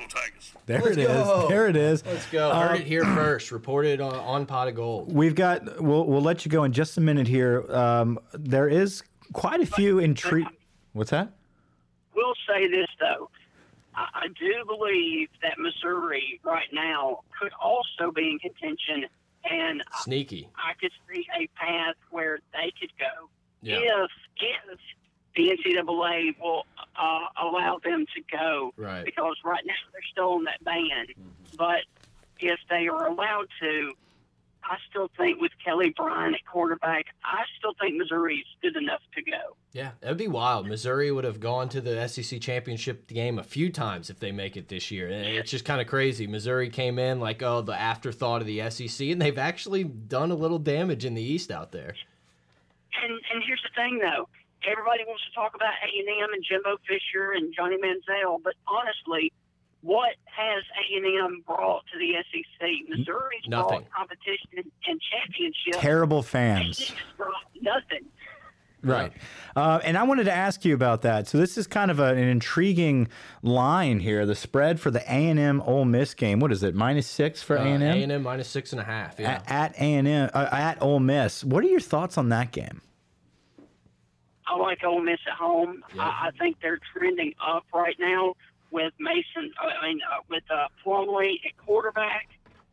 There 0.66 0.80
Let's 0.80 0.96
it 0.96 0.98
is. 0.98 1.06
go. 1.06 1.48
There 1.48 1.68
it 1.68 1.76
is. 1.76 2.04
Let's 2.04 2.26
go. 2.26 2.52
Heard 2.52 2.80
it 2.80 2.86
here 2.86 3.04
first. 3.04 3.52
Reported 3.52 4.00
on, 4.00 4.14
on 4.14 4.46
Pot 4.46 4.66
of 4.68 4.74
Gold. 4.74 5.12
We've 5.12 5.34
got. 5.36 5.80
We'll 5.80 6.04
we'll 6.04 6.20
let 6.22 6.44
you 6.44 6.50
go 6.50 6.64
in 6.64 6.72
just 6.72 6.98
a 6.98 7.00
minute 7.00 7.28
here. 7.28 7.64
Um, 7.70 8.18
there 8.32 8.68
is 8.68 9.02
quite 9.32 9.60
a 9.60 9.66
few 9.66 10.00
intrigue. 10.00 10.48
What's 10.94 11.10
that? 11.10 11.30
We'll 12.14 12.34
say 12.48 12.66
this 12.68 12.88
though. 12.98 13.30
I, 13.94 14.06
I 14.14 14.26
do 14.28 14.64
believe 14.66 15.28
that 15.42 15.56
Missouri 15.58 16.40
right 16.42 16.68
now 16.72 17.20
could 17.40 17.52
also 17.62 18.10
be 18.12 18.30
in 18.30 18.38
contention, 18.40 19.06
and 19.48 19.82
Sneaky. 20.00 20.48
I 20.56 20.72
could 20.80 20.92
see 21.08 21.24
a 21.38 21.46
path 21.56 21.94
where 22.10 22.40
they 22.52 22.72
could 22.80 22.90
go 22.98 23.28
Yeah. 23.62 23.78
if 23.78 24.10
if 24.36 24.78
the 25.36 25.50
NCAA 25.50 26.38
will 26.40 26.66
uh, 27.00 27.26
allow 27.42 27.78
them 27.84 28.04
to 28.14 28.36
go. 28.36 28.72
Right. 28.76 29.04
Because 29.04 29.36
right 29.44 29.62
now 29.64 29.74
they're 29.92 30.02
still 30.10 30.32
on 30.32 30.44
that 30.44 30.62
ban, 30.64 31.06
but 31.56 31.80
if 32.38 32.58
they 32.68 32.88
are 32.88 33.06
allowed 33.06 33.46
to. 33.60 33.92
I 34.62 34.76
still 34.90 35.10
think 35.16 35.40
with 35.40 35.52
Kelly 35.64 35.94
Bryant 35.96 36.34
at 36.34 36.44
quarterback, 36.44 37.06
I 37.24 37.44
still 37.58 37.72
think 37.80 37.96
Missouri's 37.96 38.44
good 38.60 38.76
enough 38.76 39.00
to 39.16 39.22
go. 39.22 39.56
Yeah, 39.72 39.92
that'd 40.00 40.18
be 40.18 40.28
wild. 40.28 40.66
Missouri 40.66 41.10
would 41.10 41.24
have 41.24 41.40
gone 41.40 41.70
to 41.70 41.80
the 41.80 42.06
SEC 42.06 42.40
championship 42.42 43.06
game 43.06 43.38
a 43.38 43.42
few 43.42 43.70
times 43.70 44.10
if 44.10 44.20
they 44.20 44.32
make 44.32 44.58
it 44.58 44.68
this 44.68 44.90
year. 44.90 45.08
It's 45.08 45.50
just 45.50 45.64
kind 45.64 45.80
of 45.80 45.86
crazy. 45.86 46.26
Missouri 46.26 46.68
came 46.68 46.98
in 46.98 47.20
like, 47.20 47.42
oh, 47.42 47.62
the 47.62 47.72
afterthought 47.72 48.42
of 48.42 48.46
the 48.46 48.68
SEC, 48.70 49.08
and 49.08 49.20
they've 49.20 49.38
actually 49.38 49.82
done 49.84 50.30
a 50.30 50.34
little 50.34 50.58
damage 50.58 51.06
in 51.06 51.14
the 51.14 51.22
East 51.22 51.50
out 51.50 51.72
there. 51.72 51.94
And 53.02 53.12
and 53.32 53.42
here's 53.46 53.62
the 53.62 53.70
thing 53.74 53.98
though, 53.98 54.28
everybody 54.66 55.04
wants 55.06 55.22
to 55.28 55.32
talk 55.34 55.54
about 55.54 55.72
A 55.82 55.88
and 55.98 56.08
M 56.22 56.32
and 56.34 56.44
Jimbo 56.44 56.76
Fisher 56.86 57.32
and 57.32 57.54
Johnny 57.54 57.76
Manziel, 57.78 58.42
but 58.42 58.54
honestly, 58.66 59.32
what 59.82 60.16
has 60.26 60.62
A 60.76 60.96
and 60.96 61.06
M 61.06 61.44
brought 61.46 61.84
to 61.92 61.98
the 61.98 62.12
SEC? 62.30 62.68
Missouri's 62.88 63.46
Nothing. 63.46 63.86
brought 63.86 63.90
competition 63.92 64.70
and 64.86 65.00
championship. 65.00 65.80
Terrible 65.80 66.22
fans. 66.22 66.92
Nothing. 67.62 68.04
Right. 68.82 69.12
Uh, 69.54 69.78
and 69.84 69.98
I 69.98 70.04
wanted 70.04 70.24
to 70.24 70.32
ask 70.32 70.64
you 70.64 70.74
about 70.74 71.02
that. 71.02 71.28
So 71.28 71.36
this 71.38 71.58
is 71.58 71.66
kind 71.66 71.90
of 71.90 72.00
a, 72.00 72.06
an 72.14 72.18
intriguing 72.28 73.08
line 73.42 74.00
here. 74.00 74.24
The 74.24 74.34
spread 74.34 74.80
for 74.80 74.90
the 74.90 75.00
A 75.00 75.28
and 75.28 75.38
M 75.38 75.60
Ole 75.66 75.84
Miss 75.84 76.14
game. 76.14 76.40
What 76.40 76.50
is 76.52 76.62
it? 76.62 76.74
Minus 76.74 77.06
six 77.06 77.42
for 77.42 77.56
A 77.56 77.60
Uh, 77.60 77.64
and 77.64 77.82
M 77.82 78.10
A&M 78.10 78.22
minus 78.22 78.48
six 78.48 78.72
and 78.72 78.80
a 78.80 78.84
half. 78.84 79.18
Yeah. 79.18 79.42
at 79.46 79.74
A 79.74 79.80
and 79.94 80.08
M 80.08 80.30
uh, 80.32 80.48
at 80.50 80.80
Ole 80.80 81.00
Miss. 81.00 81.44
What 81.44 81.62
are 81.64 81.68
your 81.68 81.80
thoughts 81.80 82.16
on 82.16 82.30
that 82.30 82.52
game? 82.52 82.80
I 84.46 84.56
like 84.56 84.82
Ole 84.84 85.00
Miss 85.02 85.20
at 85.26 85.34
home. 85.34 85.84
Yeah. 85.94 86.02
I, 86.02 86.28
I 86.28 86.30
think 86.38 86.56
they're 86.60 86.80
trending 86.96 87.34
up 87.46 87.64
right 87.72 87.96
now 88.00 88.34
with 88.70 88.92
Mason. 88.98 89.52
I 89.60 89.86
mean, 89.86 90.00
uh, 90.10 90.22
with 90.28 90.42
uh, 90.50 90.66
Plumlee 90.84 91.34
at 91.46 91.56
quarterback. 91.64 92.28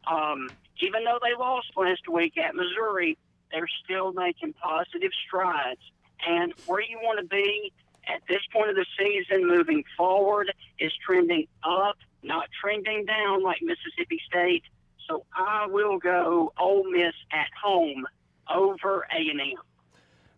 Um, 0.10 0.50
even 0.82 1.04
though 1.04 1.20
they 1.22 1.38
lost 1.38 1.68
last 1.76 2.08
week 2.12 2.38
at 2.38 2.56
Missouri, 2.56 3.18
they're 3.52 3.68
still 3.84 4.14
making 4.14 4.54
positive 4.54 5.12
strides. 5.28 5.82
And 6.26 6.54
where 6.66 6.82
you 6.82 6.98
want 7.02 7.20
to 7.20 7.26
be 7.26 7.72
at 8.08 8.22
this 8.28 8.42
point 8.52 8.70
of 8.70 8.76
the 8.76 8.86
season, 8.98 9.48
moving 9.48 9.84
forward, 9.96 10.52
is 10.80 10.92
trending 11.06 11.48
up, 11.64 11.98
not 12.24 12.48
trending 12.62 13.06
down 13.06 13.44
like 13.44 13.58
Mississippi 13.62 14.20
State. 14.28 14.64
So 15.08 15.26
I 15.36 15.68
will 15.68 15.98
go 15.98 16.54
Ole 16.58 16.90
Miss 16.90 17.14
at 17.32 17.48
home 17.62 18.06
over 18.54 19.08
A 19.12 19.30
and 19.30 19.42
M. 19.42 19.58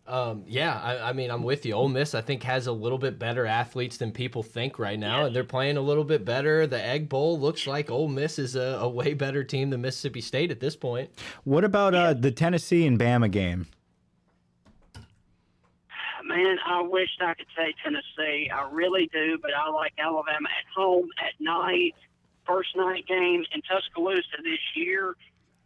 Um, 0.06 0.42
yeah, 0.48 0.80
I, 0.82 1.10
I 1.10 1.12
mean, 1.12 1.30
I'm 1.30 1.44
with 1.44 1.64
you. 1.64 1.74
Ole 1.74 1.88
Miss, 1.88 2.16
I 2.16 2.20
think, 2.20 2.42
has 2.42 2.66
a 2.66 2.72
little 2.72 2.98
bit 2.98 3.18
better 3.18 3.46
athletes 3.46 3.96
than 3.96 4.10
people 4.10 4.42
think 4.42 4.78
right 4.78 4.98
now, 4.98 5.26
and 5.26 5.36
they're 5.36 5.44
playing 5.44 5.76
a 5.76 5.80
little 5.80 6.02
bit 6.02 6.24
better. 6.24 6.66
The 6.66 6.84
Egg 6.84 7.08
Bowl 7.08 7.38
looks 7.38 7.66
like 7.66 7.90
Ole 7.90 8.08
Miss 8.08 8.36
is 8.38 8.56
a, 8.56 8.78
a 8.80 8.88
way 8.88 9.14
better 9.14 9.44
team 9.44 9.70
than 9.70 9.82
Mississippi 9.82 10.20
State 10.20 10.50
at 10.50 10.58
this 10.58 10.74
point. 10.74 11.10
What 11.44 11.62
about 11.62 11.94
uh, 11.94 12.14
the 12.14 12.32
Tennessee 12.32 12.86
and 12.86 12.98
Bama 12.98 13.30
game? 13.30 13.68
Man, 16.30 16.58
I 16.64 16.82
wish 16.82 17.08
I 17.20 17.34
could 17.34 17.46
say 17.56 17.74
Tennessee. 17.82 18.48
I 18.54 18.68
really 18.70 19.10
do, 19.12 19.36
but 19.42 19.50
I 19.52 19.68
like 19.70 19.92
Alabama 19.98 20.48
at 20.48 20.64
home 20.74 21.08
at 21.18 21.32
night, 21.40 21.94
first 22.46 22.76
night 22.76 23.04
game 23.08 23.44
in 23.52 23.62
Tuscaloosa 23.62 24.22
this 24.44 24.60
year. 24.76 25.16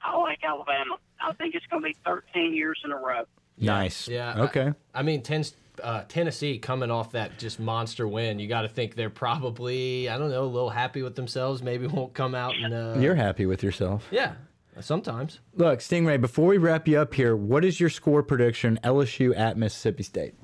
I 0.02 0.16
like 0.16 0.38
Alabama. 0.42 0.96
I 1.20 1.32
think 1.34 1.54
it's 1.54 1.66
going 1.66 1.82
to 1.82 1.88
be 1.88 1.96
13 2.06 2.54
years 2.54 2.80
in 2.82 2.92
a 2.92 2.96
row. 2.96 3.24
Nice. 3.58 4.08
Yeah. 4.08 4.44
Okay. 4.44 4.72
I, 4.94 5.00
I 5.00 5.02
mean, 5.02 5.22
ten, 5.22 5.44
uh, 5.82 6.04
Tennessee 6.08 6.58
coming 6.58 6.90
off 6.90 7.12
that 7.12 7.38
just 7.38 7.60
monster 7.60 8.08
win, 8.08 8.38
you 8.38 8.48
got 8.48 8.62
to 8.62 8.68
think 8.68 8.94
they're 8.94 9.10
probably, 9.10 10.08
I 10.08 10.16
don't 10.16 10.30
know, 10.30 10.44
a 10.44 10.46
little 10.46 10.70
happy 10.70 11.02
with 11.02 11.14
themselves. 11.14 11.62
Maybe 11.62 11.86
won't 11.86 12.14
come 12.14 12.34
out 12.34 12.54
and. 12.56 12.72
Uh, 12.72 12.96
You're 12.98 13.14
happy 13.14 13.44
with 13.44 13.62
yourself. 13.62 14.06
Yeah, 14.10 14.32
sometimes. 14.80 15.40
Look, 15.54 15.80
Stingray. 15.80 16.20
Before 16.20 16.46
we 16.46 16.56
wrap 16.58 16.88
you 16.88 16.98
up 16.98 17.12
here, 17.12 17.36
what 17.36 17.66
is 17.66 17.78
your 17.78 17.90
score 17.90 18.22
prediction? 18.22 18.78
LSU 18.82 19.36
at 19.36 19.58
Mississippi 19.58 20.02
State. 20.02 20.34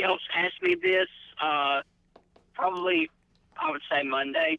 Somebody 0.00 0.12
else 0.12 0.22
asked 0.36 0.62
me 0.62 0.74
this, 0.80 1.08
uh, 1.42 1.82
probably, 2.54 3.10
I 3.60 3.70
would 3.70 3.82
say 3.90 4.02
Monday, 4.02 4.58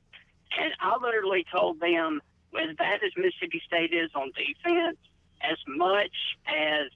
and 0.60 0.73
I 0.80 0.97
literally 1.01 1.45
told 1.54 1.80
them, 1.80 2.21
as 2.60 2.75
bad 2.75 2.99
as 3.04 3.12
Mississippi 3.17 3.62
State 3.65 3.93
is 3.93 4.10
on 4.13 4.32
defense, 4.36 4.97
as 5.41 5.58
much 5.67 6.12
as 6.47 6.88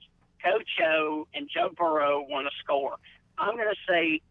Coach 0.44 0.70
O 0.84 1.28
and 1.34 1.50
Joe 1.54 1.70
Burrow 1.78 2.26
want 2.30 2.48
to 2.48 2.52
score, 2.64 2.96
I'm 3.38 3.56
going 3.56 3.70
to 3.70 3.92
say, 3.92 4.22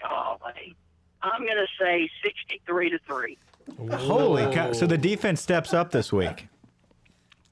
golly, 0.00 0.76
I'm 1.22 1.42
going 1.44 1.56
to 1.58 1.66
say 1.80 2.08
63 2.24 2.90
to 2.90 2.98
3. 3.06 3.38
Holy 3.92 4.52
cow! 4.54 4.72
So 4.72 4.86
the 4.86 4.98
defense 4.98 5.40
steps 5.40 5.72
up 5.72 5.90
this 5.92 6.12
week. 6.12 6.48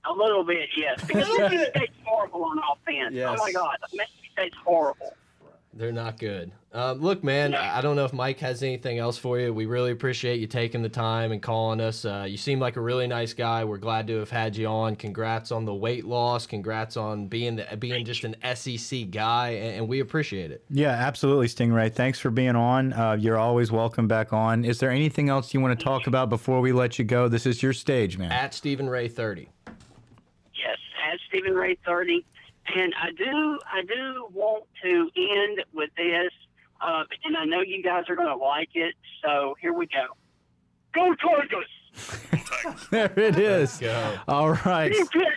A 0.07 0.13
little 0.13 0.43
bit, 0.45 0.69
yes, 0.77 0.99
because 1.07 1.29
Mississippi 1.39 1.71
State's 1.77 1.93
horrible 2.05 2.45
on 2.45 2.59
offense. 2.59 3.15
Oh 3.17 3.37
my 3.37 3.47
Yes. 3.47 3.53
God, 3.55 3.77
Mississippi 3.93 4.31
State's 4.33 4.57
horrible. 4.65 5.15
They're 5.73 5.93
not 5.93 6.19
good. 6.19 6.51
Um, 6.73 7.01
look, 7.01 7.23
man, 7.23 7.55
I 7.55 7.79
I 7.79 7.81
don't 7.81 7.95
know 7.95 8.05
if 8.05 8.13
Mike 8.13 8.41
has 8.41 8.63
anything 8.63 8.99
else 8.99 9.17
for 9.17 9.39
you. 9.39 9.55
We 9.55 9.67
really 9.67 9.93
appreciate 9.93 10.41
you 10.41 10.49
taking 10.49 10.83
the 10.83 10.89
time 10.89 11.31
and 11.31 11.41
calling 11.41 11.81
us. 11.81 12.05
Uh, 12.05 12.27
you 12.29 12.37
seem 12.37 12.59
like 12.59 12.77
a 12.77 12.81
really 12.81 13.07
nice 13.07 13.33
guy. 13.33 13.65
We're 13.65 13.79
glad 13.79 14.09
to 14.09 14.19
have 14.19 14.31
had 14.31 14.57
you 14.57 14.67
on. 14.67 14.97
Congrats 14.97 15.53
on 15.53 15.65
the 15.65 15.75
weight 15.75 16.05
loss. 16.05 16.47
Congrats 16.47 16.97
on 16.97 17.29
being 17.29 17.57
the, 17.57 17.77
being 17.77 18.05
just 18.05 18.25
an 18.25 18.35
SEC 18.55 19.11
guy, 19.11 19.51
and, 19.51 19.77
and 19.77 19.89
we 19.89 20.01
appreciate 20.01 20.51
it. 20.51 20.65
Yeah, 20.71 20.91
absolutely, 20.91 21.47
Stingray. 21.47 21.93
Thanks 21.93 22.19
for 22.19 22.31
being 22.31 22.57
on. 22.57 22.93
Uh, 22.93 23.17
you're 23.19 23.39
always 23.39 23.71
welcome 23.71 24.09
back 24.09 24.33
on. 24.33 24.65
Is 24.65 24.81
there 24.81 24.91
anything 24.91 25.29
else 25.29 25.55
you 25.55 25.61
want 25.61 25.79
to 25.79 25.85
talk 25.85 26.09
about 26.09 26.29
before 26.29 26.61
we 26.61 26.73
let 26.73 26.99
you 26.99 27.05
go? 27.05 27.29
This 27.29 27.47
is 27.47 27.63
your 27.63 27.73
stage, 27.73 28.19
man. 28.19 28.33
At 28.33 28.55
Stephen 28.55 28.89
Ray 28.89 29.07
thirty. 29.09 29.49
Yes, 29.67 30.79
at 31.11 31.19
Stephen 31.29 31.55
Ray 31.55 31.77
thirty, 31.87 32.25
and 32.77 32.95
I 33.01 33.11
do 33.13 33.59
I 33.73 33.83
do 33.83 34.29
want 34.33 34.65
to 34.83 35.11
end 35.17 35.65
with 35.73 35.91
this, 35.97 36.33
uh, 36.81 37.05
and 37.25 37.37
I 37.37 37.45
know 37.45 37.61
you 37.61 37.83
guys 37.83 38.05
are 38.09 38.17
going 38.17 38.29
to 38.29 38.37
like 38.37 38.71
it. 38.75 38.95
So 39.25 39.55
here 39.61 39.73
we 39.73 39.87
go. 39.87 40.07
Go 40.95 41.15
Tigers! 41.15 42.89
there 42.91 43.13
it 43.17 43.39
is. 43.39 43.79
Go. 43.79 44.19
All 44.29 44.53
right. 44.53 44.93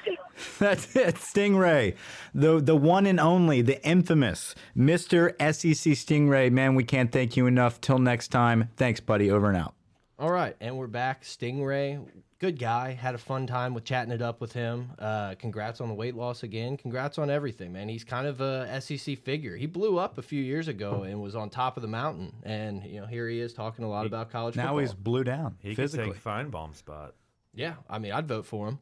That's 0.60 0.96
it, 0.96 1.16
Stingray, 1.16 1.96
the 2.34 2.60
the 2.60 2.76
one 2.76 3.06
and 3.06 3.20
only, 3.20 3.62
the 3.62 3.84
infamous 3.86 4.56
Mr. 4.76 5.32
SEC 5.40 5.94
Stingray. 5.94 6.52
Man, 6.52 6.76
we 6.76 6.84
can't 6.84 7.12
thank 7.12 7.38
you 7.38 7.46
enough. 7.46 7.80
Till 7.82 8.00
next 8.00 8.30
time, 8.30 8.70
thanks, 8.76 9.00
buddy. 9.00 9.30
Over 9.30 9.50
and 9.50 9.58
out. 9.58 9.76
All 10.18 10.32
right, 10.32 10.56
and 10.60 10.78
we're 10.78 10.88
back. 10.88 11.24
Stingray, 11.24 12.06
good 12.44 12.60
guy. 12.60 12.92
Had 12.92 13.16
a 13.16 13.18
fun 13.18 13.48
time 13.48 13.74
with 13.74 13.86
chatting 13.86 14.12
it 14.12 14.22
up 14.22 14.42
with 14.42 14.52
him. 14.52 14.90
Uh, 15.00 15.34
congrats 15.40 15.80
on 15.80 15.88
the 15.88 15.94
weight 15.94 16.14
loss 16.14 16.44
again. 16.44 16.76
Congrats 16.76 17.18
on 17.18 17.30
everything, 17.30 17.72
man. 17.72 17.88
He's 17.88 18.04
kind 18.04 18.28
of 18.28 18.42
a 18.42 18.82
SEC 18.82 19.18
figure. 19.20 19.56
He 19.56 19.66
blew 19.66 19.98
up 19.98 20.18
a 20.18 20.22
few 20.22 20.44
years 20.44 20.68
ago 20.68 21.04
and 21.04 21.22
was 21.22 21.38
on 21.38 21.50
top 21.50 21.78
of 21.78 21.82
the 21.84 21.88
mountain. 21.88 22.34
And 22.44 22.84
you 22.84 23.00
know, 23.00 23.06
here 23.08 23.30
he 23.30 23.40
is 23.40 23.54
talking 23.54 23.86
a 23.86 23.90
lot 23.90 24.06
about 24.06 24.30
college 24.30 24.58
Now 24.58 24.64
football. 24.64 24.80
he's 24.80 24.94
blew 24.94 25.24
down 25.24 25.56
He 25.62 25.74
physically. 25.74 26.08
could 26.08 26.16
take 26.16 26.24
Finebaum's 26.24 26.78
spot. 26.80 27.14
yeah. 27.54 27.76
I 27.90 27.98
mean, 28.00 28.12
I'd 28.12 28.28
vote 28.28 28.46
for 28.46 28.68
him. 28.68 28.80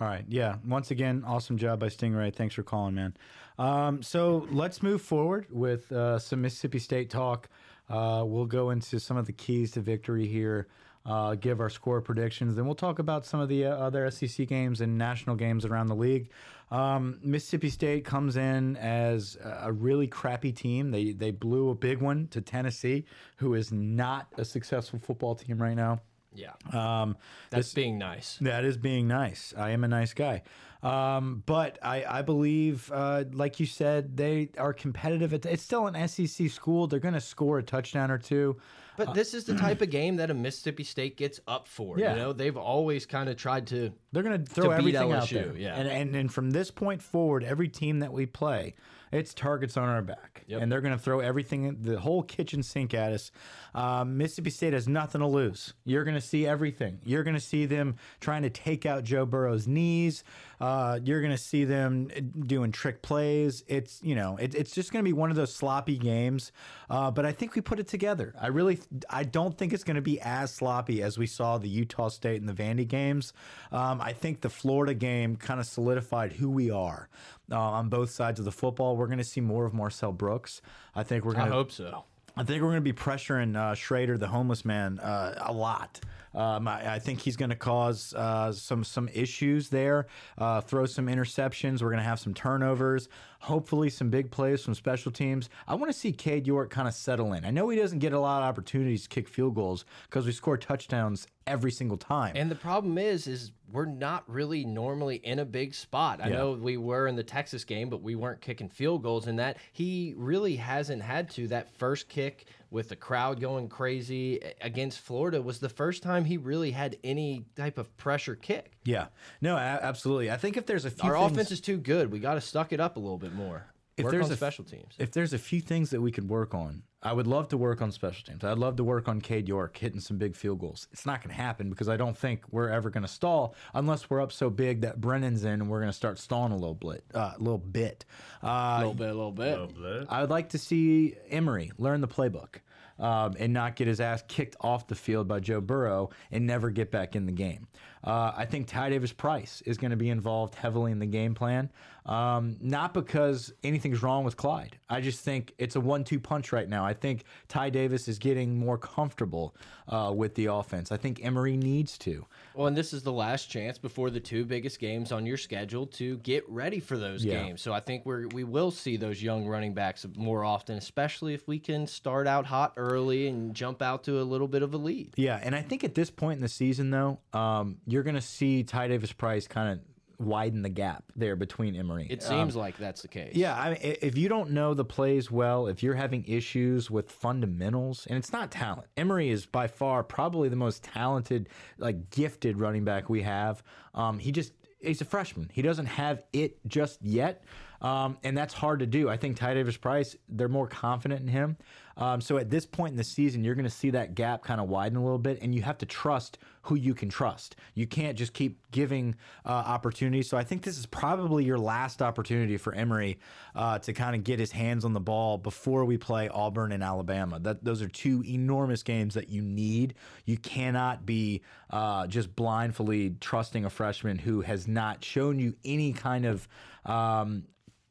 All 0.00 0.06
right. 0.08 0.24
Yeah. 0.26 0.56
Once 0.66 0.90
again, 0.90 1.22
awesome 1.26 1.58
job 1.58 1.78
by 1.80 1.88
Stingray. 1.88 2.34
Thanks 2.34 2.54
for 2.54 2.62
calling, 2.62 2.94
man. 2.94 3.14
Um, 3.58 4.02
so 4.02 4.46
let's 4.50 4.82
move 4.82 5.02
forward 5.02 5.48
with 5.50 5.92
uh, 5.92 6.18
some 6.18 6.40
Mississippi 6.40 6.78
State 6.78 7.10
talk. 7.10 7.50
Uh, 7.90 8.24
we'll 8.26 8.46
go 8.46 8.70
into 8.70 8.98
some 9.00 9.18
of 9.18 9.26
the 9.26 9.32
keys 9.32 9.72
to 9.72 9.80
victory 9.80 10.26
here. 10.26 10.66
Uh, 11.06 11.36
give 11.36 11.60
our 11.60 11.70
score 11.70 12.00
predictions. 12.00 12.56
Then 12.56 12.66
we'll 12.66 12.74
talk 12.74 12.98
about 12.98 13.24
some 13.24 13.38
of 13.38 13.48
the 13.48 13.66
uh, 13.66 13.76
other 13.76 14.10
SEC 14.10 14.48
games 14.48 14.80
and 14.80 14.98
national 14.98 15.36
games 15.36 15.64
around 15.64 15.86
the 15.86 15.94
league. 15.94 16.30
Um, 16.72 17.20
Mississippi 17.22 17.70
State 17.70 18.04
comes 18.04 18.36
in 18.36 18.76
as 18.78 19.38
a 19.40 19.72
really 19.72 20.08
crappy 20.08 20.50
team. 20.50 20.90
They 20.90 21.12
they 21.12 21.30
blew 21.30 21.70
a 21.70 21.76
big 21.76 22.00
one 22.02 22.26
to 22.28 22.40
Tennessee, 22.40 23.04
who 23.36 23.54
is 23.54 23.70
not 23.70 24.26
a 24.36 24.44
successful 24.44 24.98
football 24.98 25.36
team 25.36 25.62
right 25.62 25.76
now. 25.76 26.00
Yeah, 26.34 26.52
Um, 26.72 27.16
that's 27.50 27.72
being 27.72 27.96
nice. 27.98 28.36
that 28.42 28.64
is 28.64 28.76
being 28.76 29.06
nice. 29.08 29.54
I 29.56 29.70
am 29.70 29.84
a 29.84 29.88
nice 29.88 30.12
guy. 30.12 30.42
Um, 30.82 31.42
but 31.46 31.78
I, 31.82 32.04
I 32.06 32.22
believe, 32.22 32.90
uh, 32.92 33.24
like 33.32 33.58
you 33.58 33.64
said, 33.66 34.16
they 34.16 34.50
are 34.58 34.72
competitive. 34.74 35.32
It's 35.32 35.46
it's 35.46 35.62
still 35.62 35.86
an 35.86 36.08
SEC 36.08 36.50
school. 36.50 36.88
They're 36.88 37.00
going 37.00 37.14
to 37.14 37.20
score 37.20 37.58
a 37.58 37.62
touchdown 37.62 38.10
or 38.10 38.18
two. 38.18 38.56
But 38.96 39.14
this 39.14 39.34
is 39.34 39.44
the 39.44 39.54
type 39.58 39.82
of 39.82 39.90
game 39.90 40.16
that 40.16 40.30
a 40.30 40.34
Mississippi 40.34 40.84
State 40.84 41.16
gets 41.16 41.40
up 41.46 41.68
for. 41.68 41.98
Yeah. 41.98 42.12
You 42.12 42.16
know, 42.16 42.32
they've 42.32 42.56
always 42.56 43.06
kind 43.06 43.28
of 43.28 43.36
tried 43.36 43.66
to. 43.68 43.92
They're 44.12 44.22
going 44.22 44.44
to 44.44 44.50
throw 44.50 44.70
everything 44.70 45.12
out 45.12 45.24
LSU, 45.24 45.30
there. 45.30 45.54
yeah. 45.56 45.74
And, 45.76 45.88
and 45.88 46.16
and 46.16 46.32
from 46.32 46.50
this 46.50 46.70
point 46.70 47.02
forward, 47.02 47.44
every 47.44 47.68
team 47.68 47.98
that 48.00 48.12
we 48.12 48.26
play, 48.26 48.74
it's 49.12 49.34
targets 49.34 49.76
on 49.76 49.88
our 49.88 50.02
back, 50.02 50.42
Yep. 50.48 50.62
and 50.62 50.72
they're 50.72 50.80
going 50.80 50.96
to 50.96 51.02
throw 51.02 51.20
everything, 51.20 51.78
the 51.82 51.98
whole 52.00 52.22
kitchen 52.22 52.62
sink 52.62 52.92
at 52.94 53.12
us. 53.12 53.30
Um, 53.74 54.16
Mississippi 54.18 54.50
State 54.50 54.72
has 54.72 54.88
nothing 54.88 55.20
to 55.20 55.26
lose. 55.26 55.74
You're 55.84 56.04
going 56.04 56.14
to 56.16 56.20
see 56.20 56.46
everything. 56.46 56.98
You're 57.04 57.22
going 57.22 57.34
to 57.36 57.40
see 57.40 57.66
them 57.66 57.96
trying 58.20 58.42
to 58.42 58.50
take 58.50 58.84
out 58.86 59.04
Joe 59.04 59.24
Burrow's 59.26 59.68
knees. 59.68 60.24
Uh, 60.60 60.98
you're 61.04 61.20
going 61.20 61.32
to 61.32 61.38
see 61.38 61.64
them 61.64 62.08
doing 62.46 62.72
trick 62.72 63.02
plays. 63.02 63.62
It's 63.66 64.00
you 64.02 64.14
know, 64.14 64.36
it, 64.36 64.54
it's 64.54 64.72
just 64.72 64.92
going 64.92 65.04
to 65.04 65.08
be 65.08 65.12
one 65.12 65.30
of 65.30 65.36
those 65.36 65.54
sloppy 65.54 65.98
games. 65.98 66.52
Uh, 66.88 67.10
but 67.10 67.26
I 67.26 67.32
think 67.32 67.54
we 67.54 67.60
put 67.60 67.78
it 67.78 67.88
together. 67.88 68.34
I 68.40 68.48
really, 68.48 68.78
I 69.10 69.24
don't 69.24 69.56
think 69.56 69.72
it's 69.72 69.84
going 69.84 69.96
to 69.96 70.02
be 70.02 70.20
as 70.20 70.52
sloppy 70.52 71.02
as 71.02 71.18
we 71.18 71.26
saw 71.26 71.58
the 71.58 71.68
Utah 71.68 72.08
State 72.08 72.40
and 72.40 72.48
the 72.48 72.54
Vandy 72.54 72.86
games. 72.86 73.32
Um, 73.72 74.00
I 74.00 74.12
think 74.12 74.40
the 74.40 74.50
Florida 74.50 74.94
game 74.94 75.36
kind 75.36 75.60
of 75.60 75.66
solidified 75.66 76.32
who 76.32 76.50
we 76.50 76.70
are 76.70 77.08
uh, 77.50 77.58
on 77.58 77.88
both 77.88 78.10
sides 78.10 78.38
of 78.38 78.44
the 78.44 78.52
football. 78.52 78.96
We're 78.96 79.06
going 79.06 79.18
to 79.18 79.24
see 79.24 79.40
more 79.40 79.66
of 79.66 79.74
Marcel 79.74 80.12
Brooks. 80.12 80.62
I 80.94 81.02
think 81.02 81.24
we're 81.24 81.34
going 81.34 81.46
to. 81.46 81.52
hope 81.52 81.72
so. 81.72 82.04
I 82.38 82.44
think 82.44 82.62
we're 82.62 82.68
going 82.68 82.84
to 82.84 82.92
be 82.92 82.92
pressuring 82.92 83.56
uh, 83.56 83.74
Shrader, 83.74 84.18
the 84.18 84.28
homeless 84.28 84.64
man, 84.64 84.98
uh, 84.98 85.42
a 85.46 85.52
lot. 85.52 86.00
Um, 86.34 86.68
I, 86.68 86.96
I 86.96 86.98
think 86.98 87.20
he's 87.20 87.34
going 87.34 87.48
to 87.48 87.56
cause 87.56 88.12
uh, 88.12 88.52
some 88.52 88.84
some 88.84 89.08
issues 89.14 89.70
there. 89.70 90.06
Uh, 90.36 90.60
throw 90.60 90.84
some 90.84 91.06
interceptions. 91.06 91.80
We're 91.80 91.88
going 91.88 91.96
to 91.96 92.04
have 92.04 92.20
some 92.20 92.34
turnovers. 92.34 93.08
Hopefully, 93.40 93.88
some 93.88 94.10
big 94.10 94.30
plays 94.30 94.62
from 94.62 94.74
special 94.74 95.10
teams. 95.10 95.48
I 95.66 95.74
want 95.76 95.90
to 95.90 95.98
see 95.98 96.12
Cade 96.12 96.46
York 96.46 96.68
kind 96.68 96.86
of 96.86 96.92
settle 96.92 97.32
in. 97.32 97.46
I 97.46 97.50
know 97.50 97.70
he 97.70 97.78
doesn't 97.78 98.00
get 98.00 98.12
a 98.12 98.20
lot 98.20 98.42
of 98.42 98.48
opportunities 98.48 99.04
to 99.04 99.08
kick 99.08 99.28
field 99.28 99.54
goals 99.54 99.86
because 100.02 100.26
we 100.26 100.32
score 100.32 100.58
touchdowns 100.58 101.26
every 101.46 101.70
single 101.70 101.96
time. 101.96 102.34
And 102.36 102.50
the 102.50 102.56
problem 102.56 102.98
is, 102.98 103.26
is 103.26 103.52
we're 103.72 103.84
not 103.86 104.22
really 104.28 104.64
normally 104.64 105.16
in 105.16 105.38
a 105.40 105.44
big 105.44 105.74
spot. 105.74 106.20
I 106.22 106.28
Yeah. 106.28 106.36
know 106.36 106.52
we 106.52 106.76
were 106.76 107.06
in 107.08 107.16
the 107.16 107.24
Texas 107.24 107.64
game, 107.64 107.88
but 107.90 108.02
we 108.02 108.14
weren't 108.14 108.40
kicking 108.40 108.68
field 108.68 109.02
goals 109.02 109.26
in 109.26 109.36
that. 109.36 109.56
He 109.72 110.14
really 110.16 110.56
hasn't 110.56 111.02
had 111.02 111.30
to. 111.30 111.48
That 111.48 111.68
first 111.76 112.08
kick 112.08 112.46
with 112.70 112.88
the 112.88 112.96
crowd 112.96 113.40
going 113.40 113.68
crazy 113.68 114.40
against 114.60 115.00
Florida 115.00 115.40
was 115.42 115.58
the 115.60 115.68
first 115.68 116.02
time 116.02 116.24
he 116.24 116.36
really 116.36 116.70
had 116.72 116.96
any 117.04 117.44
type 117.56 117.78
of 117.78 117.96
pressure 117.96 118.34
kick. 118.36 118.72
yeah, 118.84 119.06
no, 119.40 119.56
absolutely. 119.56 120.30
I 120.30 120.36
think 120.36 120.56
if 120.56 120.66
there's 120.66 120.84
a 120.84 120.90
few 120.90 121.10
Our 121.10 121.18
things- 121.18 121.32
offense 121.32 121.50
is 121.52 121.60
too 121.60 121.78
good. 121.78 122.12
We 122.12 122.18
got 122.20 122.34
to 122.34 122.40
stuck 122.40 122.72
it 122.72 122.80
up 122.80 122.96
a 122.96 123.00
little 123.00 123.18
bit 123.18 123.32
more. 123.34 123.66
If 123.96 124.04
Work 124.04 124.12
there's 124.12 124.26
on 124.26 124.32
a- 124.32 124.36
special 124.36 124.64
teams. 124.64 124.94
if 124.98 125.10
there's 125.12 125.32
a 125.32 125.38
few 125.38 125.60
things 125.60 125.88
that 125.90 126.00
we 126.02 126.12
could 126.12 126.28
work 126.28 126.54
on, 126.54 126.82
I 127.02 127.12
would 127.14 127.26
love 127.26 127.48
to 127.48 127.56
work 127.56 127.80
on 127.80 127.90
special 127.92 128.24
teams. 128.26 128.44
I'd 128.44 128.58
love 128.58 128.76
to 128.76 128.84
work 128.84 129.08
on 129.08 129.20
Cade 129.22 129.48
York 129.48 129.76
hitting 129.78 130.00
some 130.00 130.18
big 130.18 130.36
field 130.36 130.58
goals. 130.58 130.86
It's 130.92 131.06
not 131.06 131.22
going 131.22 131.34
to 131.34 131.40
happen 131.40 131.70
because 131.70 131.88
I 131.88 131.96
don't 131.96 132.16
think 132.16 132.42
we're 132.50 132.68
ever 132.68 132.90
going 132.90 133.04
to 133.04 133.08
stall 133.08 133.54
unless 133.74 134.10
we're 134.10 134.20
up 134.20 134.32
so 134.32 134.50
big 134.50 134.82
that 134.82 135.00
Brennan's 135.00 135.44
in 135.44 135.52
and 135.62 135.70
we're 135.70 135.80
going 135.80 135.90
to 135.92 135.96
start 135.96 136.18
stalling 136.18 136.52
a 136.52 136.56
little 136.56 136.74
bit. 136.74 137.04
Uh, 137.14 137.32
a 137.36 137.38
little 137.38 137.56
bit. 137.58 138.04
a 138.42 138.46
Uh, 138.46 138.76
little 138.78 138.94
bit, 138.94 139.08
a 139.08 139.14
little 139.14 139.32
bit. 139.32 139.56
Oh, 139.58 139.68
bleh. 139.68 140.06
I 140.10 140.20
would 140.20 140.30
like 140.30 140.50
to 140.50 140.58
see 140.58 141.14
Emery 141.30 141.72
learn 141.78 142.00
the 142.02 142.08
playbook 142.08 142.56
um, 142.98 143.34
and 143.38 143.52
not 143.52 143.76
get 143.76 143.86
his 143.86 144.00
ass 144.00 144.22
kicked 144.26 144.56
off 144.60 144.88
the 144.88 144.94
field 144.94 145.28
by 145.28 145.38
Joe 145.40 145.60
Burrow 145.60 146.10
and 146.30 146.46
never 146.46 146.70
get 146.70 146.90
back 146.90 147.14
in 147.16 147.24
the 147.26 147.32
game. 147.32 147.68
Uh, 148.02 148.32
I 148.36 148.44
think 148.46 148.66
Ty 148.68 148.90
Davis 148.90 149.12
Price 149.12 149.62
is 149.64 149.78
going 149.78 149.90
to 149.90 149.96
be 149.96 150.10
involved 150.10 150.54
heavily 150.54 150.92
in 150.92 150.98
the 150.98 151.06
game 151.06 151.34
plan. 151.34 151.70
Um, 152.06 152.56
not 152.60 152.94
because 152.94 153.52
anything's 153.64 154.00
wrong 154.02 154.22
with 154.24 154.36
Clyde. 154.36 154.78
I 154.88 155.00
just 155.00 155.20
think 155.20 155.52
it's 155.58 155.74
a 155.74 155.80
one 155.80 156.04
two 156.04 156.20
punch 156.20 156.52
right 156.52 156.68
now. 156.68 156.84
I 156.84 156.94
think 156.94 157.24
Ty 157.48 157.70
Davis 157.70 158.06
is 158.06 158.18
getting 158.18 158.58
more 158.58 158.78
comfortable 158.78 159.56
uh, 159.88 160.12
with 160.14 160.36
the 160.36 160.46
offense. 160.46 160.92
I 160.92 160.96
think 160.98 161.24
Emery 161.24 161.56
needs 161.56 161.98
to. 161.98 162.24
Well, 162.54 162.68
and 162.68 162.76
this 162.76 162.92
is 162.92 163.02
the 163.02 163.12
last 163.12 163.50
chance 163.50 163.76
before 163.76 164.10
the 164.10 164.20
two 164.20 164.44
biggest 164.44 164.78
games 164.78 165.10
on 165.10 165.26
your 165.26 165.36
schedule 165.36 165.84
to 165.88 166.18
get 166.18 166.48
ready 166.48 166.78
for 166.78 166.96
those 166.96 167.24
Yeah. 167.24 167.42
games. 167.42 167.60
So 167.60 167.72
I 167.72 167.80
think 167.80 168.06
we're 168.06 168.28
we 168.28 168.44
will 168.44 168.70
see 168.70 168.96
those 168.96 169.20
young 169.20 169.46
running 169.46 169.74
backs 169.74 170.06
more 170.16 170.44
often, 170.44 170.78
especially 170.78 171.34
if 171.34 171.48
we 171.48 171.58
can 171.58 171.88
start 171.88 172.28
out 172.28 172.46
hot 172.46 172.72
early 172.76 173.26
and 173.26 173.52
jump 173.52 173.82
out 173.82 174.04
to 174.04 174.20
a 174.20 174.22
little 174.22 174.48
bit 174.48 174.62
of 174.62 174.72
a 174.74 174.78
lead. 174.78 175.14
Yeah, 175.16 175.40
and 175.42 175.56
I 175.56 175.62
think 175.62 175.82
at 175.82 175.96
this 175.96 176.10
point 176.10 176.36
in 176.36 176.42
the 176.42 176.48
season, 176.48 176.90
though, 176.90 177.18
um, 177.32 177.78
you're 177.86 178.04
going 178.04 178.14
to 178.14 178.20
see 178.20 178.62
Ty 178.62 178.88
Davis 178.88 179.12
Price 179.12 179.48
kind 179.48 179.72
of 179.72 179.80
widen 180.18 180.62
the 180.62 180.68
gap 180.68 181.04
there 181.14 181.36
between 181.36 181.76
Emery. 181.76 182.06
It 182.08 182.22
Um, 182.24 182.28
seems 182.28 182.56
like 182.56 182.76
that's 182.78 183.02
the 183.02 183.08
case. 183.08 183.34
Yeah, 183.34 183.54
I 183.58 183.70
mean, 183.70 183.78
if 183.82 184.16
you 184.16 184.28
don't 184.28 184.50
know 184.52 184.74
the 184.74 184.84
plays 184.84 185.30
well, 185.30 185.66
if 185.66 185.82
you're 185.82 185.94
having 185.94 186.24
issues 186.26 186.90
with 186.90 187.10
fundamentals, 187.10 188.06
and 188.06 188.18
it's 188.18 188.32
not 188.32 188.50
talent, 188.50 188.86
Emery 188.96 189.28
is 189.30 189.46
by 189.46 189.66
far 189.66 190.02
probably 190.02 190.48
the 190.48 190.56
most 190.56 190.82
talented, 190.82 191.48
like 191.78 192.10
gifted 192.10 192.58
running 192.58 192.84
back 192.84 193.08
we 193.08 193.22
have. 193.22 193.62
Um, 193.94 194.18
he 194.18 194.32
just 194.32 194.52
he's 194.80 195.00
a 195.00 195.04
freshman. 195.04 195.50
He 195.52 195.62
doesn't 195.62 195.86
have 195.86 196.22
it 196.32 196.58
just 196.66 197.02
yet, 197.02 197.42
um, 197.80 198.18
and 198.22 198.36
that's 198.36 198.54
hard 198.54 198.80
to 198.80 198.86
do. 198.86 199.08
I 199.08 199.16
think 199.16 199.36
Ty 199.36 199.54
Davis 199.54 199.76
Price, 199.76 200.16
they're 200.28 200.48
more 200.48 200.66
confident 200.66 201.20
in 201.20 201.28
him. 201.28 201.56
Um, 201.98 202.20
so 202.20 202.36
at 202.36 202.50
this 202.50 202.66
point 202.66 202.90
in 202.90 202.96
the 202.96 203.04
season, 203.04 203.42
you're 203.42 203.54
going 203.54 203.64
to 203.64 203.70
see 203.70 203.90
that 203.90 204.14
gap 204.14 204.44
kind 204.44 204.60
of 204.60 204.68
widen 204.68 204.98
a 204.98 205.02
little 205.02 205.18
bit, 205.18 205.38
and 205.40 205.54
you 205.54 205.62
have 205.62 205.78
to 205.78 205.86
trust 205.86 206.38
who 206.62 206.74
you 206.74 206.94
can 206.94 207.08
trust. 207.08 207.56
You 207.74 207.86
can't 207.86 208.18
just 208.18 208.34
keep 208.34 208.58
giving 208.70 209.14
uh, 209.46 209.48
opportunities. 209.48 210.28
So 210.28 210.36
I 210.36 210.44
think 210.44 210.62
this 210.62 210.78
is 210.78 210.84
probably 210.84 211.44
your 211.44 211.58
last 211.58 212.02
opportunity 212.02 212.58
for 212.58 212.74
Emery 212.74 213.18
uh, 213.54 213.78
to 213.78 213.92
kind 213.94 214.14
of 214.14 214.24
get 214.24 214.38
his 214.38 214.52
hands 214.52 214.84
on 214.84 214.92
the 214.92 215.00
ball 215.00 215.38
before 215.38 215.84
we 215.86 215.96
play 215.96 216.28
Auburn 216.28 216.72
and 216.72 216.82
Alabama. 216.82 217.38
That 217.38 217.64
those 217.64 217.80
are 217.80 217.88
two 217.88 218.22
enormous 218.26 218.82
games 218.82 219.14
that 219.14 219.30
you 219.30 219.40
need. 219.40 219.94
You 220.26 220.36
cannot 220.36 221.06
be 221.06 221.42
uh, 221.70 222.06
just 222.08 222.36
blindly 222.36 223.16
trusting 223.20 223.64
a 223.64 223.70
freshman 223.70 224.18
who 224.18 224.42
has 224.42 224.68
not 224.68 225.02
shown 225.02 225.38
you 225.38 225.54
any 225.64 225.94
kind 225.94 226.26
of 226.26 226.46
um, 226.84 227.44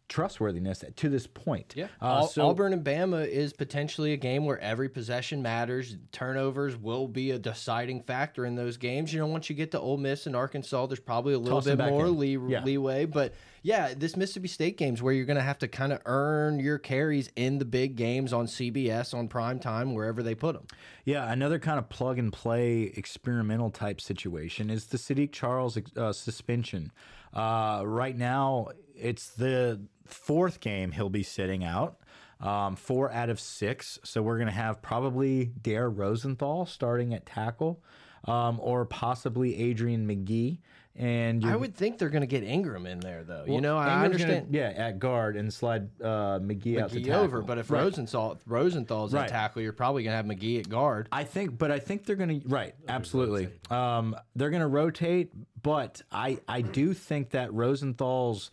trustworthiness 0.07 0.83
to 0.95 1.09
this 1.09 1.27
point. 1.27 1.73
Yeah. 1.75 1.87
Uh, 1.99 2.27
so- 2.27 2.47
Auburn 2.47 2.73
and 2.73 2.83
Bama 2.83 3.27
is 3.27 3.53
potentially 3.53 4.13
a 4.13 4.17
game 4.17 4.45
where 4.45 4.59
every 4.59 4.87
possession 4.89 5.41
matters. 5.41 5.97
Turnovers 6.11 6.77
will 6.77 7.07
be 7.07 7.31
a 7.31 7.39
deciding 7.39 8.01
factor 8.03 8.45
in 8.45 8.55
those 8.55 8.77
games. 8.77 9.13
You 9.13 9.19
know, 9.19 9.27
once 9.27 9.49
you 9.49 9.55
get 9.55 9.71
to 9.71 9.79
Ole 9.79 9.97
Miss 9.97 10.25
and 10.27 10.35
Arkansas, 10.35 10.85
there's 10.87 10.99
probably 10.99 11.33
a 11.33 11.39
little 11.39 11.61
bit 11.61 11.77
more 11.79 12.07
lee 12.07 12.37
Yeah. 12.47 12.63
leeway. 12.63 13.05
But 13.05 13.33
yeah, 13.63 13.93
this 13.95 14.15
Mississippi 14.15 14.47
State 14.47 14.77
game's 14.77 15.01
where 15.01 15.11
you're 15.13 15.25
going 15.25 15.37
to 15.37 15.41
have 15.43 15.57
to 15.59 15.67
kind 15.67 15.91
of 15.91 15.99
earn 16.05 16.59
your 16.59 16.77
carries 16.77 17.31
in 17.35 17.57
the 17.57 17.65
big 17.65 17.95
games 17.95 18.31
on 18.31 18.45
CBS, 18.45 19.13
on 19.13 19.27
prime 19.27 19.59
time, 19.59 19.95
wherever 19.95 20.21
they 20.21 20.35
put 20.35 20.53
them. 20.53 20.67
Yeah, 21.03 21.31
another 21.31 21.57
kind 21.57 21.79
of 21.79 21.89
plug 21.89 22.19
and 22.19 22.31
play 22.31 22.91
experimental 22.95 23.71
type 23.71 23.99
situation 24.01 24.69
is 24.69 24.85
the 24.87 24.97
Saahdiq 24.97 25.31
Charles 25.31 25.79
uh, 25.97 26.13
suspension. 26.13 26.91
Uh, 27.33 27.81
right 27.85 28.15
now, 28.15 28.67
it's 28.95 29.29
the 29.29 29.81
fourth 30.05 30.59
game 30.59 30.91
he'll 30.91 31.09
be 31.09 31.23
sitting 31.23 31.63
out. 31.63 31.97
Um, 32.41 32.75
four 32.75 33.11
out 33.11 33.29
of 33.29 33.39
six. 33.39 33.97
So 34.03 34.21
we're 34.21 34.35
going 34.37 34.47
to 34.47 34.53
have 34.53 34.81
probably 34.81 35.45
Dare 35.45 35.89
Rosenthal 35.89 36.65
starting 36.65 37.13
at 37.13 37.25
tackle, 37.25 37.81
um, 38.25 38.59
or 38.61 38.85
possibly 38.85 39.55
Adrian 39.57 40.05
McGee. 40.07 40.59
And 40.97 41.45
I 41.45 41.55
would 41.57 41.75
think 41.75 41.97
they're 41.97 42.09
going 42.09 42.21
to 42.21 42.27
get 42.27 42.43
Ingram 42.43 42.85
in 42.85 42.99
there, 43.01 43.23
though. 43.25 43.43
you 43.45 43.59
know, 43.59 43.77
I 43.77 44.05
Ingram's 44.05 44.21
gonna- 44.23 44.33
understand. 44.35 44.55
yeah, 44.55 44.85
at 44.87 44.97
guard 44.99 45.35
and 45.35 45.53
slide 45.53 45.89
uh, 46.01 46.39
McGee, 46.39 46.79
out 46.79 46.91
to 46.91 47.01
tackle. 47.01 47.15
over, 47.23 47.41
but 47.41 47.57
if 47.57 47.69
Right. 47.69 47.81
Rosenthal 47.83 48.37
Rosenthal's 48.45 49.13
Right. 49.13 49.23
at 49.23 49.29
tackle, 49.29 49.61
you're 49.61 49.73
probably 49.73 50.03
going 50.03 50.11
to 50.13 50.17
have 50.17 50.25
McGee 50.25 50.59
at 50.59 50.69
guard. 50.69 51.09
I 51.11 51.23
think, 51.25 51.57
but 51.57 51.69
I 51.71 51.79
think 51.79 52.05
they're 52.05 52.15
going 52.15 52.41
to 52.41 52.47
right, 52.47 52.75
absolutely. 52.87 53.49
Um, 53.69 54.15
they're 54.37 54.49
going 54.51 54.61
to 54.61 54.67
rotate, 54.67 55.31
but 55.61 56.01
I 56.13 56.37
I 56.47 56.61
do 56.61 56.93
think 56.93 57.31
that 57.31 57.53
Rosenthal's 57.53 58.51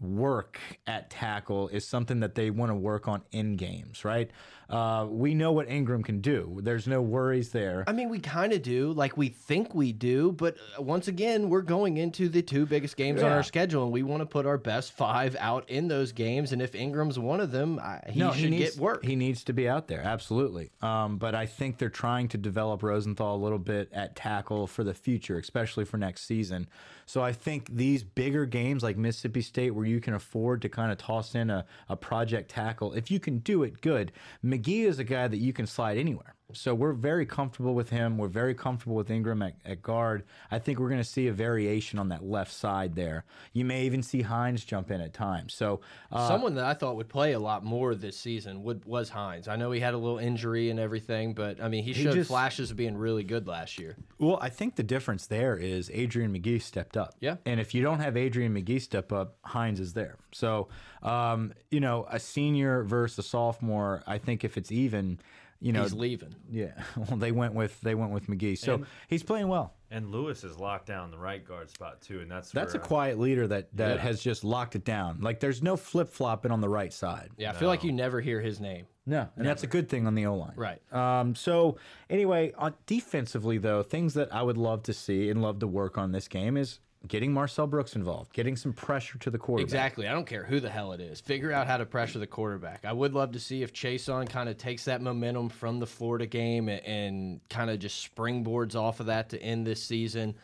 work 0.00 0.60
at 0.86 1.10
tackle 1.10 1.68
is 1.68 1.86
something 1.86 2.20
that 2.20 2.34
they 2.34 2.50
want 2.50 2.70
to 2.70 2.74
work 2.74 3.06
on 3.08 3.22
in 3.32 3.56
games, 3.56 4.04
right? 4.04 4.30
uh, 4.68 5.06
we 5.08 5.34
know 5.34 5.52
what 5.52 5.68
Ingram 5.68 6.02
can 6.02 6.20
do. 6.20 6.58
There's 6.62 6.86
no 6.86 7.02
worries 7.02 7.50
there. 7.50 7.84
I 7.86 7.92
mean, 7.92 8.08
we 8.08 8.18
kind 8.18 8.52
of 8.52 8.62
do, 8.62 8.92
like 8.92 9.16
we 9.16 9.28
think 9.28 9.74
we 9.74 9.92
do, 9.92 10.32
but 10.32 10.56
uh, 10.78 10.82
once 10.82 11.08
again, 11.08 11.48
we're 11.48 11.62
going 11.62 11.96
into 11.96 12.28
the 12.28 12.42
two 12.42 12.66
biggest 12.66 12.96
games 12.96 13.22
on 13.22 13.30
our 13.30 13.42
schedule, 13.42 13.84
and 13.84 13.92
we 13.92 14.02
want 14.02 14.22
to 14.22 14.26
put 14.26 14.46
our 14.46 14.58
best 14.58 14.92
five 14.92 15.36
out 15.38 15.68
in 15.68 15.88
those 15.88 16.12
games. 16.12 16.52
And 16.52 16.62
if 16.62 16.74
Ingram's 16.74 17.18
one 17.18 17.40
of 17.40 17.50
them, 17.50 17.78
I, 17.78 18.00
he 18.08 18.20
should 18.32 18.50
needs, 18.50 18.74
get 18.74 18.82
work. 18.82 19.04
He 19.04 19.16
needs 19.16 19.44
to 19.44 19.52
be 19.52 19.68
out 19.68 19.88
there, 19.88 20.00
absolutely. 20.00 20.70
Um, 20.80 21.18
but 21.18 21.34
I 21.34 21.46
think 21.46 21.78
they're 21.78 21.90
trying 21.90 22.28
to 22.28 22.38
develop 22.38 22.82
Rosenthal 22.82 23.36
a 23.36 23.42
little 23.42 23.58
bit 23.58 23.90
at 23.92 24.16
tackle 24.16 24.66
for 24.66 24.82
the 24.82 24.94
future, 24.94 25.38
especially 25.38 25.84
for 25.84 25.98
next 25.98 26.26
season. 26.26 26.68
So 27.06 27.22
I 27.22 27.32
think 27.32 27.74
these 27.74 28.02
bigger 28.02 28.46
games 28.46 28.82
like 28.82 28.96
Mississippi 28.96 29.42
State, 29.42 29.70
where 29.70 29.86
you 29.86 30.00
can 30.00 30.14
afford 30.14 30.62
to 30.62 30.68
kind 30.68 30.90
of 30.90 30.98
toss 30.98 31.34
in 31.34 31.50
a, 31.50 31.64
a 31.88 31.96
project 31.96 32.50
tackle, 32.50 32.92
if 32.92 33.10
you 33.10 33.20
can 33.20 33.38
do 33.38 33.62
it, 33.62 33.80
good. 33.80 34.12
McGee 34.44 34.84
is 34.84 34.98
a 34.98 35.04
guy 35.04 35.28
that 35.28 35.38
you 35.38 35.52
can 35.52 35.66
slide 35.66 35.98
anywhere. 35.98 36.34
So 36.54 36.74
we're 36.74 36.92
very 36.92 37.26
comfortable 37.26 37.74
with 37.74 37.90
him. 37.90 38.16
We're 38.18 38.28
very 38.28 38.54
comfortable 38.54 38.96
with 38.96 39.10
Ingram 39.10 39.42
at, 39.42 39.54
at 39.64 39.82
guard. 39.82 40.24
I 40.50 40.58
think 40.58 40.78
we're 40.78 40.88
going 40.88 41.00
to 41.00 41.08
see 41.08 41.26
a 41.28 41.32
variation 41.32 41.98
on 41.98 42.08
that 42.08 42.24
left 42.24 42.52
side 42.52 42.94
there. 42.94 43.24
You 43.52 43.64
may 43.64 43.84
even 43.84 44.02
see 44.02 44.22
Hines 44.22 44.64
jump 44.64 44.90
in 44.90 45.00
at 45.00 45.12
times. 45.12 45.54
So 45.54 45.80
uh, 46.10 46.28
Someone 46.28 46.54
that 46.54 46.64
I 46.64 46.74
thought 46.74 46.96
would 46.96 47.08
play 47.08 47.32
a 47.32 47.38
lot 47.38 47.64
more 47.64 47.94
this 47.94 48.16
season 48.16 48.62
would 48.62 48.84
was 48.84 49.08
Hines. 49.08 49.48
I 49.48 49.56
know 49.56 49.70
he 49.70 49.80
had 49.80 49.94
a 49.94 49.98
little 49.98 50.18
injury 50.18 50.70
and 50.70 50.80
everything, 50.80 51.34
but 51.34 51.60
I 51.60 51.68
mean, 51.68 51.84
he 51.84 51.92
showed 51.92 52.14
just- 52.14 52.28
flashes 52.28 52.70
of 52.70 52.76
being 52.76 52.96
really 52.96 53.24
good 53.24 53.46
last 53.46 53.78
year. 53.78 53.96
Well, 54.18 54.38
I 54.40 54.48
think 54.48 54.76
the 54.76 54.82
difference 54.82 55.26
there 55.26 55.56
is 55.56 55.90
Adrian 55.92 56.32
McGee 56.32 56.62
stepped 56.62 56.96
up. 56.96 57.14
Yeah. 57.20 57.36
And 57.44 57.60
if 57.60 57.74
you 57.74 57.82
don't 57.82 58.00
have 58.00 58.16
Adrian 58.16 58.54
McGee 58.54 58.80
step 58.80 59.12
up, 59.12 59.36
Hines 59.42 59.80
is 59.80 59.92
there. 59.92 60.16
So, 60.32 60.68
um, 61.02 61.52
you 61.70 61.80
know, 61.80 62.06
a 62.10 62.18
senior 62.18 62.82
versus 62.84 63.18
a 63.18 63.22
sophomore, 63.22 64.02
I 64.06 64.18
think 64.18 64.44
if 64.44 64.56
it's 64.56 64.72
even, 64.72 65.18
you 65.60 65.72
know, 65.72 65.82
He's 65.82 65.92
leaving. 65.94 66.34
yeah. 66.50 66.72
Well, 66.96 67.16
they 67.18 67.32
went 67.32 67.54
with 67.54 67.80
they 67.80 67.94
went 67.94 68.12
with 68.12 68.26
McGee. 68.28 68.58
So 68.58 68.84
he's 69.08 69.22
playing 69.22 69.48
well. 69.48 69.74
And 69.90 70.10
Lewis 70.10 70.42
is 70.42 70.58
locked 70.58 70.86
down 70.86 71.10
the 71.12 71.18
right 71.18 71.46
guard 71.46 71.70
spot 71.70 72.00
too, 72.00 72.20
and 72.20 72.28
that's 72.30 72.50
That's 72.50 72.74
a 72.74 72.78
where, 72.78 72.84
uh, 72.84 72.88
quiet 72.88 73.18
leader 73.20 73.46
that 73.48 73.68
that 73.76 73.96
Yeah. 73.96 74.02
has 74.02 74.20
just 74.22 74.42
locked 74.44 74.74
it 74.74 74.84
down. 74.84 75.20
Like 75.20 75.38
there's 75.40 75.62
no 75.62 75.76
flip 75.76 76.08
flopping 76.08 76.50
on 76.50 76.60
the 76.60 76.68
right 76.68 76.92
side. 76.92 77.30
Yeah, 77.36 77.50
I 77.50 77.54
feel 77.54 77.68
like 77.68 77.84
you 77.84 77.92
never 77.92 78.20
hear 78.20 78.40
his 78.40 78.58
name. 78.60 78.86
No, 79.06 79.28
and 79.36 79.46
that's 79.46 79.62
a 79.62 79.66
good 79.66 79.88
thing 79.88 80.06
on 80.06 80.14
the 80.14 80.26
O 80.26 80.34
line. 80.34 80.54
Right. 80.56 80.80
Um, 80.92 81.34
so 81.34 81.76
anyway, 82.10 82.52
on 82.56 82.74
defensively 82.86 83.58
though, 83.58 83.82
things 83.82 84.14
that 84.14 84.34
I 84.34 84.42
would 84.42 84.56
love 84.56 84.82
to 84.84 84.92
see 84.94 85.28
and 85.30 85.42
love 85.42 85.58
to 85.60 85.66
work 85.66 85.98
on 85.98 86.10
this 86.12 86.26
game 86.26 86.56
is 86.56 86.80
getting 87.06 87.32
Marcel 87.32 87.66
Brooks 87.66 87.96
involved, 87.96 88.32
getting 88.32 88.56
some 88.56 88.72
pressure 88.72 89.18
to 89.18 89.30
the 89.30 89.38
quarterback. 89.38 89.64
Exactly. 89.64 90.08
I 90.08 90.12
don't 90.12 90.26
care 90.26 90.44
who 90.44 90.60
the 90.60 90.70
hell 90.70 90.92
it 90.92 91.00
is. 91.00 91.20
Figure 91.20 91.52
out 91.52 91.66
how 91.66 91.76
to 91.76 91.86
pressure 91.86 92.18
the 92.18 92.26
quarterback. 92.26 92.84
I 92.84 92.92
would 92.92 93.12
love 93.12 93.32
to 93.32 93.40
see 93.40 93.62
if 93.62 93.72
Chaisson 93.72 94.28
kind 94.28 94.48
of 94.48 94.56
takes 94.56 94.84
that 94.86 95.02
momentum 95.02 95.48
from 95.48 95.78
the 95.80 95.86
Florida 95.86 96.26
game 96.26 96.68
and, 96.68 96.84
and 96.84 97.40
kind 97.50 97.70
of 97.70 97.78
just 97.78 98.14
springboards 98.14 98.74
off 98.74 99.00
of 99.00 99.06
that 99.06 99.30
to 99.30 99.42
end 99.42 99.66
this 99.66 99.82
season. 99.82 100.34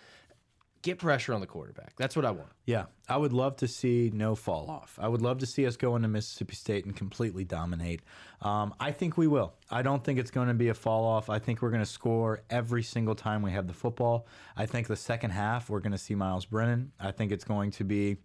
Get 0.83 0.99
pressure 0.99 1.35
on 1.35 1.41
the 1.41 1.47
quarterback. 1.47 1.95
That's 1.97 2.16
what 2.16 2.24
I 2.24 2.31
want. 2.31 2.49
Yeah, 2.64 2.87
I 3.07 3.18
would 3.18 3.35
love 3.35 3.57
to 3.57 3.68
see 3.68 4.11
no 4.14 4.35
fall 4.35 4.70
off. 4.70 4.99
I 4.99 5.09
would 5.09 5.20
love 5.20 5.39
to 5.39 5.47
see 5.47 5.66
us 5.66 5.76
go 5.76 5.95
into 5.95 6.09
Mississippi 6.09 6.55
State 6.55 6.87
and 6.87 6.97
completely 6.97 7.45
dominate. 7.45 8.01
Um, 8.41 8.72
I 8.81 8.93
think 8.93 9.18
we 9.18 9.26
will. 9.26 9.53
I 9.70 9.83
don't 9.83 10.03
think 10.03 10.18
it's 10.18 10.31
going 10.31 10.49
to 10.49 10.55
be 10.55 10.68
a 10.68 10.74
fall 10.74 11.05
off. 11.05 11.28
I 11.28 11.39
think 11.39 11.61
we're 11.61 11.70
going 11.70 11.83
to 11.83 11.87
score 11.87 12.41
every 12.49 12.83
single 12.83 13.14
time 13.14 13.43
we 13.43 13.53
have 13.53 13.66
the 13.66 13.74
football. 13.74 14.26
I 14.57 14.64
think 14.64 14.87
the 14.87 14.97
second 14.97 15.31
half 15.33 15.68
we're 15.68 15.81
going 15.81 15.93
to 15.93 15.99
see 15.99 16.14
Miles 16.14 16.47
Brennan. 16.47 16.93
I 16.99 17.11
think 17.11 17.31
it's 17.31 17.45
going 17.45 17.72
to 17.72 17.85
be 17.85 18.16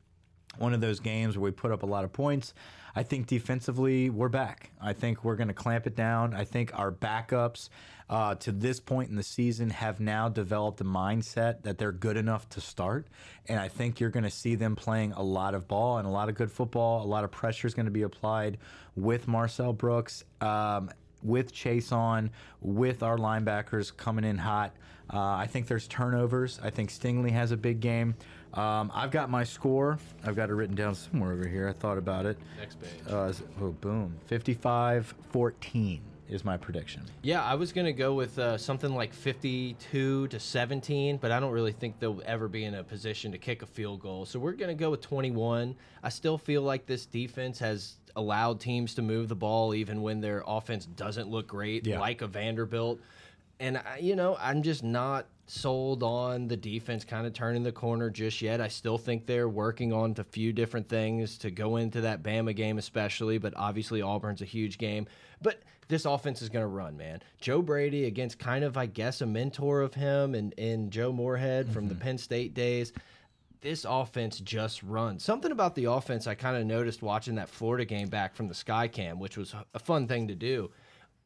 one 0.58 0.74
of 0.74 0.82
those 0.82 1.00
games 1.00 1.38
where 1.38 1.46
we 1.46 1.52
put 1.52 1.72
up 1.72 1.84
a 1.84 1.86
lot 1.86 2.04
of 2.04 2.14
points. 2.14 2.54
I 2.96 3.04
think 3.04 3.28
defensively, 3.28 4.10
we're 4.10 4.30
back. 4.30 4.72
I 4.82 4.94
think 4.94 5.26
we're 5.26 5.36
going 5.36 5.50
to 5.50 5.54
clamp 5.54 5.86
it 5.86 5.96
down. 5.96 6.34
I 6.34 6.46
think 6.46 6.72
our 6.80 6.92
backups 6.92 7.68
uh, 8.10 8.36
to 8.36 8.54
this 8.54 8.80
point 8.80 9.10
in 9.10 9.18
the 9.18 9.24
season 9.24 9.70
have 9.70 10.00
now 10.00 10.30
developed 10.30 10.80
a 10.80 10.86
mindset 10.86 11.64
that 11.64 11.78
they're 11.78 11.92
good 11.92 12.16
enough 12.16 12.48
to 12.50 12.62
start. 12.62 13.08
And 13.48 13.60
I 13.60 13.68
think 13.68 14.00
you're 14.00 14.12
going 14.12 14.24
to 14.24 14.30
see 14.30 14.56
them 14.56 14.78
playing 14.78 15.12
a 15.12 15.24
lot 15.24 15.56
of 15.56 15.68
ball 15.68 15.98
and 15.98 16.08
a 16.08 16.12
lot 16.12 16.30
of 16.30 16.36
good 16.36 16.52
football. 16.52 17.04
A 17.04 17.08
lot 17.08 17.26
of 17.26 17.32
pressure 17.32 17.68
is 17.68 17.74
going 17.74 17.88
to 17.88 17.92
be 17.92 18.04
applied 18.04 18.60
with 18.96 19.28
Marcel 19.28 19.74
Brooks. 19.74 20.24
Um, 20.40 20.90
with 21.26 21.52
Chaisson, 21.52 22.30
with 22.62 23.04
our 23.04 23.18
linebackers 23.18 23.96
coming 23.96 24.24
in 24.24 24.38
hot. 24.38 24.76
Uh, 25.12 25.20
I 25.20 25.48
think 25.48 25.68
there's 25.68 25.88
turnovers. 25.88 26.60
I 26.64 26.70
think 26.70 26.90
Stingley 26.90 27.32
has 27.32 27.52
a 27.52 27.58
big 27.58 27.80
game. 27.80 28.16
Um, 28.56 28.92
I've 28.94 29.12
got 29.12 29.30
my 29.30 29.44
score. 29.44 29.98
I've 30.24 30.36
got 30.36 30.50
it 30.50 30.54
written 30.54 30.76
down 30.76 30.96
somewhere 30.96 31.34
over 31.34 31.48
here. 31.48 31.68
I 31.68 31.74
thought 31.74 31.98
about 31.98 32.26
it. 32.26 32.38
Next 32.60 32.80
page. 32.82 32.90
Uh, 33.10 33.34
oh, 33.62 33.72
boom. 33.82 34.16
55 34.28 35.14
14 35.32 36.02
is 36.30 36.44
my 36.44 36.58
prediction. 36.58 37.04
Yeah, 37.22 37.44
I 37.44 37.54
was 37.54 37.72
going 37.72 37.86
to 37.86 37.94
go 37.94 38.14
with 38.16 38.40
uh, 38.40 38.58
something 38.58 38.96
like 38.96 39.14
52 39.14 40.28
to 40.30 40.40
17, 40.40 41.18
but 41.18 41.32
I 41.32 41.40
don't 41.40 41.52
really 41.52 41.72
think 41.72 42.00
they'll 42.00 42.22
ever 42.26 42.48
be 42.48 42.64
in 42.64 42.76
a 42.76 42.84
position 42.84 43.32
to 43.34 43.38
kick 43.38 43.62
a 43.62 43.66
field 43.68 44.00
goal. 44.00 44.26
So 44.26 44.40
we're 44.40 44.54
going 44.54 44.76
to 44.76 44.80
go 44.80 44.90
with 44.90 45.02
21. 45.02 45.76
I 46.02 46.10
still 46.10 46.38
feel 46.38 46.62
like 46.64 46.86
this 46.88 47.06
defense 47.06 47.60
has 47.60 47.98
allowed 48.16 48.60
teams 48.60 48.96
to 48.96 49.02
move 49.02 49.28
the 49.28 49.36
ball 49.36 49.76
even 49.76 50.02
when 50.02 50.20
their 50.22 50.44
offense 50.48 50.86
doesn't 50.86 51.30
look 51.30 51.48
great, 51.48 51.86
Yeah. 51.86 52.00
like 52.00 52.22
a 52.22 52.28
Vanderbilt. 52.28 53.00
And, 53.60 53.78
I, 53.78 54.00
you 54.00 54.16
know, 54.16 54.36
I'm 54.40 54.64
just 54.64 54.84
not 54.84 55.28
sold 55.48 56.02
on 56.02 56.48
the 56.48 56.58
defense 56.58 57.04
kind 57.04 57.28
of 57.28 57.34
turning 57.34 57.64
the 57.64 57.72
corner 57.72 58.10
just 58.10 58.42
yet. 58.42 58.60
I 58.60 58.68
still 58.68 58.98
think 58.98 59.26
they're 59.26 59.50
working 59.50 59.94
on 59.94 60.16
a 60.18 60.24
few 60.24 60.52
different 60.52 60.90
things 60.90 61.38
to 61.40 61.52
go 61.52 61.78
into 61.78 62.02
that 62.02 62.24
Bama 62.24 62.56
game, 62.56 62.78
especially, 62.78 63.38
but 63.38 63.54
obviously 63.56 64.02
Auburn's 64.02 64.42
a 64.42 64.46
huge 64.46 64.78
game. 64.78 65.08
But 65.42 65.62
this 65.88 66.06
offense 66.06 66.42
is 66.42 66.50
going 66.50 66.64
to 66.64 66.68
run, 66.68 66.98
man. 66.98 67.22
Joe 67.40 67.62
Brady 67.62 68.06
against 68.06 68.40
kind 68.40 68.64
of, 68.64 68.76
I 68.76 68.88
guess, 68.88 69.22
a 69.22 69.26
mentor 69.26 69.82
of 69.82 69.94
him 69.94 70.34
and, 70.34 70.54
and 70.58 70.90
Joe 70.90 71.14
Moorhead 71.14 71.70
from 71.72 71.88
the 71.88 71.94
mm-hmm. 71.94 72.04
Penn 72.04 72.18
State 72.18 72.54
days. 72.56 72.92
This 73.62 73.86
offense 73.88 74.40
just 74.40 74.82
runs. 74.84 75.24
Something 75.24 75.52
about 75.52 75.76
the 75.76 75.86
offense 75.86 76.28
I 76.28 76.36
kind 76.36 76.58
of 76.58 76.66
noticed 76.66 77.02
watching 77.02 77.36
that 77.36 77.50
Florida 77.50 77.86
game 77.86 78.08
back 78.08 78.36
from 78.36 78.48
the 78.48 78.54
Sky 78.54 78.88
Cam, 78.88 79.20
which 79.20 79.38
was 79.38 79.56
a 79.74 79.80
fun 79.80 80.08
thing 80.08 80.28
to 80.28 80.36
do. 80.36 80.72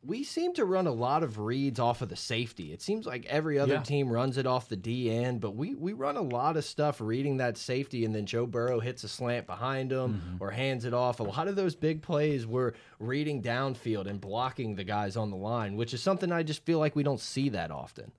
We 0.02 0.24
seem 0.24 0.54
to 0.54 0.64
run 0.64 0.88
a 0.88 0.94
lot 0.94 1.24
of 1.24 1.40
reads 1.40 1.78
off 1.78 2.02
of 2.02 2.08
the 2.08 2.16
safety. 2.16 2.72
It 2.72 2.82
seems 2.82 3.06
like 3.06 3.26
every 3.26 3.60
other 3.60 3.74
Yeah. 3.74 3.82
team 3.84 4.10
runs 4.10 4.38
it 4.38 4.48
off 4.48 4.70
the 4.70 4.78
D 4.78 5.12
end, 5.12 5.42
but 5.42 5.56
we 5.58 5.76
we 5.76 5.92
run 5.92 6.16
a 6.16 6.22
lot 6.22 6.56
of 6.56 6.64
stuff 6.64 7.02
reading 7.02 7.36
that 7.38 7.58
safety, 7.58 8.06
and 8.06 8.16
then 8.16 8.26
Joe 8.26 8.46
Burrow 8.46 8.80
hits 8.80 9.04
a 9.04 9.10
slant 9.10 9.46
behind 9.46 9.92
him 9.92 10.14
Mm-hmm. 10.14 10.38
or 10.44 10.52
hands 10.52 10.86
it 10.86 10.94
off. 10.94 11.20
A 11.20 11.24
lot 11.24 11.50
of 11.50 11.58
those 11.58 11.76
big 11.76 12.02
plays 12.02 12.48
were 12.48 12.74
reading 13.00 13.42
downfield 13.42 14.08
and 14.08 14.22
blocking 14.22 14.76
the 14.76 14.86
guys 14.86 15.18
on 15.18 15.32
the 15.32 15.38
line, 15.38 15.76
which 15.76 15.94
is 15.94 16.02
something 16.02 16.32
I 16.32 16.44
just 16.44 16.64
feel 16.66 16.80
like 16.80 16.96
we 16.96 17.04
don't 17.04 17.20
see 17.20 17.50
that 17.50 17.70
often. 17.70 18.14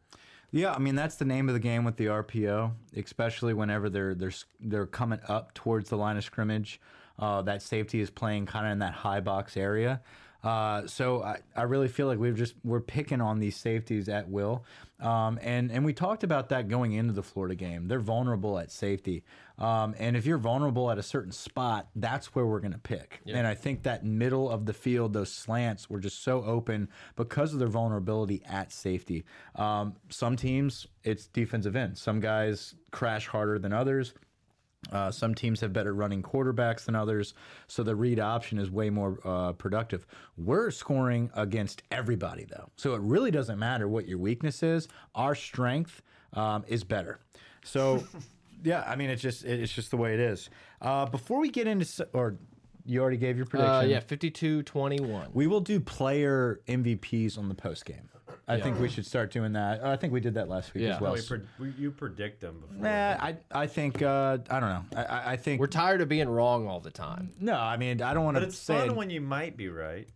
Yeah, 0.51 0.75
I 0.75 0.79
mean 0.81 0.97
that's 0.97 1.17
the 1.17 1.25
name 1.25 1.49
of 1.49 1.55
the 1.55 1.61
game 1.61 1.85
with 1.85 1.97
the 1.97 2.07
RPO, 2.09 2.73
especially 2.95 3.55
whenever 3.55 3.89
they're 3.89 4.15
they're 4.15 4.33
they're 4.61 4.87
coming 4.87 5.21
up 5.29 5.55
towards 5.55 5.89
the 5.89 5.97
line 5.97 6.19
of 6.19 6.25
scrimmage. 6.25 6.79
Uh, 7.19 7.41
that 7.43 7.63
safety 7.63 8.01
is 8.01 8.11
playing 8.11 8.45
kind 8.47 8.67
of 8.67 8.73
in 8.73 8.79
that 8.81 8.93
high 8.93 9.21
box 9.21 9.57
area. 9.57 10.03
Uh, 10.43 10.87
so 10.87 11.23
I, 11.23 11.39
I 11.55 11.63
really 11.63 11.89
feel 11.89 12.07
like 12.07 12.19
we've 12.19 12.37
just 12.37 12.55
we're 12.65 12.81
picking 12.81 13.21
on 13.21 13.39
these 13.41 13.57
safeties 13.57 14.09
at 14.09 14.29
will, 14.29 14.65
um, 15.01 15.39
and 15.43 15.71
and 15.71 15.85
we 15.85 15.93
talked 15.93 16.25
about 16.25 16.49
that 16.49 16.69
going 16.69 16.93
into 16.93 17.13
the 17.13 17.23
Florida 17.23 17.55
game. 17.55 17.89
They're 17.89 18.01
vulnerable 18.01 18.59
at 18.59 18.71
safety, 18.71 19.23
um, 19.59 19.95
and 19.99 20.17
if 20.17 20.25
you're 20.25 20.39
vulnerable 20.39 20.91
at 20.91 20.97
a 20.99 21.03
certain 21.03 21.33
spot, 21.33 21.89
that's 21.95 22.35
where 22.35 22.47
we're 22.47 22.61
going 22.61 22.73
to 22.73 22.79
pick. 22.79 23.21
And 23.39 23.47
I 23.47 23.55
think 23.55 23.83
that 23.83 24.05
middle 24.05 24.51
of 24.51 24.65
the 24.65 24.73
field, 24.73 25.13
those 25.13 25.31
slants 25.33 25.91
were 25.91 26.01
just 26.01 26.23
so 26.23 26.43
open 26.45 26.89
because 27.17 27.53
of 27.53 27.59
their 27.59 27.69
vulnerability 27.69 28.43
at 28.47 28.73
safety. 28.73 29.25
Um, 29.57 29.95
some 30.09 30.37
teams, 30.37 30.87
it's 31.05 31.27
defensive 31.27 31.77
end. 31.77 31.99
Some 31.99 32.19
guys 32.21 32.75
crash 32.91 33.27
harder 33.27 33.59
than 33.59 33.73
others. 33.75 34.15
Uh, 34.91 35.11
some 35.11 35.35
teams 35.35 35.61
have 35.61 35.73
better 35.73 35.93
running 35.95 36.23
quarterbacks 36.23 36.87
than 36.87 36.95
others, 36.95 37.35
so 37.67 37.83
the 37.83 37.95
read 37.95 38.19
option 38.19 38.59
is 38.59 38.71
way 38.71 38.91
more 38.91 39.19
uh, 39.25 39.53
productive. 39.53 40.07
We're 40.39 40.71
scoring 40.71 41.31
against 41.35 41.83
everybody, 41.91 42.45
though, 42.45 42.71
so 42.77 42.95
it 42.95 43.01
really 43.03 43.31
doesn't 43.31 43.59
matter 43.59 43.89
what 43.89 44.09
your 44.09 44.19
weakness 44.19 44.63
is. 44.63 44.89
Our 45.15 45.35
strength 45.35 46.03
um, 46.33 46.65
is 46.67 46.83
better. 46.83 47.21
So, 47.63 48.03
yeah, 48.65 48.83
I 48.87 48.97
mean, 48.97 49.11
it's 49.11 49.23
just 49.23 49.45
it's 49.45 49.73
just 49.73 49.91
the 49.91 49.97
way 49.97 50.15
it 50.15 50.21
is. 50.21 50.49
Uh, 50.81 51.07
before 51.07 51.41
we 51.41 51.51
get 51.51 51.67
into, 51.67 52.09
or 52.13 52.37
you 52.91 53.01
already 53.01 53.17
gave 53.17 53.37
your 53.37 53.47
prediction. 53.47 53.75
Uh, 53.75 53.81
yeah, 53.83 54.01
52 54.01 54.65
21. 54.65 55.29
We 55.33 55.47
will 55.47 55.61
do 55.61 55.79
player 55.81 56.61
MVPs 56.67 57.39
on 57.39 57.49
the 57.49 57.55
post 57.55 57.85
game. 57.85 58.09
I 58.49 58.59
think 58.61 58.81
we 58.81 58.89
should 58.89 59.07
start 59.07 59.31
doing 59.31 59.53
that. 59.53 59.85
I 59.85 59.95
think 59.97 60.13
we 60.13 60.19
did 60.21 60.35
that 60.35 60.49
last 60.49 60.75
week 60.75 60.83
Yeah. 60.83 60.97
as 60.97 61.01
well. 61.01 61.13
We 61.15 61.23
pre 61.23 61.41
we, 61.61 61.73
you 61.79 61.93
predict 61.93 62.41
them 62.41 62.61
before. 62.61 62.83
Nah, 62.83 62.91
I 63.21 63.37
I 63.53 63.67
think 63.69 64.03
uh, 64.03 64.39
I 64.51 64.59
don't 64.61 64.69
know. 64.71 64.85
I- 64.97 65.05
I, 65.05 65.33
I 65.33 65.37
think 65.37 65.61
We're 65.61 65.69
tired 65.69 66.01
of 66.01 66.09
being 66.09 66.29
wrong 66.29 66.67
all 66.67 66.81
the 66.81 66.91
time. 66.91 67.31
no. 67.41 67.55
I 67.55 67.77
mean, 67.77 68.03
I 68.03 68.13
don't 68.13 68.25
want 68.25 68.35
but 68.35 68.41
to 68.41 68.47
it's 68.47 68.59
say 68.59 68.89
fun 68.89 68.97
when 68.97 69.09
you 69.11 69.21
might 69.21 69.57
be 69.57 69.69
right. 69.69 70.09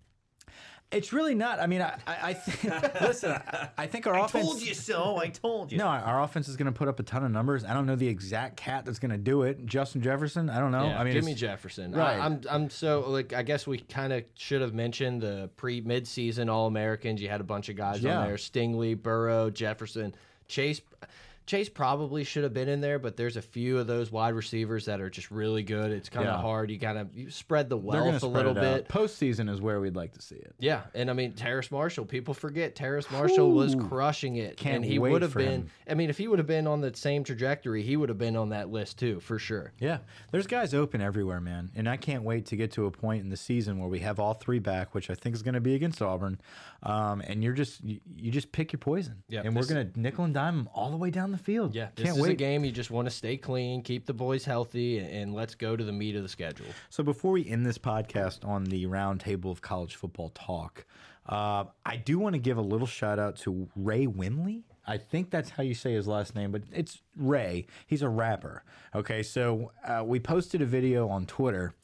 It's 0.95 1.12
really 1.12 1.34
not. 1.34 1.61
I 1.61 1.66
mean, 1.66 1.82
I, 1.82 1.99
I, 2.07 2.16
I 2.30 2.32
th 2.34 2.64
listen. 3.03 3.32
I, 3.32 3.68
I 3.76 3.86
think 3.86 4.07
our 4.07 4.18
offense. 4.18 4.45
Told 4.47 4.62
you 4.62 4.74
so. 4.74 5.16
I 5.18 5.28
told 5.28 5.72
you. 5.72 5.78
No, 5.78 5.86
our 5.86 6.22
offense 6.22 6.49
is 6.49 6.57
going 6.57 6.66
to 6.66 6.72
put 6.72 6.88
up 6.88 7.01
a 7.01 7.03
ton 7.03 7.24
of 7.24 7.30
numbers. 7.30 7.64
I 7.64 7.74
don't 7.74 7.86
know 7.86 7.97
the 7.97 8.09
exact 8.09 8.57
cat 8.57 8.84
that's 8.84 8.99
going 8.99 9.11
to 9.11 9.18
do 9.18 9.42
it. 9.42 9.66
Justin 9.66 10.03
Jefferson. 10.03 10.49
I 10.49 10.59
don't 10.61 10.70
know. 10.72 10.86
Yeah, 10.86 11.01
I 11.01 11.05
mean, 11.05 11.12
Jimmy 11.14 11.34
Jefferson. 11.34 11.92
Right. 11.92 12.18
I, 12.18 12.24
I'm 12.24 12.40
I'm 12.49 12.70
so 12.70 13.05
like 13.09 13.32
I 13.32 13.42
guess 13.42 13.66
we 13.66 13.78
kind 13.78 14.12
of 14.12 14.24
should 14.34 14.61
have 14.61 14.74
mentioned 14.74 15.20
the 15.20 15.51
pre 15.57 15.80
mid 15.80 16.07
season 16.07 16.49
All 16.49 16.66
Americans. 16.66 17.20
You 17.20 17.28
had 17.28 17.40
a 17.40 17.45
bunch 17.45 17.68
of 17.68 17.76
guys 17.76 18.01
Yeah. 18.01 18.18
on 18.20 18.26
there: 18.26 18.36
Stingley, 18.36 19.01
Burrow, 19.01 19.51
Jefferson, 19.51 20.14
Chase. 20.49 20.80
Chase 21.47 21.68
probably 21.68 22.24
should 22.24 22.42
have 22.42 22.55
been 22.55 22.68
in 22.70 22.80
there, 22.80 22.99
but 22.99 23.16
there's 23.18 23.36
a 23.36 23.42
few 23.42 23.78
of 23.78 23.86
those 23.86 24.11
wide 24.11 24.32
receivers 24.34 24.86
that 24.86 25.01
are 25.01 25.11
just 25.11 25.30
really 25.30 25.62
good. 25.62 25.90
It's 25.92 26.09
kind 26.09 26.26
of 26.26 26.36
Yeah. 26.36 26.40
hard. 26.40 26.70
You 26.70 26.78
kind 26.78 26.97
of 26.97 27.14
you 27.14 27.28
spread 27.30 27.68
the 27.68 27.76
wealth 27.76 28.22
a 28.22 28.26
little 28.26 28.55
bit. 28.55 28.88
Postseason 28.88 29.51
is 29.51 29.61
where 29.61 29.78
we'd 29.78 29.95
like 29.95 30.12
to 30.14 30.22
see 30.22 30.36
it. 30.36 30.55
Yeah, 30.59 30.82
and 30.95 31.11
I 31.11 31.12
mean 31.12 31.32
Terrace 31.34 31.70
Marshall. 31.70 32.07
People 32.07 32.32
forget 32.32 32.74
Terrace 32.74 33.11
Marshall 33.11 33.53
was 33.53 33.74
crushing 33.74 34.36
it, 34.36 34.57
Can't 34.57 34.76
and 34.76 34.84
he 34.86 34.99
would 34.99 35.20
have 35.20 35.34
been. 35.34 35.49
him. 35.62 35.70
I 35.88 35.92
mean, 35.95 36.09
if 36.09 36.16
he 36.16 36.28
would 36.28 36.38
have 36.38 36.47
been 36.49 36.66
on 36.66 36.80
the 36.80 36.95
same 36.97 37.24
trajectory, 37.24 37.82
he 37.82 37.97
would 37.97 38.09
have 38.09 38.18
been 38.18 38.36
on 38.36 38.49
that 38.49 38.70
list 38.70 38.99
too, 38.99 39.20
for 39.20 39.38
sure. 39.38 39.72
Yeah, 39.78 39.99
there's 40.30 40.47
guys 40.47 40.72
open 40.72 41.03
everywhere, 41.03 41.40
man, 41.42 41.70
and 41.74 41.88
I 41.88 41.99
can't 41.99 42.22
wait 42.22 42.47
to 42.47 42.57
get 42.57 42.72
to 42.72 42.86
a 42.86 42.90
point 42.90 43.22
in 43.22 43.28
the 43.28 43.36
season 43.36 43.78
where 43.78 43.88
we 43.88 43.99
have 43.99 44.18
all 44.18 44.32
three 44.32 44.61
back, 44.61 44.95
which 44.95 45.11
I 45.11 45.14
think 45.14 45.34
is 45.34 45.42
going 45.42 45.55
to 45.55 45.61
be 45.61 45.74
against 45.74 46.01
Auburn. 46.01 46.40
Um, 46.82 47.20
and 47.26 47.42
you're 47.45 47.53
just 47.55 47.84
you, 47.84 48.01
you 48.16 48.30
just 48.30 48.51
pick 48.53 48.72
your 48.72 48.78
poison, 48.78 49.22
Yeah, 49.28 49.42
and 49.45 49.55
we're 49.55 49.66
going 49.66 49.92
to 49.92 50.01
nickel 50.01 50.24
and 50.24 50.32
dime 50.32 50.61
'em 50.61 50.68
all 50.74 50.90
the 50.90 50.97
way 50.97 51.11
down 51.11 51.34
the 51.37 51.43
field. 51.43 51.74
Yeah, 51.74 51.89
this 51.95 52.07
can't 52.07 52.16
is 52.16 52.22
wait. 52.22 52.32
a 52.32 52.35
game 52.35 52.64
you 52.64 52.72
just 52.72 52.91
want 52.91 53.07
to 53.07 53.14
stay 53.14 53.37
clean, 53.37 53.82
keep 53.82 54.07
the 54.07 54.14
boys 54.14 54.45
healthy, 54.45 54.99
and, 54.99 55.09
and 55.09 55.35
let's 55.35 55.55
go 55.55 55.76
to 55.76 55.85
the 55.85 55.93
meat 55.93 56.16
of 56.16 56.22
the 56.22 56.28
schedule. 56.28 56.66
So 56.91 57.03
before 57.03 57.32
we 57.32 57.49
end 57.49 57.64
this 57.66 57.78
podcast 57.78 58.47
on 58.47 58.64
the 58.64 58.87
roundtable 58.87 59.51
of 59.51 59.61
college 59.62 59.97
football 59.97 60.30
talk, 60.30 60.85
uh, 61.28 61.64
I 61.85 61.97
do 61.97 62.18
want 62.18 62.35
to 62.35 62.39
give 62.39 62.59
a 62.59 62.62
little 62.62 62.87
shout 62.87 63.18
out 63.18 63.37
to 63.39 63.68
Ray 63.76 64.07
Winley. 64.07 64.62
I 64.87 64.99
think 64.99 65.30
that's 65.30 65.49
how 65.49 65.62
you 65.62 65.74
say 65.74 65.95
his 65.95 66.07
last 66.07 66.35
name, 66.35 66.53
but 66.53 66.62
it's 66.70 67.01
Ray. 67.16 67.66
He's 67.87 68.03
a 68.03 68.09
rapper. 68.09 68.64
Okay, 68.95 69.22
so 69.22 69.72
uh, 69.87 70.03
we 70.05 70.20
posted 70.20 70.61
a 70.61 70.66
video 70.66 71.09
on 71.09 71.24
Twitter. 71.24 71.74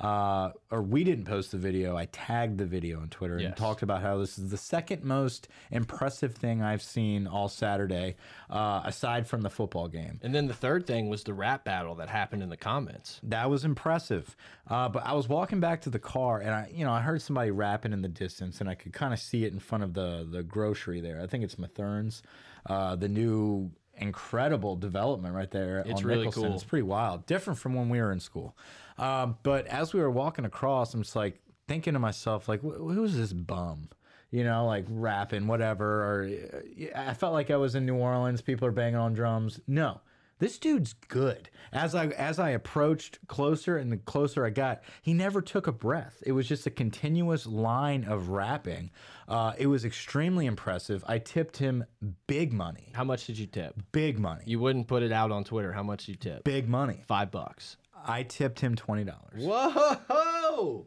Uh, 0.00 0.52
or 0.70 0.80
we 0.80 1.04
didn't 1.04 1.26
post 1.26 1.52
the 1.52 1.58
video. 1.58 1.94
I 1.94 2.06
tagged 2.06 2.56
the 2.56 2.64
video 2.64 3.00
on 3.00 3.08
Twitter 3.08 3.36
and 3.36 3.54
talked 3.54 3.82
about 3.82 4.00
how 4.00 4.16
this 4.16 4.38
is 4.38 4.50
the 4.50 4.56
second 4.56 5.04
most 5.04 5.48
impressive 5.70 6.34
thing 6.34 6.62
I've 6.62 6.82
seen 6.82 7.26
all 7.26 7.48
Saturday, 7.48 8.16
uh, 8.48 8.80
aside 8.84 9.26
from 9.26 9.42
the 9.42 9.50
football 9.50 9.88
game. 9.88 10.18
And 10.22 10.34
then 10.34 10.46
the 10.46 10.54
third 10.54 10.86
thing 10.86 11.10
was 11.10 11.22
the 11.24 11.34
rap 11.34 11.64
battle 11.64 11.94
that 11.96 12.08
happened 12.08 12.42
in 12.42 12.48
the 12.48 12.56
comments. 12.56 13.20
That 13.24 13.50
was 13.50 13.66
impressive. 13.66 14.34
Uh, 14.66 14.88
but 14.88 15.04
I 15.04 15.12
was 15.12 15.28
walking 15.28 15.60
back 15.60 15.82
to 15.82 15.90
the 15.90 15.98
car, 15.98 16.40
and 16.40 16.50
I, 16.50 16.70
you 16.72 16.84
know, 16.84 16.92
I 16.92 17.00
heard 17.00 17.20
somebody 17.20 17.50
rapping 17.50 17.92
in 17.92 18.00
the 18.00 18.08
distance, 18.08 18.60
and 18.62 18.70
I 18.70 18.74
could 18.76 18.94
kind 18.94 19.12
of 19.12 19.18
see 19.18 19.44
it 19.44 19.52
in 19.52 19.58
front 19.58 19.84
of 19.84 19.92
the 19.92 20.26
the 20.30 20.42
grocery 20.42 21.00
there. 21.00 21.20
I 21.20 21.26
think 21.26 21.44
it's 21.44 21.58
Matherne's, 21.58 22.22
uh, 22.66 22.96
the 22.96 23.08
new 23.08 23.70
incredible 24.00 24.76
development 24.76 25.34
right 25.34 25.50
there 25.50 25.78
It's 25.86 26.00
on 26.00 26.06
really 26.06 26.18
Nicholson. 26.26 26.42
cool. 26.44 26.54
It's 26.54 26.64
pretty 26.64 26.82
wild, 26.82 27.26
different 27.26 27.58
from 27.58 27.74
when 27.74 27.88
we 27.88 28.00
were 28.00 28.12
in 28.12 28.20
school. 28.20 28.56
Um, 28.98 29.36
but 29.42 29.66
as 29.66 29.92
we 29.94 30.00
were 30.00 30.10
walking 30.10 30.44
across, 30.44 30.92
I'm 30.94 31.02
just 31.02 31.16
like 31.16 31.40
thinking 31.68 31.92
to 31.94 31.98
myself, 31.98 32.48
like, 32.48 32.60
"Wh- 32.60 32.76
who's 32.94 33.16
this 33.16 33.32
bum? 33.32 33.88
You 34.30 34.44
know, 34.44 34.66
like 34.66 34.84
rapping, 34.88 35.46
whatever. 35.46 35.86
Or 36.04 36.24
uh, 36.28 36.86
I 37.10 37.14
felt 37.14 37.32
like 37.32 37.50
I 37.50 37.56
was 37.56 37.74
in 37.74 37.84
New 37.86 37.96
Orleans. 37.96 38.40
People 38.42 38.68
are 38.68 38.72
banging 38.72 38.96
on 38.96 39.12
drums. 39.12 39.60
No, 39.66 40.00
this 40.40 40.58
dude's 40.58 40.92
good. 41.06 41.48
As 41.72 41.94
I 41.94 42.06
as 42.08 42.40
I 42.40 42.50
approached 42.50 43.20
closer 43.28 43.76
and 43.76 43.92
the 43.92 43.96
closer 43.98 44.44
I 44.44 44.50
got, 44.50 44.82
he 45.02 45.14
never 45.14 45.40
took 45.40 45.68
a 45.68 45.72
breath. 45.72 46.20
It 46.26 46.32
was 46.32 46.48
just 46.48 46.66
a 46.66 46.70
continuous 46.70 47.46
line 47.46 48.02
of 48.04 48.30
rapping. 48.30 48.90
Uh, 49.28 49.52
it 49.56 49.68
was 49.68 49.84
extremely 49.84 50.46
impressive. 50.46 51.04
I 51.06 51.18
tipped 51.18 51.58
him 51.58 51.84
big 52.26 52.52
money, 52.52 52.90
How 52.94 53.04
much 53.04 53.26
did 53.26 53.38
you 53.38 53.46
tip? 53.46 53.74
big 53.92 54.18
money, 54.18 54.42
You 54.46 54.58
wouldn't 54.58 54.88
put 54.88 55.04
it 55.04 55.12
out 55.12 55.30
on 55.30 55.44
Twitter. 55.44 55.72
How 55.72 55.84
much 55.84 56.06
did 56.06 56.12
you 56.12 56.16
tip? 56.32 56.42
big 56.42 56.68
money. 56.68 57.04
Five 57.06 57.30
bucks. 57.30 57.76
I 58.04 58.24
tipped 58.24 58.58
him 58.58 58.74
twenty 58.74 59.04
dollars. 59.04 59.44
Whoa! 59.44 60.86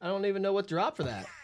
I 0.00 0.06
don't 0.06 0.24
even 0.24 0.40
know 0.42 0.52
what 0.54 0.66
drop 0.66 0.96
for 0.96 1.02
that. 1.02 1.26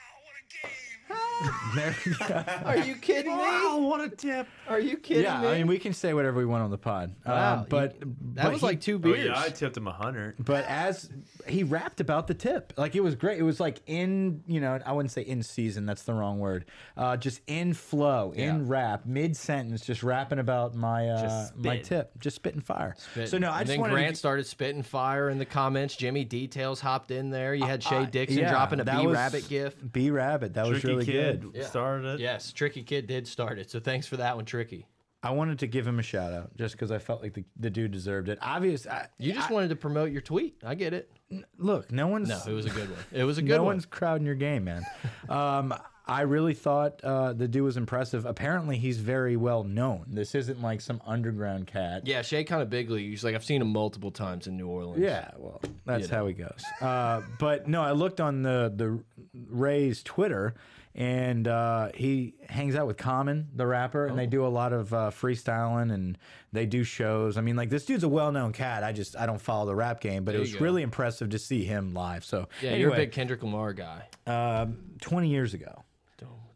There 1.75 1.95
we 2.05 2.13
go. 2.15 2.45
Are 2.65 2.77
you 2.79 2.95
kidding 2.97 3.37
me? 3.37 3.45
what 3.85 4.01
a 4.01 4.09
tip. 4.09 4.49
Are 4.69 4.81
you 4.81 4.97
kidding 4.97 5.23
yeah, 5.25 5.41
me? 5.41 5.49
I 5.49 5.59
mean 5.59 5.67
we 5.67 5.79
can 5.79 5.93
say 5.93 6.13
whatever 6.15 6.39
we 6.39 6.47
want 6.47 6.63
on 6.65 6.71
the 6.71 6.79
pod. 6.79 7.15
Wow, 7.27 7.59
Um, 7.61 7.67
but 7.69 7.97
you- 8.01 8.17
that 8.35 8.45
but 8.45 8.53
was 8.53 8.61
he- 8.61 8.67
like 8.67 8.81
two 8.81 8.97
Oh, 8.97 8.99
beers. 8.99 9.27
yeah, 9.27 9.39
I 9.41 9.49
tipped 9.51 9.77
him 9.77 9.87
a 9.87 9.93
hundred. 9.93 10.35
But 10.39 10.65
as 10.67 11.11
he 11.47 11.63
rapped 11.63 12.01
about 12.01 12.27
the 12.27 12.35
tip, 12.35 12.73
like 12.77 12.97
it 12.97 13.01
was 13.01 13.15
great. 13.15 13.39
It 13.39 13.43
was 13.45 13.61
like 13.61 13.81
in, 13.87 14.43
you 14.47 14.61
know, 14.61 14.79
I 14.85 14.93
wouldn't 14.93 15.13
say 15.13 15.23
in 15.23 15.43
season. 15.43 15.87
That's 15.87 16.03
the 16.03 16.13
wrong 16.15 16.39
word. 16.41 16.65
Uh, 16.97 17.17
just 17.17 17.41
in 17.47 17.73
flow, 17.73 18.33
Yeah. 18.37 18.51
in 18.55 18.67
rap, 18.69 19.07
mid 19.07 19.37
sentence, 19.37 19.85
just 19.87 20.03
rapping 20.03 20.39
about 20.41 20.75
my 20.75 21.09
uh, 21.09 21.49
my 21.57 21.79
tip, 21.79 22.11
just 22.19 22.37
spitting 22.37 22.61
fire. 22.61 22.95
Spitting. 22.99 23.29
So 23.31 23.39
no, 23.39 23.51
I 23.51 23.61
and 23.61 23.67
just 23.69 23.81
then 23.81 23.91
Grant 23.91 24.15
to, 24.15 24.19
started 24.19 24.47
spitting 24.47 24.83
fire 24.83 25.31
in 25.31 25.39
the 25.39 25.45
comments. 25.47 25.95
Jimmy 25.97 26.25
Details 26.25 26.81
hopped 26.81 27.11
in 27.11 27.31
there. 27.31 27.55
You 27.55 27.65
had 27.65 27.83
Shay 27.83 27.97
I- 27.99 28.05
Dixon 28.07 28.39
yeah, 28.39 28.51
dropping 28.51 28.81
a 28.81 28.85
that 28.85 29.01
B 29.01 29.07
was- 29.07 29.15
Rabbit 29.15 29.49
gif. 29.49 29.75
B 29.93 30.11
Rabbit. 30.11 30.55
That 30.55 30.67
was 30.67 30.83
really 30.85 31.05
kid 31.05 31.13
good. 31.13 31.28
Yeah. 31.55 31.65
started 31.65 32.07
it. 32.15 32.21
Yes, 32.21 32.53
Tricky 32.53 32.83
Kid 32.83 33.07
did 33.07 33.27
start 33.27 33.59
it. 33.59 33.71
So 33.71 33.81
thanks 33.81 34.07
for 34.07 34.17
that 34.19 34.37
one, 34.37 34.45
Tricky. 34.45 34.87
I 35.23 35.31
wanted 35.31 35.59
to 35.61 35.67
give 35.67 35.85
him 35.87 35.99
a 35.99 36.03
shout 36.03 36.33
out 36.33 36.57
just 36.57 36.75
because 36.75 36.93
I 36.93 36.99
felt 36.99 37.23
like 37.23 37.35
the, 37.35 37.45
the 37.59 37.71
dude 37.71 37.91
deserved 37.91 38.29
it. 38.29 38.39
Obvious. 38.41 38.87
I, 38.87 39.09
You 39.19 39.33
just 39.33 39.51
wanted 39.51 39.69
to 39.71 39.77
promote 39.77 40.13
your 40.13 40.21
tweet. 40.23 40.57
I 40.65 40.75
get 40.77 40.95
it. 40.95 41.11
look, 41.59 41.91
no 41.91 42.07
one's 42.07 42.29
No, 42.29 42.41
it 42.47 42.53
was 42.53 42.67
a 42.67 42.71
good 42.71 42.89
one. 42.89 42.99
It 43.13 43.25
was 43.25 43.37
a 43.39 43.43
good 43.43 43.49
no 43.57 43.57
one. 43.57 43.63
No 43.65 43.75
one's 43.75 43.87
crowding 43.87 44.27
your 44.27 44.37
game, 44.37 44.65
man. 44.65 44.87
um, 45.29 45.75
I 46.07 46.23
really 46.23 46.55
thought 46.55 47.03
uh, 47.05 47.33
the 47.35 47.47
dude 47.49 47.65
was 47.65 47.77
impressive. 47.77 48.25
Apparently, 48.25 48.79
he's 48.79 48.97
very 48.99 49.37
well 49.37 49.63
known. 49.65 50.07
This 50.09 50.35
isn't 50.37 50.63
like 50.63 50.81
some 50.81 51.03
underground 51.05 51.67
cat. 51.67 52.07
Yeah, 52.07 52.23
Shay 52.23 52.45
kind 52.45 52.63
of 52.63 52.71
big 52.71 52.89
league. 52.89 53.11
He's 53.11 53.23
like 53.25 53.35
I've 53.35 53.45
seen 53.45 53.61
him 53.61 53.73
multiple 53.73 54.11
times 54.11 54.47
in 54.47 54.57
New 54.57 54.69
Orleans. 54.69 55.03
Yeah, 55.03 55.33
well, 55.37 55.61
that's 55.85 56.05
You 56.05 56.09
know. 56.09 56.17
how 56.17 56.27
he 56.29 56.33
goes. 56.33 56.63
Uh, 56.81 57.21
but 57.39 57.69
no, 57.69 57.83
I 57.83 57.91
looked 57.93 58.21
on 58.23 58.41
the 58.43 58.73
the 58.75 59.03
Ray's 59.51 60.03
Twitter, 60.03 60.55
and 60.99 61.47
uh, 61.47 61.91
he 61.95 62.35
hangs 62.49 62.75
out 62.75 62.89
with 62.89 62.97
Common, 62.97 63.47
the 63.55 63.65
rapper, 63.67 64.07
and 64.07 64.19
they 64.19 64.25
Oh. 64.25 64.31
do 64.31 64.45
a 64.47 64.49
lot 64.49 64.73
of 64.73 64.93
uh, 64.93 65.11
freestyling 65.11 65.93
and 65.95 66.19
they 66.53 66.67
do 66.67 66.83
shows. 66.83 67.39
I 67.39 67.41
mean, 67.41 67.55
like 67.55 67.71
this 67.71 67.85
dude's 67.85 68.03
a 68.03 68.09
well 68.09 68.33
known 68.33 68.53
cat. 68.53 68.83
I 68.83 68.93
just 68.93 69.17
I 69.17 69.25
don't 69.25 69.41
follow 69.41 69.67
the 69.67 69.77
rap 69.77 70.01
game, 70.01 70.25
but 70.25 70.35
it 70.35 70.41
was 70.41 70.55
go. 70.55 70.59
really 70.61 70.83
impressive 70.83 71.31
to 71.31 71.39
see 71.39 71.65
him 71.65 71.95
live. 71.95 72.25
So 72.25 72.49
Yeah, 72.61 72.75
you're 72.75 72.93
a 72.93 72.97
big 72.97 73.13
Kendrick 73.13 73.43
Lamar 73.45 73.73
guy. 73.73 74.09
um, 74.27 74.79
twenty 75.01 75.29
years 75.29 75.55
ago. 75.55 75.85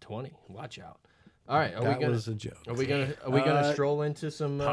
Twenty. 0.00 0.32
Watch 0.48 0.80
out. 0.80 0.98
All 1.48 1.56
right, 1.58 1.72
are 1.74 1.82
That 1.82 1.96
we 1.98 2.00
gonna 2.02 2.12
was 2.12 2.26
a 2.28 2.34
joke. 2.34 2.58
are 2.66 2.74
we 2.74 2.86
gonna 2.86 3.14
are 3.24 3.30
we 3.30 3.38
gonna 3.40 3.60
Uh, 3.68 3.72
stroll 3.72 4.02
into 4.02 4.30
some 4.30 4.60
uh, 4.60 4.64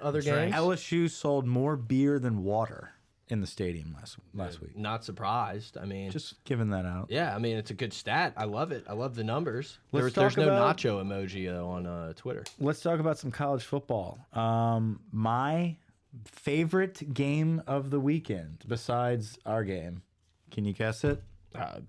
other 0.00 0.22
Drink. 0.22 0.52
games? 0.52 0.54
LSU 0.54 1.10
sold 1.10 1.46
more 1.46 1.76
beer 1.76 2.18
than 2.18 2.42
water 2.42 2.92
in 3.30 3.40
the 3.40 3.46
stadium 3.46 3.94
last 3.98 4.16
last 4.34 4.60
week. 4.60 4.76
Not 4.76 5.04
surprised. 5.04 5.78
I 5.78 5.84
mean, 5.84 6.10
Just 6.10 6.42
giving 6.44 6.70
that 6.70 6.84
out. 6.84 7.06
yeah, 7.10 7.34
I 7.34 7.38
mean 7.38 7.56
it's 7.56 7.70
a 7.70 7.74
good 7.74 7.92
stat. 7.92 8.32
I 8.36 8.44
love 8.44 8.72
it. 8.72 8.84
I 8.88 8.92
love 8.92 9.14
the 9.14 9.24
numbers. 9.24 9.78
Let's 9.92 10.02
There's, 10.04 10.14
there's 10.14 10.34
talk 10.34 10.44
no 10.46 10.52
about- 10.52 10.76
nacho 10.78 11.02
emoji 11.02 11.46
though 11.46 11.68
on 11.68 11.86
uh, 11.86 12.12
Twitter. 12.14 12.44
Let's 12.58 12.80
talk 12.80 13.00
about 13.00 13.18
some 13.18 13.30
college 13.30 13.62
football. 13.64 14.26
Um, 14.32 15.00
my 15.12 15.76
favorite 16.24 17.14
game 17.14 17.62
of 17.66 17.90
the 17.90 18.00
weekend, 18.00 18.64
besides 18.66 19.38
our 19.46 19.62
game, 19.64 20.02
can 20.50 20.64
you 20.64 20.72
guess 20.72 21.04
it? 21.04 21.22
Uh, 21.54 21.80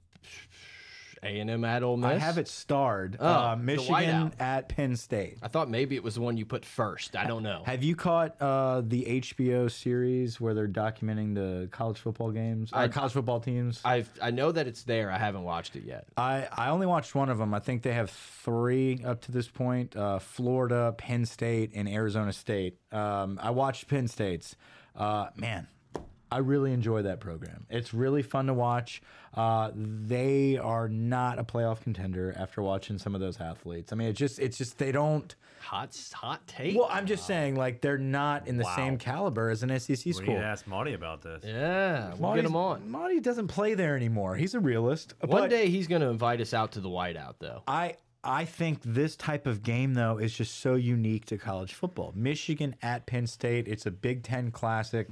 A 1.24 1.39
and 1.39 1.49
M 1.49 1.63
at 1.63 1.84
Ole 1.84 1.97
Miss. 1.97 2.09
I 2.09 2.17
have 2.17 2.38
it 2.39 2.47
starred. 2.47 3.17
Oh, 3.19 3.28
uh, 3.28 3.55
Michigan 3.55 4.34
at 4.39 4.69
Penn 4.69 4.95
State. 4.95 5.38
I 5.43 5.47
thought 5.49 5.69
maybe 5.69 5.95
it 5.95 6.03
was 6.03 6.15
the 6.15 6.22
one 6.22 6.36
you 6.36 6.45
put 6.45 6.65
first. 6.65 7.15
I 7.15 7.28
don't 7.28 7.43
know. 7.43 7.61
Have 7.65 7.84
you 7.84 7.95
caught 7.95 8.41
uh, 8.41 8.82
the 8.84 9.22
HBO 9.22 9.69
series 9.69 10.41
where 10.41 10.53
they're 10.55 10.67
documenting 10.67 11.36
the 11.36 11.67
college 11.72 11.99
football 11.99 12.32
games, 12.32 12.72
or 12.74 12.80
I- 12.80 12.88
college 12.88 13.11
football 13.13 13.39
teams? 13.39 13.82
I've 13.86 14.09
I 14.22 14.32
know 14.32 14.51
that 14.51 14.65
it's 14.67 14.84
there. 14.84 15.11
I 15.11 15.17
haven't 15.19 15.43
watched 15.43 15.76
it 15.76 15.84
yet. 15.84 16.07
I, 16.17 16.47
I 16.51 16.69
only 16.69 16.88
watched 16.88 17.13
one 17.13 17.30
of 17.30 17.38
them. 17.38 17.53
I 17.53 17.59
think 17.59 17.84
they 17.84 17.93
have 17.93 18.09
three 18.09 19.03
up 19.05 19.22
to 19.22 19.32
this 19.32 19.47
point: 19.47 19.95
uh, 19.95 20.17
Florida, 20.19 20.95
Penn 20.97 21.26
State, 21.26 21.72
and 21.76 21.88
Arizona 21.88 22.34
State. 22.34 22.78
Um, 22.91 23.39
I 23.41 23.51
watched 23.51 23.88
Penn 23.88 24.07
State's. 24.07 24.55
Uh, 24.95 25.28
man, 25.36 25.67
I 26.32 26.38
really 26.38 26.71
enjoy 26.71 27.01
that 27.01 27.19
program. 27.19 27.65
It's 27.69 27.93
really 27.93 28.21
fun 28.23 28.47
to 28.47 28.53
watch. 28.53 29.01
Uh, 29.34 29.71
they 29.75 30.57
are 30.57 30.88
not 30.88 31.39
a 31.39 31.43
playoff 31.43 31.82
contender 31.82 32.34
after 32.38 32.61
watching 32.61 32.97
some 32.97 33.15
of 33.15 33.21
those 33.21 33.39
athletes. 33.39 33.91
I 33.91 33.95
mean, 33.95 34.07
it's 34.09 34.19
just 34.19 34.39
it's 34.39 34.57
just 34.57 34.77
they 34.77 34.91
don't. 34.91 35.34
Hot 35.61 35.95
hot 36.13 36.45
take. 36.47 36.75
Well, 36.75 36.88
I'm 36.89 37.05
just 37.05 37.27
saying, 37.27 37.55
like 37.55 37.82
they're 37.82 37.97
not 37.97 38.47
in 38.47 38.57
the 38.57 38.63
Wow. 38.63 38.75
same 38.75 38.97
caliber 38.97 39.49
as 39.49 39.61
an 39.61 39.69
SEC 39.79 39.95
school. 39.97 40.03
We 40.05 40.11
need 40.11 40.13
school. 40.23 40.36
to 40.39 40.43
ask 40.45 40.65
Monty 40.67 40.93
about 40.93 41.21
this. 41.21 41.43
yeah, 41.45 42.13
we'll 42.17 42.34
get 42.34 42.45
him 42.45 42.55
on. 42.55 42.89
Monty 42.89 43.19
doesn't 43.19 43.47
play 43.47 43.73
there 43.75 43.95
anymore. 43.95 44.36
He's 44.36 44.55
a 44.55 44.59
realist. 44.59 45.13
One 45.19 45.41
but 45.43 45.49
day 45.49 45.69
he's 45.69 45.88
going 45.88 46.01
to 46.01 46.07
invite 46.07 46.41
us 46.41 46.53
out 46.53 46.71
to 46.73 46.79
the 46.79 46.89
whiteout 46.89 47.36
though. 47.39 47.61
I 47.67 47.95
I 48.23 48.45
think 48.45 48.82
this 48.84 49.15
type 49.15 49.47
of 49.47 49.63
game, 49.63 49.95
though, 49.95 50.17
is 50.19 50.32
just 50.32 50.59
so 50.59 50.75
unique 50.75 51.25
to 51.25 51.39
college 51.39 51.73
football. 51.73 52.13
Michigan 52.15 52.75
at 52.84 53.07
Penn 53.07 53.25
State, 53.25 53.67
it's 53.67 53.88
a 53.88 53.91
Big 53.91 54.21
Ten 54.23 54.51
classic. 54.51 55.07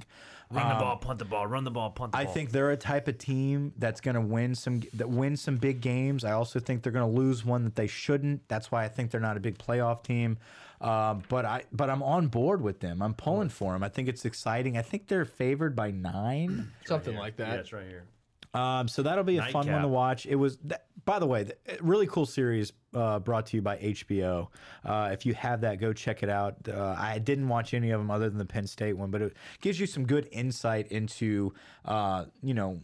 Run 0.51 0.67
the 0.67 0.75
ball, 0.75 0.97
punt 0.97 1.19
the 1.19 1.25
ball, 1.25 1.45
run 1.45 1.63
the 1.63 1.69
ball, 1.69 1.91
punt 1.91 2.11
the 2.11 2.17
I 2.17 2.23
ball. 2.23 2.31
I 2.31 2.33
think 2.33 2.51
they're 2.51 2.71
a 2.71 2.77
type 2.77 3.07
of 3.07 3.19
team 3.19 3.71
that's 3.77 4.01
going 4.01 4.15
to 4.15 4.21
win 4.21 4.55
some 4.55 4.81
that 4.93 5.07
win 5.07 5.37
some 5.37 5.57
big 5.57 5.79
games. 5.79 6.23
I 6.23 6.31
also 6.31 6.59
think 6.59 6.81
they're 6.81 6.91
going 6.91 7.07
to 7.07 7.17
lose 7.19 7.45
one 7.45 7.63
that 7.65 7.75
they 7.75 7.85
shouldn't. 7.85 8.47
That's 8.47 8.71
why 8.71 8.83
I 8.83 8.87
think 8.87 9.11
they're 9.11 9.21
not 9.21 9.37
a 9.37 9.39
big 9.39 9.59
playoff 9.59 10.01
team. 10.01 10.39
Um, 10.81 11.21
but 11.29 11.45
I 11.45 11.65
but 11.71 11.91
I'm 11.91 12.01
on 12.01 12.29
board 12.29 12.61
with 12.61 12.79
them. 12.79 13.03
I'm 13.03 13.13
pulling 13.13 13.49
for 13.49 13.73
them. 13.73 13.83
I 13.83 13.89
think 13.89 14.07
it's 14.07 14.25
exciting. 14.25 14.75
I 14.75 14.81
think 14.81 15.07
they're 15.07 15.25
favored 15.25 15.75
by 15.75 15.91
nine. 15.91 16.71
Something 16.83 17.15
like 17.15 17.35
that. 17.35 17.49
Yeah, 17.49 17.55
it's 17.55 17.73
right 17.73 17.87
here. 17.87 18.05
Um, 18.53 18.87
so 18.87 19.03
that'll 19.03 19.23
be 19.23 19.37
a 19.37 19.43
fun 19.43 19.71
one 19.71 19.81
to 19.83 19.87
watch. 19.87 20.25
It 20.25 20.35
was, 20.35 20.57
th 20.57 20.79
by 21.05 21.19
the 21.19 21.27
way, 21.27 21.43
th 21.45 21.79
really 21.81 22.07
cool 22.07 22.25
series 22.25 22.73
uh, 22.93 23.19
brought 23.19 23.45
to 23.47 23.57
you 23.57 23.61
by 23.61 23.77
HBO. 23.77 24.47
Uh, 24.83 25.09
if 25.11 25.25
you 25.25 25.33
have 25.35 25.61
that, 25.61 25.79
go 25.79 25.93
check 25.93 26.23
it 26.23 26.29
out. 26.29 26.55
Uh, 26.67 26.95
I 26.97 27.19
didn't 27.19 27.47
watch 27.47 27.73
any 27.73 27.91
of 27.91 27.99
them 27.99 28.09
other 28.09 28.29
than 28.29 28.37
the 28.37 28.45
Penn 28.45 28.67
State 28.67 28.93
one, 28.93 29.11
but 29.11 29.21
it 29.21 29.37
gives 29.61 29.79
you 29.79 29.85
some 29.85 30.05
good 30.05 30.27
insight 30.31 30.91
into, 30.91 31.53
uh, 31.85 32.25
you 32.41 32.53
know, 32.53 32.79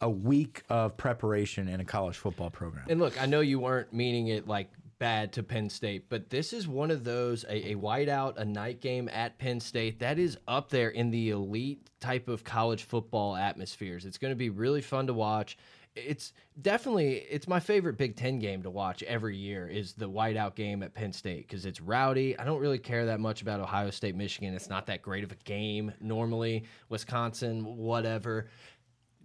a 0.00 0.10
week 0.10 0.62
of 0.68 0.96
preparation 0.96 1.66
in 1.68 1.80
a 1.80 1.84
college 1.84 2.16
football 2.16 2.50
program. 2.50 2.86
And 2.88 3.00
look, 3.00 3.20
I 3.20 3.26
know 3.26 3.40
you 3.40 3.58
weren't 3.58 3.92
meaning 3.92 4.28
it 4.28 4.46
like 4.46 4.70
bad 5.00 5.32
to 5.32 5.42
Penn 5.42 5.68
State, 5.68 6.08
but 6.08 6.30
this 6.30 6.52
is 6.52 6.68
one 6.68 6.92
of 6.92 7.02
those 7.02 7.44
a, 7.44 7.72
a 7.72 7.74
whiteout, 7.74 8.36
a 8.36 8.44
night 8.44 8.80
game 8.80 9.08
at 9.12 9.38
Penn 9.38 9.58
State 9.58 9.98
that 9.98 10.20
is 10.20 10.38
up 10.46 10.68
there 10.68 10.90
in 10.90 11.10
the 11.10 11.30
elite 11.30 11.90
type 11.98 12.28
of 12.28 12.44
college 12.44 12.84
football 12.84 13.34
atmospheres. 13.34 14.04
It's 14.04 14.18
going 14.18 14.30
to 14.30 14.36
be 14.36 14.50
really 14.50 14.82
fun 14.82 15.08
to 15.08 15.14
watch. 15.14 15.58
It's 15.96 16.32
definitely 16.62 17.14
it's 17.14 17.48
my 17.48 17.58
favorite 17.58 17.98
Big 17.98 18.14
Ten 18.14 18.38
game 18.38 18.62
to 18.62 18.70
watch 18.70 19.02
every 19.02 19.36
year 19.36 19.66
is 19.66 19.94
the 19.94 20.08
whiteout 20.08 20.54
game 20.54 20.84
at 20.84 20.94
Penn 20.94 21.12
State 21.12 21.48
because 21.48 21.66
it's 21.66 21.80
rowdy. 21.80 22.38
I 22.38 22.44
don't 22.44 22.60
really 22.60 22.78
care 22.78 23.06
that 23.06 23.18
much 23.18 23.42
about 23.42 23.58
Ohio 23.58 23.90
State, 23.90 24.14
Michigan. 24.14 24.54
It's 24.54 24.68
not 24.68 24.86
that 24.86 25.02
great 25.02 25.24
of 25.24 25.32
a 25.32 25.36
game 25.36 25.92
normally. 26.00 26.64
Wisconsin, 26.90 27.64
whatever 27.76 28.48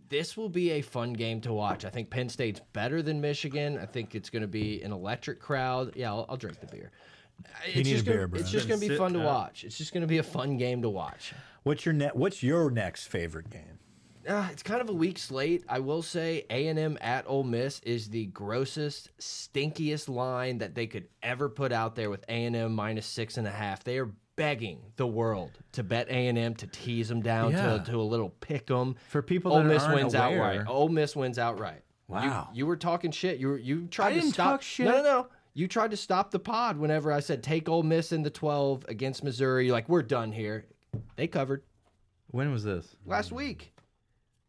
this 0.09 0.37
will 0.37 0.49
be 0.49 0.71
a 0.71 0.81
fun 0.81 1.13
game 1.13 1.41
to 1.41 1.53
watch. 1.53 1.85
I 1.85 1.89
think 1.89 2.09
Penn 2.09 2.29
State's 2.29 2.61
better 2.73 3.01
than 3.01 3.21
Michigan. 3.21 3.77
I 3.77 3.85
think 3.85 4.15
it's 4.15 4.29
going 4.29 4.41
to 4.41 4.47
be 4.47 4.81
an 4.81 4.91
electric 4.91 5.39
crowd. 5.39 5.93
Yeah, 5.95 6.11
I'll, 6.11 6.25
I'll 6.29 6.37
drink 6.37 6.59
the 6.59 6.67
beer. 6.67 6.91
It's 7.65 7.75
need 7.75 7.85
just 7.85 8.01
a 8.01 8.05
beer, 8.05 8.15
gonna, 8.15 8.27
bro. 8.29 8.39
It's 8.39 8.51
just 8.51 8.67
going 8.67 8.79
to 8.79 8.87
be 8.87 8.93
Sit 8.93 8.97
fun 8.97 9.13
to 9.13 9.19
watch. 9.19 9.63
It's 9.63 9.77
just 9.77 9.93
going 9.93 10.01
to 10.01 10.07
be 10.07 10.19
a 10.19 10.23
fun 10.23 10.57
game 10.57 10.81
to 10.81 10.89
watch. 10.89 11.33
What's 11.63 11.85
your 11.85 11.93
net? 11.93 12.15
What's 12.15 12.41
your 12.43 12.69
next 12.69 13.07
favorite 13.07 13.49
game? 13.49 13.79
Uh, 14.27 14.47
it's 14.51 14.63
kind 14.63 14.81
of 14.81 14.89
a 14.89 14.93
weak 14.93 15.19
slate. 15.19 15.63
I 15.69 15.79
will 15.79 16.01
say 16.01 16.45
A 16.49 16.67
and 16.67 16.79
M 16.79 16.97
at 17.01 17.25
Ole 17.27 17.43
Miss 17.43 17.79
is 17.81 18.09
the 18.09 18.25
grossest, 18.27 19.11
stinkiest 19.19 20.09
line 20.09 20.57
that 20.59 20.73
they 20.73 20.87
could 20.87 21.07
ever 21.21 21.47
put 21.47 21.71
out 21.71 21.95
there 21.95 22.09
with 22.09 22.23
A 22.27 22.45
and 22.45 22.55
M 22.55 22.73
minus 22.73 23.05
six 23.05 23.37
and 23.37 23.45
a 23.45 23.51
half. 23.51 23.83
They 23.83 23.99
are 23.99 24.09
begging 24.35 24.79
the 24.97 25.07
world 25.07 25.51
to 25.73 25.83
bet 25.83 26.07
A 26.09 26.27
and 26.27 26.37
M 26.37 26.55
to 26.55 26.67
tease 26.67 27.07
them 27.09 27.21
down 27.21 27.51
Yeah. 27.51 27.77
to, 27.77 27.91
to 27.91 28.01
a 28.01 28.03
little 28.03 28.29
pick 28.41 28.69
'em. 28.69 28.95
For 29.09 29.21
people 29.21 29.53
Ole 29.53 29.63
Miss 29.63 29.87
wins 29.87 30.13
aware- 30.13 30.41
outright. 30.43 30.67
Ole 30.67 30.89
Miss 30.89 31.15
wins 31.15 31.39
outright. 31.39 31.81
Wow. 32.07 32.49
you, 32.53 32.65
were 32.67 32.77
talking 32.77 33.09
shit. 33.11 33.39
You 33.39 33.47
were, 33.47 33.57
you 33.57 33.87
tried 33.87 34.13
I 34.13 34.19
to 34.19 34.27
stop. 34.31 34.61
No, 34.79 34.91
no, 34.91 35.01
no. 35.03 35.27
You 35.55 35.67
tried 35.67 35.91
to 35.91 35.97
stop 35.97 36.31
the 36.31 36.39
pod 36.39 36.77
whenever 36.77 37.11
I 37.11 37.19
said 37.21 37.41
take 37.41 37.67
Ole 37.69 37.81
Miss 37.83 38.11
in 38.11 38.21
the 38.23 38.29
twelve 38.29 38.85
against 38.89 39.23
Missouri. 39.23 39.65
You're 39.67 39.73
like 39.73 39.87
we're 39.89 40.03
done 40.03 40.31
here. 40.31 40.65
They 41.15 41.27
covered 41.27 41.63
When 42.27 42.51
was 42.51 42.63
this? 42.63 42.95
last 43.05 43.31
week. 43.31 43.71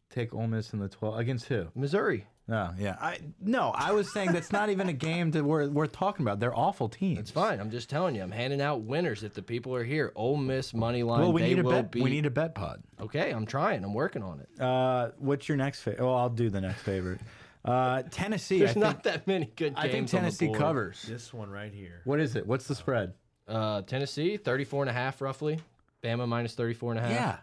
Take 0.09 0.33
Ole 0.33 0.47
Miss 0.47 0.73
in 0.73 0.79
the 0.79 0.89
twelve 0.89 1.17
against 1.17 1.45
who? 1.45 1.67
Missouri. 1.75 2.27
Oh 2.49 2.73
yeah, 2.79 2.95
I 3.01 3.19
no. 3.41 3.71
I 3.75 3.91
was 3.91 4.11
saying 4.13 4.31
that's 4.31 4.53
not 4.53 4.69
even 4.69 4.87
a 4.87 4.93
game 4.93 5.31
that 5.31 5.43
we're 5.43 5.67
worth 5.67 5.91
talking 5.91 6.25
about. 6.25 6.39
They're 6.39 6.57
awful 6.57 6.87
teams. 6.87 7.19
It's 7.19 7.31
fine. 7.31 7.59
I'm 7.59 7.69
just 7.71 7.89
telling 7.89 8.15
you. 8.15 8.23
I'm 8.23 8.31
handing 8.31 8.61
out 8.61 8.81
winners 8.83 9.23
if 9.23 9.33
the 9.33 9.41
people 9.41 9.75
are 9.75 9.83
here. 9.83 10.13
Ole 10.15 10.37
Miss 10.37 10.73
money 10.73 11.03
line. 11.03 11.19
Well, 11.19 11.33
we 11.33 11.41
they 11.41 11.49
need 11.49 11.59
a 11.59 11.63
bet. 11.63 11.91
be. 11.91 12.01
We 12.01 12.09
need 12.09 12.25
a 12.25 12.31
bet 12.31 12.55
pod. 12.55 12.81
okay, 13.01 13.31
I'm 13.31 13.45
trying. 13.45 13.83
I'm 13.83 13.93
working 13.93 14.23
on 14.23 14.39
it. 14.39 14.61
Uh, 14.61 15.09
what's 15.17 15.49
your 15.49 15.57
next 15.57 15.81
favorite? 15.81 16.01
Oh, 16.01 16.13
I'll 16.13 16.29
do 16.29 16.49
the 16.49 16.61
next 16.61 16.81
favorite. 16.83 17.19
Uh, 17.65 18.03
Tennessee. 18.11 18.59
There's 18.59 18.69
I 18.71 18.73
think, 18.75 18.85
not 18.85 19.03
that 19.03 19.27
many 19.27 19.45
good 19.57 19.75
games. 19.75 19.77
I 19.77 19.81
think 19.89 19.95
on 19.95 20.03
the 20.05 20.11
Tennessee 20.11 20.47
board. 20.47 20.59
covers. 20.59 21.01
This 21.01 21.33
one 21.33 21.49
right 21.49 21.73
here. 21.73 22.01
What 22.05 22.21
is 22.21 22.37
it? 22.37 22.47
What's 22.47 22.65
the 22.65 22.75
spread? 22.75 23.13
Uh, 23.45 23.81
Tennessee 23.81 24.37
34 24.37 24.83
and 24.83 24.89
a 24.89 24.93
half 24.93 25.21
roughly. 25.21 25.59
Bama 26.03 26.27
minus 26.27 26.53
34 26.53 26.91
and 26.93 26.99
a 26.99 27.03
half. 27.03 27.11
Yeah, 27.11 27.37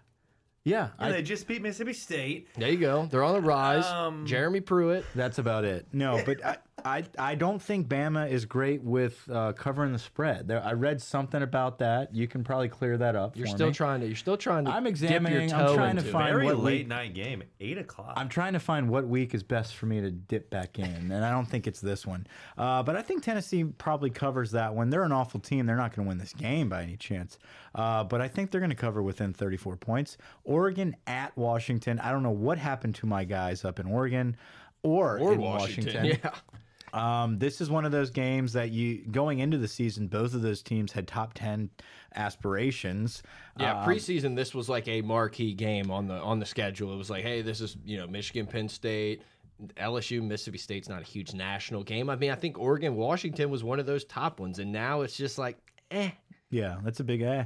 yeah. 0.65 0.89
And 0.99 1.09
I, 1.09 1.13
they 1.13 1.23
just 1.23 1.47
beat 1.47 1.63
Mississippi 1.63 1.93
State. 1.93 2.49
There 2.57 2.69
you 2.69 2.79
go. 2.79 3.07
They're 3.11 3.23
on 3.23 3.35
the 3.35 3.41
rise. 3.41 3.85
Um, 3.87 4.27
Jeremy 4.27 4.61
Pruitt. 4.61 5.05
that's 5.15 5.39
about 5.39 5.65
it. 5.65 5.87
No, 5.93 6.23
but 6.25 6.45
I, 6.45 6.57
I, 6.85 7.05
I 7.19 7.35
don't 7.35 7.63
think 7.63 7.89
Bama 7.89 8.31
is 8.31 8.45
great 8.45 8.83
with 8.83 9.19
uh, 9.33 9.53
covering 9.55 9.93
the 9.93 9.99
spread. 9.99 10.47
There, 10.49 10.63
I 10.63 10.73
read 10.73 11.01
something 11.01 11.43
about 11.43 11.79
that. 11.79 12.15
You 12.15 12.29
can 12.29 12.45
probably 12.45 12.69
clear 12.69 12.99
that 12.99 13.17
up. 13.17 13.37
You're 13.37 13.47
for 13.47 13.55
still 13.55 13.67
me. 13.69 13.73
trying 13.73 14.01
to. 14.01 14.07
You're 14.07 14.17
still 14.17 14.37
trying 14.37 14.67
to. 14.67 14.71
I'm 14.71 14.85
Dip 14.85 14.91
examining, 14.91 15.49
your 15.49 15.59
I'm 15.59 15.75
trying 15.75 15.97
to 15.97 16.03
find- 16.03 16.33
Very 16.35 16.45
what 16.45 16.59
late 16.59 16.81
week- 16.81 16.89
night 16.89 17.15
game, 17.15 17.43
eight 17.61 17.79
o'clock. 17.79 18.13
I'm 18.17 18.29
trying 18.29 18.53
to 18.53 18.59
find 18.59 18.91
what 18.91 19.07
week 19.07 19.35
is 19.35 19.43
best 19.43 19.77
for 19.77 19.87
me 19.87 20.03
to 20.03 20.11
dip 20.11 20.51
back 20.51 20.79
in, 20.79 21.11
and 21.11 21.25
I 21.25 21.31
don't 21.31 21.47
think 21.47 21.67
it's 21.67 21.81
this 21.81 22.07
one. 22.07 22.27
Uh, 22.59 22.83
but 22.83 22.97
I 22.97 23.03
think 23.03 23.23
Tennessee 23.23 23.65
probably 23.65 24.11
covers 24.11 24.51
that 24.51 24.75
one. 24.75 24.91
They're 24.91 25.05
an 25.05 25.13
awful 25.13 25.41
team. 25.41 25.65
They're 25.65 25.77
not 25.77 25.97
going 25.97 26.05
to 26.05 26.09
win 26.11 26.19
this 26.19 26.35
game 26.35 26.69
by 26.69 26.83
any 26.83 26.97
chance. 26.99 27.39
Uh, 27.75 28.05
but 28.05 28.21
I 28.21 28.29
think 28.29 28.51
they're 28.51 28.61
going 28.61 28.69
to 28.71 28.77
cover 28.77 29.03
within 29.03 29.33
34 29.33 29.77
points. 29.79 30.19
Oregon 30.45 30.97
at 31.07 31.35
Washington. 31.37 31.99
I 31.99 32.13
don't 32.13 32.23
know 32.23 32.31
what 32.31 32.59
happened 32.59 32.95
to 32.97 33.07
my 33.07 33.25
guys 33.25 33.65
up 33.65 33.81
in 33.81 33.87
Oregon 33.87 34.37
or, 34.83 35.19
or 35.19 35.33
in 35.33 35.41
Washington. 35.41 35.95
Washington. 35.95 36.21
Yeah. 36.25 36.31
Um, 36.95 37.39
this 37.39 37.61
is 37.61 37.69
one 37.69 37.85
of 37.85 37.91
those 37.93 38.11
games 38.11 38.53
that 38.53 38.71
you 38.71 39.05
going 39.11 39.41
into 39.41 39.59
the 39.59 39.67
season, 39.67 40.07
both 40.07 40.33
of 40.33 40.43
those 40.43 40.63
teams 40.63 40.93
had 40.93 41.09
top 41.09 41.35
10 41.35 41.71
aspirations. 42.15 43.23
Yeah, 43.59 43.81
Um, 43.81 43.89
preseason 43.89 44.37
this 44.37 44.55
was 44.55 44.69
like 44.69 44.87
a 44.89 45.03
marquee 45.03 45.55
game 45.55 45.91
on 45.91 46.07
the 46.07 46.15
on 46.15 46.39
the 46.39 46.47
schedule. 46.47 46.93
It 46.95 46.97
was 46.97 47.11
like, 47.11 47.25
hey, 47.25 47.43
this 47.43 47.61
is 47.61 47.77
you 47.85 47.97
know 47.97 48.07
Michigan, 48.07 48.47
Penn 48.47 48.69
State, 48.69 49.23
LSU, 49.77 50.23
Mississippi 50.23 50.59
State's 50.59 50.89
not 50.89 51.03
a 51.03 51.05
huge 51.05 51.35
national 51.35 51.83
game. 51.83 52.09
I 52.09 52.17
mean, 52.17 52.31
I 52.31 52.37
think 52.37 52.59
Oregon, 52.59 52.97
Washington 52.97 53.51
was 53.51 53.65
one 53.65 53.81
of 53.81 53.87
those 53.87 54.05
top 54.05 54.41
ones, 54.41 54.59
and 54.59 54.73
now 54.73 55.03
it's 55.03 55.17
just 55.17 55.39
like, 55.39 55.59
eh. 55.91 56.11
Yeah, 56.51 56.77
that's 56.85 57.01
a 57.01 57.05
big 57.05 57.23
eh. 57.23 57.45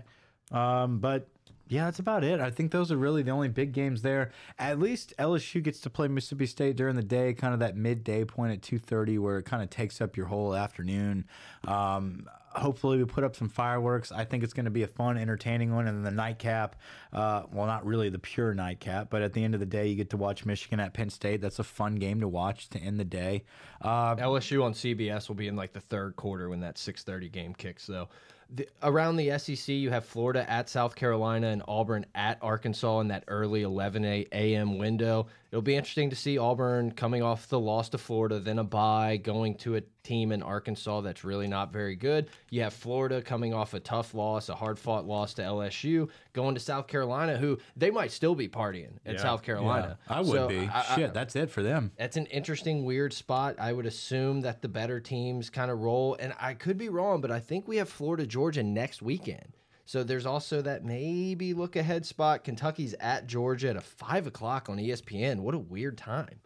Um, 0.50 0.98
but 0.98 1.28
yeah, 1.68 1.84
that's 1.84 1.98
about 1.98 2.24
it. 2.24 2.40
I 2.40 2.50
think 2.50 2.72
those 2.72 2.90
are 2.90 2.96
really 2.96 3.22
the 3.22 3.30
only 3.30 3.48
big 3.48 3.72
games 3.72 4.02
there. 4.02 4.32
At 4.58 4.78
least 4.78 5.12
LSU 5.18 5.62
gets 5.62 5.80
to 5.80 5.90
play 5.90 6.08
Mississippi 6.08 6.46
State 6.46 6.76
during 6.76 6.96
the 6.96 7.02
day, 7.02 7.34
kind 7.34 7.52
of 7.52 7.60
that 7.60 7.76
midday 7.76 8.24
point 8.24 8.52
at 8.52 8.62
two 8.62 8.78
thirty, 8.78 9.18
where 9.18 9.38
it 9.38 9.44
kind 9.44 9.62
of 9.62 9.70
takes 9.70 10.00
up 10.00 10.16
your 10.16 10.26
whole 10.26 10.54
afternoon. 10.54 11.26
Um, 11.66 12.26
hopefully, 12.54 12.98
we 12.98 13.04
put 13.04 13.24
up 13.24 13.36
some 13.36 13.48
fireworks. 13.48 14.12
I 14.12 14.24
think 14.24 14.42
it's 14.44 14.52
going 14.52 14.64
to 14.64 14.70
be 14.70 14.82
a 14.82 14.88
fun, 14.88 15.16
entertaining 15.18 15.74
one. 15.74 15.86
And 15.86 15.98
then 15.98 16.04
the 16.04 16.22
nightcap, 16.22 16.76
uh, 17.12 17.44
well, 17.52 17.66
not 17.66 17.84
really 17.84 18.08
the 18.08 18.18
pure 18.18 18.54
nightcap, 18.54 19.10
but 19.10 19.22
at 19.22 19.32
the 19.32 19.44
end 19.44 19.54
of 19.54 19.60
the 19.60 19.66
day, 19.66 19.86
you 19.88 19.94
get 19.94 20.10
to 20.10 20.16
watch 20.16 20.44
Michigan 20.44 20.80
at 20.80 20.94
Penn 20.94 21.10
State. 21.10 21.40
That's 21.40 21.58
a 21.58 21.64
fun 21.64 21.96
game 21.96 22.20
to 22.20 22.28
watch 22.28 22.68
to 22.70 22.78
end 22.78 22.98
the 22.98 23.04
day. 23.04 23.44
Uh, 23.80 24.16
LSU 24.16 24.62
on 24.62 24.72
CBS 24.72 25.28
will 25.28 25.36
be 25.36 25.48
in 25.48 25.56
like 25.56 25.72
the 25.72 25.80
third 25.80 26.16
quarter 26.16 26.48
when 26.48 26.60
that 26.60 26.76
6:30 26.76 27.30
game 27.30 27.54
kicks. 27.54 27.86
Though, 27.86 28.08
the, 28.50 28.68
around 28.82 29.16
the 29.16 29.38
SEC, 29.38 29.68
you 29.68 29.90
have 29.90 30.04
Florida 30.04 30.48
at 30.50 30.68
South 30.68 30.94
Carolina 30.94 31.48
and 31.48 31.62
Auburn 31.68 32.06
at 32.14 32.38
Arkansas 32.42 33.00
in 33.00 33.08
that 33.08 33.24
early 33.28 33.62
11 33.62 34.04
a.m. 34.04 34.78
window. 34.78 35.26
It'll 35.50 35.62
be 35.62 35.76
interesting 35.76 36.10
to 36.10 36.16
see 36.16 36.36
Auburn 36.36 36.92
coming 36.92 37.22
off 37.22 37.48
the 37.48 37.58
loss 37.58 37.88
to 37.90 37.98
Florida, 37.98 38.38
then 38.38 38.58
a 38.58 38.64
bye, 38.64 39.16
going 39.16 39.54
to 39.58 39.76
a 39.76 39.80
team 40.02 40.30
in 40.30 40.42
Arkansas 40.42 41.00
that's 41.00 41.24
really 41.24 41.46
not 41.48 41.72
very 41.72 41.96
good. 41.96 42.28
You 42.50 42.62
have 42.62 42.74
Florida 42.74 43.22
coming 43.22 43.54
off 43.54 43.72
a 43.72 43.80
tough 43.80 44.12
loss, 44.12 44.50
a 44.50 44.54
hard 44.54 44.78
fought 44.78 45.06
loss 45.06 45.32
to 45.34 45.42
LSU, 45.42 46.10
going 46.34 46.54
to 46.54 46.60
South 46.60 46.86
Carolina, 46.86 47.38
who 47.38 47.58
they 47.76 47.90
might 47.90 48.10
still 48.12 48.34
be 48.34 48.46
partying 48.46 48.98
at 49.06 49.14
Yeah. 49.14 49.22
South 49.22 49.42
Carolina. 49.42 49.98
I 50.06 50.20
would 50.20 50.26
So 50.28 50.48
be. 50.48 50.58
I- 50.66 50.80
I- 50.92 50.96
Shit, 50.96 51.14
that's 51.14 51.34
it 51.34 51.50
for 51.50 51.62
them. 51.62 51.92
that's 51.96 52.18
an 52.18 52.26
interesting, 52.26 52.84
weird 52.84 53.14
spot. 53.14 53.56
I 53.58 53.72
would 53.72 53.86
assume 53.86 54.42
that 54.42 54.60
the 54.60 54.68
better 54.68 55.00
teams 55.00 55.48
kind 55.48 55.70
of 55.70 55.80
roll, 55.80 56.14
and 56.20 56.34
I 56.38 56.52
could 56.54 56.76
be 56.76 56.90
wrong, 56.90 57.22
but 57.22 57.30
I 57.30 57.40
think 57.40 57.66
we 57.66 57.78
have 57.78 57.88
Florida, 57.88 58.26
Georgia 58.26 58.62
next 58.62 59.00
weekend. 59.00 59.54
So 59.88 60.04
there's 60.04 60.26
also 60.26 60.60
that 60.60 60.84
maybe 60.84 61.54
look 61.54 61.74
ahead 61.74 62.04
spot. 62.04 62.44
Kentucky's 62.44 62.94
at 63.00 63.26
Georgia 63.26 63.70
at 63.70 63.76
a 63.76 63.80
five 63.80 64.26
o'clock 64.26 64.68
on 64.68 64.76
ESPN. 64.76 65.40
What 65.40 65.54
a 65.54 65.58
weird 65.58 65.96
time. 65.96 66.40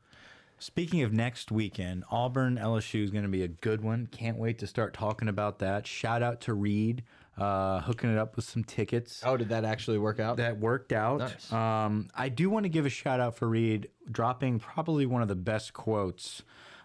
Speaking 0.60 1.02
of 1.02 1.12
next 1.12 1.50
weekend, 1.50 2.04
Auburn 2.08 2.56
LSU 2.56 3.02
is 3.02 3.10
going 3.10 3.24
to 3.24 3.28
be 3.28 3.42
a 3.42 3.48
good 3.48 3.82
one. 3.82 4.06
Can't 4.06 4.36
wait 4.36 4.60
to 4.60 4.68
start 4.68 4.94
talking 4.94 5.26
about 5.26 5.58
that. 5.58 5.88
Shout 5.88 6.22
out 6.22 6.42
to 6.42 6.54
Reed, 6.54 7.02
uh, 7.36 7.80
hooking 7.80 8.12
it 8.12 8.16
up 8.16 8.36
with 8.36 8.44
some 8.44 8.62
tickets. 8.62 9.24
Oh, 9.26 9.36
did 9.36 9.48
that 9.48 9.64
actually 9.64 9.98
work 9.98 10.20
out? 10.20 10.36
That 10.36 10.60
worked 10.60 10.92
out. 10.92 11.18
Nice. 11.18 11.52
Um, 11.52 12.10
I 12.14 12.28
do 12.28 12.48
want 12.48 12.62
to 12.62 12.68
give 12.68 12.86
a 12.86 12.90
shout 12.90 13.18
out 13.18 13.34
for 13.34 13.48
Reed 13.48 13.88
dropping 14.08 14.60
probably 14.60 15.04
one 15.04 15.20
of 15.20 15.26
the 15.26 15.34
best 15.34 15.72
quotes 15.72 16.44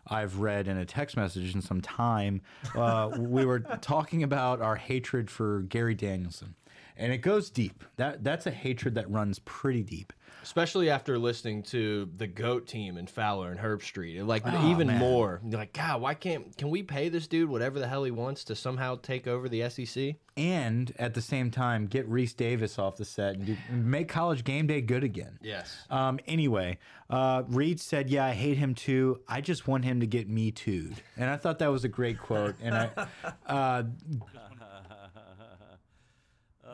I've 0.09 0.39
read 0.39 0.67
in 0.67 0.77
a 0.77 0.85
text 0.85 1.17
message 1.17 1.53
in 1.53 1.61
some 1.61 1.81
time. 1.81 2.41
Uh, 2.75 3.11
we 3.17 3.45
were 3.45 3.59
talking 3.59 4.23
about 4.23 4.61
our 4.61 4.75
hatred 4.75 5.29
for 5.29 5.61
Gary 5.61 5.95
Danielson. 5.95 6.55
And 6.97 7.13
it 7.13 7.19
goes 7.19 7.49
deep. 7.49 7.83
That 7.97 8.23
that's 8.23 8.45
a 8.47 8.51
hatred 8.51 8.95
that 8.95 9.09
runs 9.09 9.39
pretty 9.39 9.83
deep. 9.83 10.13
Especially 10.43 10.89
after 10.89 11.17
listening 11.19 11.61
to 11.63 12.09
the 12.15 12.25
GOAT 12.27 12.67
team 12.67 12.95
and 12.95 13.09
Fowler 13.09 13.51
and 13.51 13.59
Herbstreit. 13.59 14.25
Like, 14.25 14.43
Oh, 14.45 14.71
even 14.71 14.87
man. 14.87 14.97
more. 14.99 15.41
You're 15.43 15.59
like, 15.59 15.73
God, 15.73 15.99
why 15.99 16.13
can't, 16.13 16.55
can 16.57 16.69
we 16.69 16.83
pay 16.83 17.09
this 17.09 17.27
dude 17.27 17.49
whatever 17.49 17.79
the 17.79 17.87
hell 17.87 18.05
he 18.05 18.11
wants 18.11 18.45
to 18.45 18.55
somehow 18.55 18.95
take 19.01 19.27
over 19.27 19.49
the 19.49 19.69
SEC? 19.69 20.15
And 20.37 20.93
at 20.99 21.15
the 21.15 21.21
same 21.21 21.51
time, 21.51 21.85
get 21.87 22.09
Rece 22.09 22.37
Davis 22.37 22.79
off 22.79 22.95
the 22.95 23.03
set 23.03 23.35
and 23.35 23.45
do, 23.45 23.57
make 23.69 24.07
college 24.07 24.45
game 24.45 24.67
day 24.67 24.79
good 24.79 25.03
again. 25.03 25.37
Yes. 25.41 25.75
Um, 25.89 26.17
anyway, 26.27 26.77
uh, 27.09 27.43
Reed 27.47 27.81
said, 27.81 28.09
"Yeah, 28.09 28.25
I 28.27 28.31
hate 28.33 28.57
him 28.57 28.73
too. 28.75 29.19
I 29.27 29.41
just 29.41 29.67
want 29.67 29.83
him 29.83 29.99
to 29.99 30.05
get 30.05 30.29
me 30.29 30.51
too'd," 30.51 31.01
and 31.17 31.27
I 31.29 31.37
thought 31.37 31.57
that 31.59 31.71
was 31.71 31.83
a 31.85 31.87
great 31.89 32.19
quote. 32.19 32.53
And 32.61 32.75
I, 32.75 33.07
uh, 33.47 33.83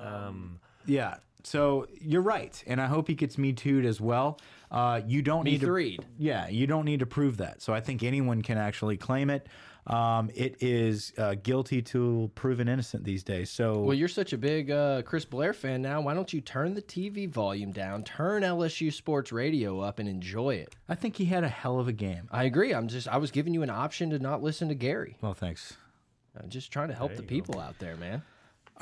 Um, 0.04 0.60
yeah, 0.86 1.16
so 1.44 1.88
you're 2.02 2.22
right, 2.22 2.62
and 2.68 2.82
I 2.82 2.88
hope 2.88 3.08
he 3.08 3.16
gets 3.16 3.38
me 3.38 3.54
too'd 3.54 3.86
as 3.86 4.00
well. 4.02 4.40
Uh, 4.72 5.02
you 5.06 5.22
don't 5.22 5.44
Me 5.44 5.52
need 5.52 5.60
to, 5.62 5.68
threed. 5.68 6.06
yeah, 6.18 6.48
you 6.48 6.68
don't 6.68 6.86
need 6.86 7.00
to 7.00 7.06
prove 7.06 7.38
that. 7.38 7.62
So 7.62 7.74
I 7.74 7.80
think 7.80 8.02
anyone 8.04 8.42
can 8.42 8.58
actually 8.58 8.98
claim 8.98 9.30
it. 9.30 9.48
Um, 9.86 10.32
it 10.34 10.56
is 10.62 11.12
uh, 11.18 11.36
guilty 11.36 11.82
till 11.82 12.30
proven 12.36 12.70
innocent 12.70 13.04
these 13.04 13.22
days. 13.22 13.50
So 13.50 13.82
Well, 13.82 13.94
you're 13.94 14.08
such 14.08 14.32
a 14.32 14.38
big 14.38 14.72
uh, 14.72 15.02
Chris 15.02 15.26
Blair 15.26 15.52
fan 15.54 15.82
now. 15.82 16.00
Why 16.00 16.14
don't 16.14 16.32
you 16.32 16.40
turn 16.40 16.74
the 16.74 16.82
TV 16.82 17.30
volume 17.30 17.72
down, 17.74 18.04
turn 18.04 18.44
LSU 18.44 18.94
Sports 18.94 19.34
Radio 19.34 19.82
up, 19.82 20.00
and 20.00 20.08
enjoy 20.08 20.56
it? 20.56 20.74
I 20.88 20.96
think 20.96 21.18
he 21.18 21.26
had 21.26 21.44
a 21.44 21.50
hell 21.50 21.80
of 21.80 21.90
a 21.90 21.94
game. 21.94 22.30
I 22.32 22.46
agree. 22.46 22.74
I'm 22.74 22.88
just, 22.88 23.10
I 23.10 23.18
was 23.18 23.30
giving 23.32 23.54
you 23.54 23.62
an 23.62 23.70
option 23.70 24.10
to 24.12 24.20
not 24.20 24.42
listen 24.42 24.70
to 24.70 24.76
Gary. 24.76 25.18
Well, 25.22 25.34
thanks. 25.34 25.76
I'm 26.42 26.50
just 26.50 26.72
trying 26.72 26.88
to 26.88 26.96
help 26.96 27.16
the 27.16 27.24
people 27.24 27.60
out 27.60 27.78
there, 27.78 27.98
man. 27.98 28.24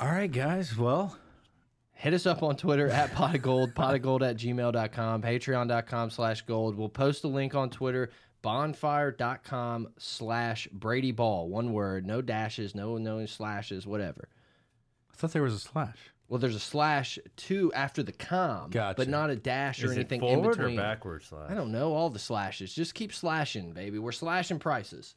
All 0.02 0.08
right, 0.08 0.30
guys. 0.30 0.76
Well, 0.76 1.16
Hit 1.92 2.12
us 2.12 2.26
up 2.26 2.42
on 2.42 2.56
Twitter 2.56 2.88
at 2.88 3.12
pot 3.14 3.36
of 3.36 3.42
gold, 3.42 3.76
pot 3.76 3.94
of 3.94 4.02
gold 4.02 4.24
at 4.24 4.36
gmail.com, 4.36 5.22
patreon.com 5.22 6.10
slash 6.10 6.42
gold. 6.42 6.76
We'll 6.76 6.88
post 6.88 7.22
a 7.22 7.28
link 7.28 7.54
on 7.54 7.70
Twitter, 7.70 8.10
bonfire.com 8.42 9.90
slash 9.98 10.66
Brady 10.72 11.12
Ball. 11.12 11.48
One 11.48 11.72
word, 11.72 12.04
no 12.04 12.20
dashes, 12.20 12.74
no 12.74 12.98
no 12.98 13.24
slashes, 13.26 13.86
whatever. 13.86 14.28
I 15.12 15.16
thought 15.16 15.30
there 15.30 15.44
was 15.44 15.54
a 15.54 15.60
slash. 15.60 15.96
Well, 16.28 16.40
there's 16.40 16.56
a 16.56 16.60
slash 16.60 17.20
two 17.36 17.72
after 17.72 18.02
the 18.02 18.10
com, 18.10 18.70
Gotcha. 18.70 18.96
but 18.96 19.06
not 19.06 19.30
a 19.30 19.36
dash 19.36 19.84
or 19.84 19.86
is 19.86 19.92
it 19.92 20.00
anything 20.00 20.24
in 20.24 20.34
forward 20.38 20.54
or 20.54 20.56
between. 20.56 20.76
backwards 20.76 21.26
slash? 21.26 21.52
I 21.52 21.54
don't 21.54 21.70
know 21.70 21.92
all 21.92 22.10
the 22.10 22.18
slashes. 22.18 22.74
Just 22.74 22.94
keep 22.94 23.12
slashing, 23.14 23.70
baby. 23.74 24.00
We're 24.00 24.10
slashing 24.10 24.58
prices. 24.58 25.14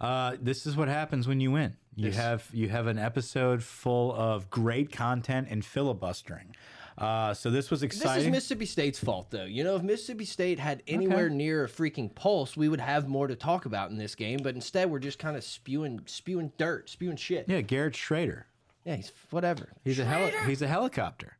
Uh, 0.00 0.36
this 0.40 0.66
is 0.66 0.76
what 0.76 0.88
happens 0.88 1.26
when 1.28 1.40
you 1.40 1.50
win. 1.50 1.76
You 1.96 2.06
This- 2.10 2.16
have 2.16 2.48
you 2.52 2.68
have 2.68 2.86
an 2.86 2.98
episode 2.98 3.62
full 3.62 4.12
of 4.14 4.50
great 4.50 4.90
content 4.92 5.48
and 5.50 5.64
filibustering. 5.64 6.54
Uh, 6.96 7.34
so 7.34 7.50
this 7.50 7.70
was 7.72 7.82
exciting. 7.82 8.14
This 8.18 8.24
is. 8.26 8.30
Mississippi 8.30 8.66
State's 8.66 8.98
fault, 9.00 9.28
though. 9.30 9.44
You 9.46 9.64
know, 9.64 9.74
if 9.74 9.82
Mississippi 9.82 10.24
State 10.24 10.60
had 10.60 10.82
anywhere 10.86 11.28
near 11.28 11.64
a 11.64 11.68
freaking 11.68 12.14
pulse, 12.14 12.56
we 12.56 12.68
would 12.68 12.80
have 12.80 13.08
more 13.08 13.26
to 13.26 13.34
talk 13.34 13.64
about 13.66 13.90
in 13.90 13.96
this 13.98 14.14
game. 14.14 14.38
But 14.44 14.54
instead, 14.54 14.88
we're 14.90 15.00
just 15.00 15.18
kind 15.18 15.36
of 15.36 15.42
spewing, 15.42 16.02
spewing 16.06 16.52
dirt, 16.56 16.88
spewing 16.88 17.16
shit. 17.16 17.46
yeah, 17.48 17.62
Garrett 17.62 17.94
Shrader. 17.94 18.44
Yeah, 18.84 18.94
he's 18.96 19.10
whatever. 19.30 19.72
He's 19.82 19.98
a 19.98 20.04
heli 20.04 20.32
he's 20.46 20.62
a 20.62 20.68
helicopter. 20.68 21.36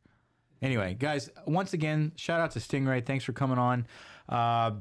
Anyway, 0.61 0.95
guys, 0.99 1.29
once 1.45 1.73
again, 1.73 2.11
shout 2.15 2.41
out 2.41 2.51
to 2.51 2.59
Stingray. 2.59 3.05
Thanks 3.05 3.23
for 3.23 3.33
coming 3.33 3.57
on. 3.57 3.85
Uh, 4.27 4.71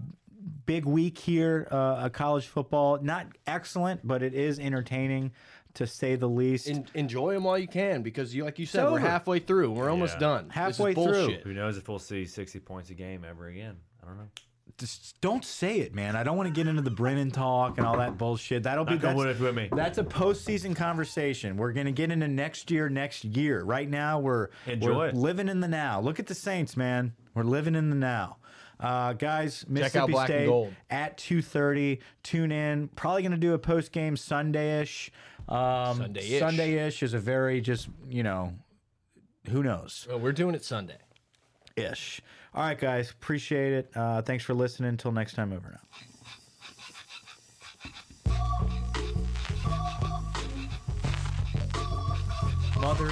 big 0.67 0.85
week 0.85 1.19
here. 1.19 1.67
Uh, 1.71 2.03
a 2.05 2.11
college 2.11 2.47
football, 2.47 2.99
not 3.03 3.27
excellent, 3.47 4.07
but 4.07 4.23
it 4.23 4.35
is 4.35 4.59
entertaining 4.59 5.33
to 5.75 5.87
say 5.87 6.15
the 6.17 6.29
least. 6.29 6.69
En 6.69 6.87
enjoy 6.95 7.35
them 7.35 7.45
while 7.45 7.59
you 7.59 7.67
can, 7.69 8.03
because 8.03 8.35
you, 8.35 8.45
like 8.45 8.59
you 8.59 8.67
said, 8.67 8.91
we're 8.91 8.99
halfway 9.01 9.41
through. 9.41 9.73
We're 9.73 9.91
almost 9.91 10.15
Yeah. 10.15 10.21
done. 10.21 10.51
Halfway 10.51 10.95
this 10.95 11.05
is 11.07 11.27
through. 11.27 11.35
Who 11.45 11.53
knows 11.53 11.77
if 11.77 11.89
we'll 11.89 11.99
see 11.99 12.25
60 12.25 12.61
points 12.61 12.91
a 12.91 12.95
game 12.95 13.25
ever 13.29 13.49
again? 13.49 13.77
I 14.03 14.07
don't 14.07 14.19
know. 14.19 14.29
Just 14.77 15.21
don't 15.21 15.45
say 15.45 15.79
it, 15.81 15.95
man. 15.95 16.17
I 16.17 16.25
don't 16.25 16.37
want 16.37 16.49
to 16.49 16.53
get 16.53 16.67
into 16.67 16.83
the 16.83 16.91
Brennan 16.91 17.31
talk 17.31 17.79
and 17.79 17.87
all 17.87 17.97
that 17.99 18.19
bullshit. 18.19 18.65
That'll 18.65 18.85
be 18.85 18.95
Knock 18.95 19.05
on 19.05 19.17
that's, 19.17 19.17
wood 19.17 19.41
with 19.41 19.55
me. 19.55 19.69
that's 19.71 19.99
a 19.99 20.03
postseason 20.05 20.75
conversation. 20.75 21.57
We're 21.57 21.73
gonna 21.73 21.93
get 21.93 22.11
into 22.11 22.27
next 22.27 22.73
year, 22.73 22.89
next 22.89 23.25
year. 23.25 23.63
Right 23.63 23.89
now, 23.89 24.19
we're 24.19 24.49
Enjoy 24.67 24.93
we're 24.97 25.11
living 25.13 25.49
in 25.49 25.61
the 25.61 25.69
now. 25.69 26.01
Look 26.01 26.19
at 26.19 26.27
the 26.27 26.35
Saints, 26.35 26.77
man. 26.77 27.13
We're 27.35 27.45
living 27.45 27.77
in 27.77 27.91
the 27.91 27.95
now. 27.97 28.39
Uh, 28.81 29.13
guys, 29.15 29.65
Mississippi 29.69 30.13
Black 30.13 30.29
and 30.31 30.37
State 30.39 30.47
Gold. 30.47 30.75
at 30.91 31.17
two 31.19 31.41
thirty. 31.43 32.01
Tune 32.23 32.53
in. 32.53 32.89
Probably 32.89 33.23
gonna 33.23 33.37
do 33.37 33.55
a 33.55 33.59
post 33.59 33.93
game 33.93 34.17
Sunday-ish. 34.17 35.11
Um, 35.49 35.99
Sunday-ish. 35.99 36.39
Sunday-ish 36.41 37.03
is 37.03 37.15
a 37.15 37.19
very 37.19 37.61
just 37.61 37.89
you 38.09 38.23
know, 38.23 38.53
who 39.51 39.63
knows 39.63 40.07
Well, 40.09 40.19
we're 40.21 40.33
doing 40.33 40.55
it 40.55 40.65
Sunday. 40.65 40.99
ish. 41.77 42.21
All 42.55 42.63
right, 42.63 42.79
guys, 42.79 43.11
appreciate 43.11 43.73
it. 43.73 43.91
Uh, 43.97 44.23
thanks 44.23 44.45
for 44.45 44.55
listening. 44.55 44.91
Until 44.91 45.13
next 45.13 45.35
time, 45.35 45.53
over 45.53 45.71
now. 45.71 45.81
Mother. 52.81 53.11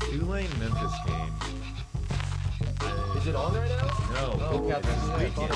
Tulane 0.00 0.48
Memphis 0.58 0.92
game. 1.06 1.57
Is 3.16 3.26
it 3.26 3.34
on 3.34 3.54
right 3.54 3.68
now? 3.68 3.86
No, 4.14 4.38
Oh, 4.40 4.68
it's 4.68 4.86
this 4.86 5.04
weekend. 5.18 5.52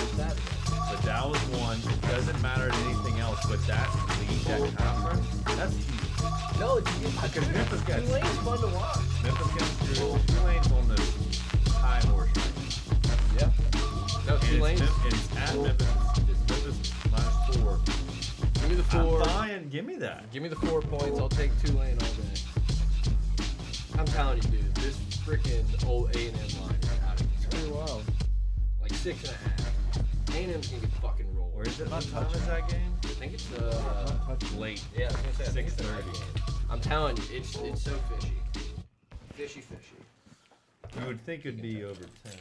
But 0.90 1.02
that 1.02 1.28
was 1.28 1.40
one. 1.58 1.78
It 1.78 2.02
doesn't 2.02 2.40
matter 2.42 2.68
to 2.68 2.76
anything 2.84 3.18
else, 3.20 3.40
but 3.46 3.64
that 3.66 3.88
lead, 4.20 4.40
that 4.46 4.76
conference, 4.76 5.26
that's 5.56 5.74
huge. 5.76 6.60
No, 6.60 6.76
it's 6.76 6.90
Because 7.20 7.48
Memphis 7.52 7.80
got 7.82 8.00
Tulane's 8.00 8.28
fun 8.38 8.58
to 8.58 8.66
watch. 8.68 8.98
Memphis 9.22 9.50
gets 9.54 9.98
through. 9.98 10.18
Tulane's 10.36 10.72
on 10.72 10.88
the 10.88 11.70
high 11.72 12.00
horse 12.06 12.30
right. 12.36 13.40
Yeah. 13.40 13.50
No, 14.26 14.34
And 14.34 14.42
Tulane's. 14.42 14.80
it's, 14.80 15.04
it's 15.06 15.36
at 15.36 15.56
Memphis. 15.58 15.88
It's 16.28 16.50
Memphis 16.50 16.92
minus 17.10 17.56
four. 17.56 17.80
Give 18.54 18.68
me 18.68 18.74
the 18.76 18.82
four. 18.84 19.22
I'm 19.22 19.26
buying. 19.28 19.68
Give 19.70 19.84
me 19.86 19.96
that. 19.96 20.30
Give 20.30 20.42
me 20.42 20.48
the 20.48 20.56
four 20.56 20.82
points. 20.82 21.18
I'll 21.18 21.28
take 21.28 21.50
Tulane 21.62 21.98
all 22.00 22.06
day. 22.08 22.40
I'm 23.98 24.06
telling 24.06 24.36
you, 24.42 24.48
dude, 24.50 24.74
this 24.76 24.96
freaking 25.26 25.64
old 25.86 26.14
A 26.16 26.28
and 26.28 26.36
M 26.36 26.62
line 26.62 26.76
is 26.82 26.88
out 27.54 27.62
of 27.62 27.70
wild. 27.74 28.04
Like 28.80 28.94
six 28.94 29.22
and 29.24 29.30
a 29.30 29.36
half. 29.36 30.34
A 30.34 30.38
and 30.38 30.52
M's 30.54 30.68
gonna 30.68 30.80
get 30.80 30.90
fucking 31.02 31.36
rolled. 31.36 31.54
Where 31.54 31.66
is 31.66 31.78
it? 31.80 31.90
What 31.90 32.02
time 32.10 32.26
is 32.34 32.46
that 32.46 32.68
game? 32.68 32.94
I 33.04 33.08
think 33.08 33.34
it's 33.34 33.52
uh 33.52 34.36
Late. 34.56 34.82
yeah. 34.96 35.04
I 35.04 35.06
was 35.08 35.16
gonna 35.16 35.34
say 35.34 35.44
I 35.44 35.48
think 35.48 35.66
it's 35.68 35.76
the 35.76 35.84
6:30. 35.84 35.92
night 35.92 36.04
game. 36.14 36.54
I'm 36.70 36.80
telling 36.80 37.16
you, 37.16 37.22
it's 37.32 37.56
it's 37.56 37.82
so 37.82 37.90
fishy, 38.18 38.32
fishy, 39.34 39.60
fishy. 39.60 41.00
You 41.00 41.06
would 41.06 41.24
think 41.26 41.40
it'd 41.46 41.60
be 41.62 41.84
over 41.84 42.04
ten. 42.24 42.38